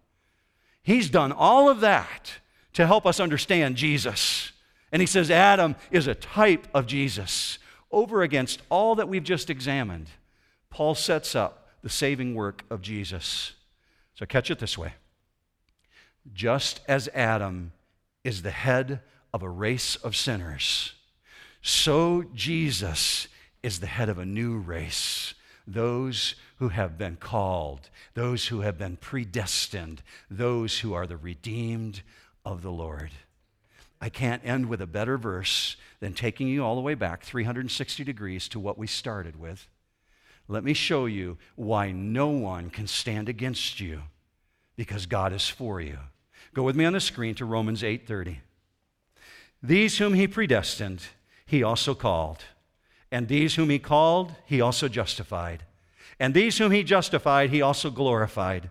He's 0.82 1.10
done 1.10 1.32
all 1.32 1.68
of 1.68 1.80
that 1.80 2.32
to 2.74 2.86
help 2.86 3.06
us 3.06 3.20
understand 3.20 3.76
Jesus. 3.76 4.52
And 4.90 5.00
he 5.00 5.06
says 5.06 5.30
Adam 5.30 5.76
is 5.90 6.06
a 6.06 6.14
type 6.14 6.66
of 6.74 6.86
Jesus. 6.86 7.58
Over 7.90 8.22
against 8.22 8.62
all 8.70 8.94
that 8.94 9.08
we've 9.08 9.22
just 9.22 9.50
examined, 9.50 10.08
Paul 10.70 10.94
sets 10.94 11.34
up 11.34 11.68
the 11.82 11.90
saving 11.90 12.34
work 12.34 12.64
of 12.70 12.80
Jesus. 12.80 13.52
So 14.14 14.26
catch 14.26 14.50
it 14.50 14.58
this 14.58 14.78
way 14.78 14.94
just 16.32 16.80
as 16.86 17.08
Adam 17.14 17.72
is 18.22 18.42
the 18.42 18.50
head 18.50 19.00
of 19.32 19.42
a 19.42 19.48
race 19.48 19.96
of 19.96 20.14
sinners, 20.14 20.92
so 21.62 22.24
Jesus 22.34 23.28
is 23.62 23.80
the 23.80 23.86
head 23.86 24.08
of 24.08 24.18
a 24.18 24.26
new 24.26 24.58
race. 24.58 25.34
Those 25.66 26.34
who 26.56 26.70
have 26.70 26.98
been 26.98 27.16
called, 27.16 27.88
those 28.14 28.48
who 28.48 28.60
have 28.60 28.78
been 28.78 28.96
predestined, 28.96 30.02
those 30.30 30.80
who 30.80 30.92
are 30.92 31.06
the 31.06 31.16
redeemed 31.16 32.02
of 32.44 32.62
the 32.62 32.72
Lord. 32.72 33.10
I 34.00 34.08
can't 34.08 34.44
end 34.44 34.66
with 34.66 34.80
a 34.80 34.86
better 34.86 35.16
verse 35.16 35.76
than 36.00 36.12
taking 36.12 36.48
you 36.48 36.64
all 36.64 36.74
the 36.74 36.80
way 36.80 36.94
back 36.94 37.22
360 37.22 38.02
degrees 38.02 38.48
to 38.48 38.58
what 38.58 38.76
we 38.76 38.88
started 38.88 39.38
with. 39.38 39.68
Let 40.48 40.64
me 40.64 40.74
show 40.74 41.06
you 41.06 41.38
why 41.54 41.92
no 41.92 42.28
one 42.28 42.68
can 42.68 42.88
stand 42.88 43.28
against 43.28 43.78
you 43.78 44.02
because 44.74 45.06
God 45.06 45.32
is 45.32 45.48
for 45.48 45.80
you. 45.80 45.98
Go 46.52 46.64
with 46.64 46.74
me 46.74 46.84
on 46.84 46.92
the 46.92 47.00
screen 47.00 47.36
to 47.36 47.44
Romans 47.44 47.84
8:30. 47.84 48.40
These 49.62 49.98
whom 49.98 50.14
he 50.14 50.26
predestined, 50.26 51.02
he 51.46 51.62
also 51.62 51.94
called. 51.94 52.44
And 53.12 53.28
these 53.28 53.54
whom 53.54 53.68
he 53.68 53.78
called, 53.78 54.34
he 54.46 54.62
also 54.62 54.88
justified. 54.88 55.64
And 56.18 56.32
these 56.32 56.56
whom 56.56 56.72
he 56.72 56.82
justified, 56.82 57.50
he 57.50 57.60
also 57.60 57.90
glorified. 57.90 58.70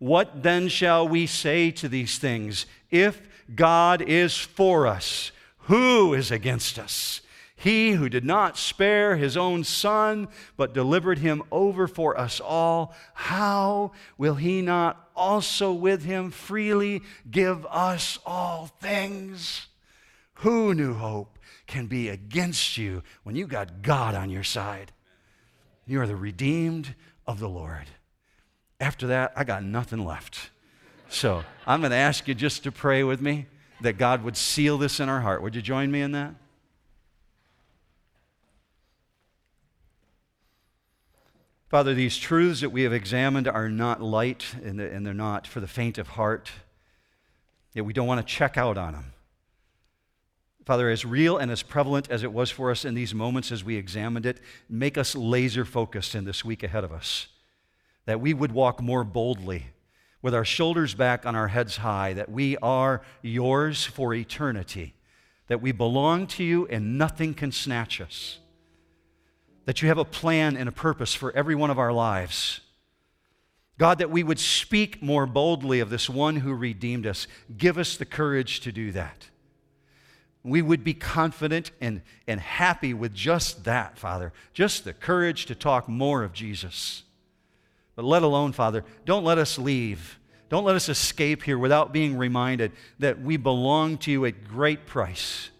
What 0.00 0.42
then 0.42 0.68
shall 0.68 1.08
we 1.08 1.26
say 1.26 1.70
to 1.72 1.88
these 1.88 2.18
things? 2.18 2.66
If 2.90 3.22
God 3.54 4.02
is 4.02 4.36
for 4.36 4.88
us, 4.88 5.30
who 5.62 6.12
is 6.12 6.32
against 6.32 6.78
us? 6.78 7.20
He 7.54 7.92
who 7.92 8.08
did 8.08 8.24
not 8.24 8.56
spare 8.56 9.16
his 9.16 9.36
own 9.36 9.62
son, 9.64 10.28
but 10.56 10.74
delivered 10.74 11.18
him 11.18 11.42
over 11.52 11.86
for 11.86 12.18
us 12.18 12.40
all, 12.40 12.94
how 13.14 13.92
will 14.16 14.36
he 14.36 14.60
not 14.60 15.08
also 15.14 15.72
with 15.72 16.04
him 16.04 16.30
freely 16.30 17.02
give 17.30 17.64
us 17.66 18.18
all 18.26 18.70
things? 18.80 19.66
Who 20.34 20.74
New 20.74 20.94
Hope 20.94 21.37
can 21.68 21.86
be 21.86 22.08
against 22.08 22.76
you 22.76 23.04
when 23.22 23.36
you 23.36 23.46
got 23.46 23.82
God 23.82 24.16
on 24.16 24.30
your 24.30 24.42
side? 24.42 24.90
You 25.86 26.00
are 26.00 26.06
the 26.06 26.16
redeemed 26.16 26.96
of 27.26 27.38
the 27.38 27.48
Lord. 27.48 27.86
After 28.80 29.06
that, 29.06 29.32
I 29.36 29.44
got 29.44 29.62
nothing 29.62 30.04
left. 30.04 30.50
So 31.08 31.44
I'm 31.66 31.80
going 31.80 31.90
to 31.90 31.96
ask 31.96 32.26
you 32.26 32.34
just 32.34 32.64
to 32.64 32.72
pray 32.72 33.04
with 33.04 33.20
me 33.20 33.46
that 33.80 33.98
God 33.98 34.24
would 34.24 34.36
seal 34.36 34.76
this 34.78 34.98
in 34.98 35.08
our 35.08 35.20
heart. 35.20 35.42
Would 35.42 35.54
you 35.54 35.62
join 35.62 35.90
me 35.90 36.00
in 36.00 36.12
that? 36.12 36.34
Father, 41.68 41.92
these 41.92 42.16
truths 42.16 42.62
that 42.62 42.70
we 42.70 42.82
have 42.82 42.94
examined 42.94 43.46
are 43.46 43.68
not 43.68 44.02
light 44.02 44.54
and 44.64 44.78
they're 44.78 45.12
not 45.12 45.46
for 45.46 45.60
the 45.60 45.66
faint 45.66 45.98
of 45.98 46.08
heart. 46.08 46.50
Yet 47.74 47.84
we 47.84 47.92
don't 47.92 48.06
want 48.06 48.26
to 48.26 48.34
check 48.34 48.56
out 48.56 48.78
on 48.78 48.94
them. 48.94 49.12
Father, 50.68 50.90
as 50.90 51.02
real 51.02 51.38
and 51.38 51.50
as 51.50 51.62
prevalent 51.62 52.10
as 52.10 52.22
it 52.22 52.30
was 52.30 52.50
for 52.50 52.70
us 52.70 52.84
in 52.84 52.92
these 52.92 53.14
moments 53.14 53.50
as 53.50 53.64
we 53.64 53.76
examined 53.76 54.26
it, 54.26 54.38
make 54.68 54.98
us 54.98 55.14
laser 55.14 55.64
focused 55.64 56.14
in 56.14 56.26
this 56.26 56.44
week 56.44 56.62
ahead 56.62 56.84
of 56.84 56.92
us. 56.92 57.28
That 58.04 58.20
we 58.20 58.34
would 58.34 58.52
walk 58.52 58.82
more 58.82 59.02
boldly 59.02 59.68
with 60.20 60.34
our 60.34 60.44
shoulders 60.44 60.92
back 60.92 61.24
on 61.24 61.34
our 61.34 61.48
heads 61.48 61.78
high, 61.78 62.12
that 62.12 62.30
we 62.30 62.58
are 62.58 63.00
yours 63.22 63.86
for 63.86 64.12
eternity, 64.12 64.92
that 65.46 65.62
we 65.62 65.72
belong 65.72 66.26
to 66.26 66.44
you 66.44 66.66
and 66.66 66.98
nothing 66.98 67.32
can 67.32 67.50
snatch 67.50 67.98
us 67.98 68.38
that 69.64 69.80
you 69.80 69.88
have 69.88 69.96
a 69.96 70.04
plan 70.04 70.54
and 70.54 70.68
a 70.68 70.72
purpose 70.72 71.14
for 71.14 71.30
every 71.32 71.54
one 71.54 71.70
of 71.70 71.78
our 71.78 71.94
lives. 71.94 72.60
God, 73.78 74.00
that 74.00 74.10
we 74.10 74.22
would 74.22 74.38
speak 74.38 75.02
more 75.02 75.24
boldly 75.24 75.80
of 75.80 75.88
this 75.88 76.10
one 76.10 76.36
who 76.36 76.52
redeemed 76.52 77.06
us. 77.06 77.26
Give 77.56 77.78
us 77.78 77.96
the 77.96 78.04
courage 78.04 78.60
to 78.60 78.72
do 78.72 78.92
that. 78.92 79.30
We 80.42 80.62
would 80.62 80.84
be 80.84 80.94
confident 80.94 81.70
and, 81.80 82.02
and 82.26 82.40
happy 82.40 82.94
with 82.94 83.12
just 83.12 83.64
that, 83.64 83.98
Father, 83.98 84.32
just 84.52 84.84
the 84.84 84.92
courage 84.92 85.46
to 85.46 85.54
talk 85.54 85.88
more 85.88 86.22
of 86.22 86.32
Jesus. 86.32 87.02
But 87.96 88.04
let 88.04 88.22
alone, 88.22 88.52
Father, 88.52 88.84
don't 89.04 89.24
let 89.24 89.38
us 89.38 89.58
leave. 89.58 90.18
Don't 90.48 90.64
let 90.64 90.76
us 90.76 90.88
escape 90.88 91.42
here 91.42 91.58
without 91.58 91.92
being 91.92 92.16
reminded 92.16 92.72
that 92.98 93.20
we 93.20 93.36
belong 93.36 93.98
to 93.98 94.10
you 94.10 94.24
at 94.24 94.46
great 94.48 94.86
price 94.86 95.50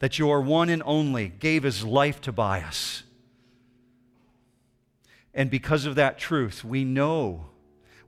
that 0.00 0.18
your 0.18 0.40
one 0.40 0.68
and 0.68 0.82
only 0.84 1.28
gave 1.28 1.62
his 1.62 1.84
life 1.84 2.20
to 2.22 2.32
buy 2.32 2.62
us. 2.62 3.04
And 5.32 5.48
because 5.48 5.86
of 5.86 5.94
that 5.94 6.18
truth, 6.18 6.64
we 6.64 6.84
know, 6.84 7.46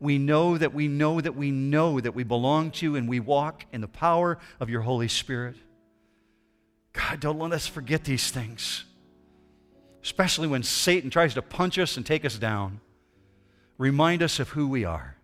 we 0.03 0.19
know 0.19 0.59
that 0.59 0.75
we 0.75 0.89
know 0.89 1.21
that 1.21 1.37
we 1.37 1.53
know 1.53 2.01
that 2.01 2.15
we 2.15 2.25
belong 2.25 2.73
to 2.73 2.87
you 2.87 2.97
and 2.97 3.09
we 3.09 3.21
walk 3.21 3.65
in 3.73 3.81
the 3.81 3.89
power 3.89 4.37
of 4.59 4.69
your 4.69 4.81
Holy 4.81 5.07
Spirit. 5.07 5.55
God, 6.93 7.21
don't 7.21 7.39
let 7.39 7.53
us 7.53 7.69
forget 7.69 8.03
these 8.03 8.31
things, 8.31 8.85
especially 10.03 10.49
when 10.49 10.65
Satan 10.65 11.09
tries 11.09 11.35
to 11.35 11.43
punch 11.43 11.79
us 11.79 11.97
and 11.97 12.05
take 12.05 12.25
us 12.25 12.37
down. 12.37 12.81
Remind 13.79 14.25
us 14.25 14.41
of 14.41 14.51
who 14.51 14.67
we 14.67 14.85
are. 14.85 15.17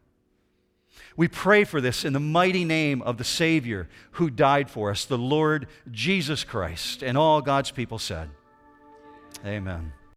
We 1.17 1.27
pray 1.27 1.65
for 1.65 1.81
this 1.81 2.05
in 2.05 2.13
the 2.13 2.21
mighty 2.21 2.65
name 2.65 3.03
of 3.03 3.19
the 3.19 3.25
Savior 3.25 3.89
who 4.13 4.31
died 4.31 4.71
for 4.71 4.93
us, 4.93 5.05
the 5.05 5.19
Lord 5.19 5.67
Jesus 5.91 6.45
Christ. 6.45 7.03
And 7.03 7.19
all 7.19 7.43
God's 7.43 7.73
people 7.73 7.99
said, 7.99 8.31
Amen. 9.45 9.93